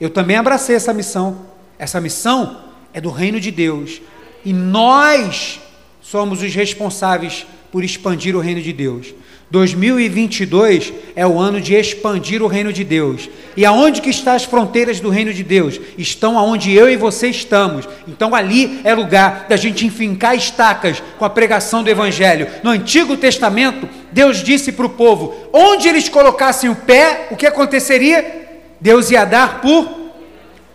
Eu 0.00 0.10
também 0.10 0.36
abracei 0.36 0.76
essa 0.76 0.92
missão. 0.92 1.46
Essa 1.78 2.00
missão 2.00 2.58
é 2.92 3.00
do 3.00 3.10
reino 3.10 3.40
de 3.40 3.50
Deus. 3.50 4.00
E 4.44 4.52
nós 4.52 5.60
somos 6.00 6.42
os 6.42 6.54
responsáveis 6.54 7.46
por 7.72 7.82
expandir 7.82 8.36
o 8.36 8.40
reino 8.40 8.60
de 8.60 8.72
Deus. 8.72 9.14
2022 9.50 10.92
é 11.14 11.26
o 11.26 11.38
ano 11.38 11.60
de 11.60 11.74
expandir 11.74 12.42
o 12.42 12.46
reino 12.46 12.72
de 12.72 12.82
Deus. 12.82 13.28
E 13.56 13.64
aonde 13.64 14.00
que 14.00 14.10
estão 14.10 14.34
as 14.34 14.44
fronteiras 14.44 15.00
do 15.00 15.10
reino 15.10 15.32
de 15.32 15.44
Deus? 15.44 15.80
Estão 15.96 16.38
aonde 16.38 16.72
eu 16.72 16.90
e 16.90 16.96
você 16.96 17.28
estamos. 17.28 17.88
Então 18.08 18.34
ali 18.34 18.80
é 18.82 18.94
lugar 18.94 19.46
da 19.48 19.56
gente 19.56 19.86
enfincar 19.86 20.34
estacas 20.34 21.02
com 21.18 21.24
a 21.24 21.30
pregação 21.30 21.84
do 21.84 21.90
evangelho. 21.90 22.48
No 22.62 22.70
Antigo 22.70 23.16
Testamento, 23.16 23.88
Deus 24.10 24.42
disse 24.42 24.72
para 24.72 24.86
o 24.86 24.90
povo: 24.90 25.34
onde 25.52 25.88
eles 25.88 26.08
colocassem 26.08 26.68
o 26.68 26.76
pé, 26.76 27.28
o 27.30 27.36
que 27.36 27.46
aconteceria? 27.46 28.42
Deus 28.80 29.10
ia 29.10 29.24
dar 29.24 29.60
por 29.60 30.04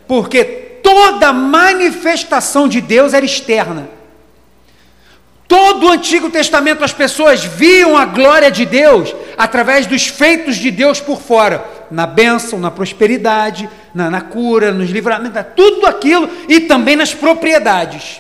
porque 0.07 0.58
toda 0.89 1.31
manifestação 1.31 2.67
de 2.67 2.81
Deus 2.81 3.13
era 3.13 3.23
externa. 3.23 3.87
Todo 5.47 5.85
o 5.85 5.91
Antigo 5.91 6.31
Testamento 6.31 6.83
as 6.83 6.93
pessoas 6.93 7.43
viam 7.43 7.95
a 7.95 8.05
glória 8.05 8.49
de 8.49 8.65
Deus 8.65 9.15
através 9.37 9.85
dos 9.85 10.07
feitos 10.07 10.55
de 10.55 10.71
Deus 10.71 10.99
por 10.99 11.21
fora, 11.21 11.63
na 11.91 12.07
bênção, 12.07 12.59
na 12.59 12.71
prosperidade, 12.71 13.69
na, 13.93 14.09
na 14.09 14.21
cura, 14.21 14.71
nos 14.71 14.89
livramentos, 14.89 15.43
tudo 15.55 15.85
aquilo 15.85 16.27
e 16.47 16.61
também 16.61 16.95
nas 16.95 17.13
propriedades. 17.13 18.19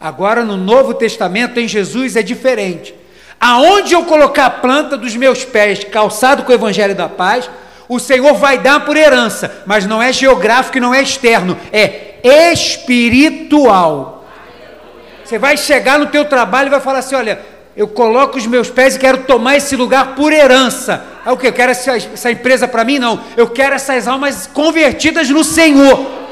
Agora 0.00 0.44
no 0.44 0.56
Novo 0.56 0.94
Testamento, 0.94 1.58
em 1.58 1.66
Jesus, 1.66 2.14
é 2.14 2.22
diferente. 2.22 2.94
Aonde 3.40 3.92
eu 3.92 4.04
colocar 4.04 4.46
a 4.46 4.50
planta 4.50 4.96
dos 4.96 5.16
meus 5.16 5.44
pés, 5.44 5.82
calçado 5.82 6.44
com 6.44 6.52
o 6.52 6.54
Evangelho 6.54 6.94
da 6.94 7.08
Paz, 7.08 7.50
o 7.88 7.98
Senhor 7.98 8.34
vai 8.34 8.58
dar 8.58 8.84
por 8.84 8.96
herança, 8.96 9.62
mas 9.66 9.86
não 9.86 10.02
é 10.02 10.12
geográfico 10.12 10.78
e 10.78 10.80
não 10.80 10.94
é 10.94 11.02
externo, 11.02 11.56
é 11.72 12.16
espiritual. 12.52 14.24
Você 15.24 15.38
vai 15.38 15.56
chegar 15.56 15.98
no 15.98 16.06
teu 16.06 16.24
trabalho 16.24 16.68
e 16.68 16.70
vai 16.70 16.80
falar 16.80 17.00
assim: 17.00 17.14
olha, 17.16 17.40
eu 17.76 17.88
coloco 17.88 18.38
os 18.38 18.46
meus 18.46 18.70
pés 18.70 18.96
e 18.96 18.98
quero 18.98 19.18
tomar 19.24 19.56
esse 19.56 19.76
lugar 19.76 20.14
por 20.14 20.32
herança. 20.32 21.04
É 21.24 21.30
o 21.30 21.36
que? 21.36 21.48
Eu 21.48 21.52
quero 21.52 21.72
essa, 21.72 21.96
essa 21.96 22.30
empresa 22.30 22.66
para 22.66 22.84
mim? 22.84 22.98
Não. 22.98 23.20
Eu 23.36 23.48
quero 23.48 23.74
essas 23.74 24.06
almas 24.08 24.46
convertidas 24.46 25.28
no 25.28 25.44
Senhor. 25.44 26.25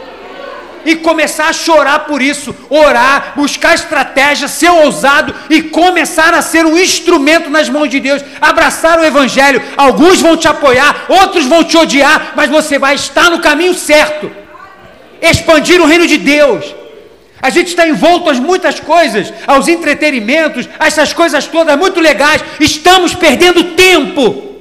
E 0.84 0.96
começar 0.96 1.48
a 1.48 1.52
chorar 1.52 2.00
por 2.00 2.20
isso, 2.20 2.54
orar, 2.68 3.32
buscar 3.36 3.74
estratégia, 3.74 4.48
ser 4.48 4.70
ousado 4.70 5.34
e 5.48 5.62
começar 5.62 6.34
a 6.34 6.42
ser 6.42 6.66
um 6.66 6.76
instrumento 6.76 7.48
nas 7.48 7.68
mãos 7.68 7.88
de 7.88 8.00
Deus, 8.00 8.22
abraçar 8.40 8.98
o 8.98 9.04
Evangelho. 9.04 9.62
Alguns 9.76 10.20
vão 10.20 10.36
te 10.36 10.48
apoiar, 10.48 11.06
outros 11.08 11.46
vão 11.46 11.64
te 11.64 11.76
odiar, 11.76 12.32
mas 12.36 12.50
você 12.50 12.78
vai 12.78 12.94
estar 12.94 13.30
no 13.30 13.40
caminho 13.40 13.74
certo. 13.74 14.30
Expandir 15.20 15.80
o 15.80 15.86
reino 15.86 16.06
de 16.06 16.18
Deus 16.18 16.74
a 17.44 17.50
gente 17.50 17.68
está 17.68 17.86
envolto 17.86 18.30
a 18.30 18.32
muitas 18.32 18.80
coisas, 18.80 19.30
aos 19.46 19.68
entretenimentos, 19.68 20.66
a 20.78 20.86
essas 20.86 21.12
coisas 21.12 21.46
todas 21.46 21.78
muito 21.78 22.00
legais. 22.00 22.42
Estamos 22.58 23.14
perdendo 23.14 23.74
tempo. 23.74 24.54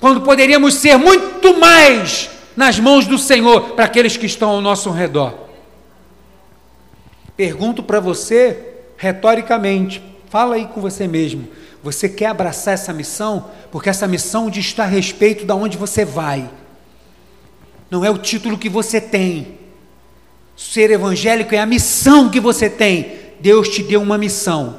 Quando 0.00 0.22
poderíamos 0.22 0.74
ser 0.74 0.96
muito 0.96 1.60
mais 1.60 2.28
nas 2.56 2.80
mãos 2.80 3.06
do 3.06 3.18
Senhor 3.18 3.74
para 3.74 3.84
aqueles 3.84 4.16
que 4.16 4.26
estão 4.26 4.50
ao 4.50 4.60
nosso 4.60 4.90
redor. 4.90 5.34
Pergunto 7.36 7.82
para 7.82 8.00
você, 8.00 8.74
retoricamente, 8.96 10.02
fala 10.30 10.56
aí 10.56 10.66
com 10.66 10.80
você 10.80 11.06
mesmo. 11.06 11.46
Você 11.82 12.08
quer 12.08 12.26
abraçar 12.26 12.74
essa 12.74 12.92
missão? 12.92 13.50
Porque 13.70 13.90
essa 13.90 14.08
missão 14.08 14.48
diz 14.48 14.76
a 14.78 14.84
respeito 14.84 15.44
de 15.44 15.52
onde 15.52 15.76
você 15.76 16.04
vai. 16.04 16.48
Não 17.90 18.04
é 18.04 18.10
o 18.10 18.18
título 18.18 18.58
que 18.58 18.68
você 18.68 19.00
tem 19.00 19.56
Ser 20.56 20.90
evangélico 20.90 21.54
é 21.54 21.58
a 21.58 21.66
missão 21.66 22.30
que 22.30 22.40
você 22.40 22.70
tem. 22.70 23.12
Deus 23.38 23.68
te 23.68 23.82
deu 23.82 24.00
uma 24.00 24.16
missão. 24.16 24.78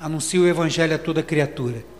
Anuncie 0.00 0.40
o 0.40 0.48
evangelho 0.48 0.94
a 0.94 0.98
toda 0.98 1.22
criatura. 1.22 1.84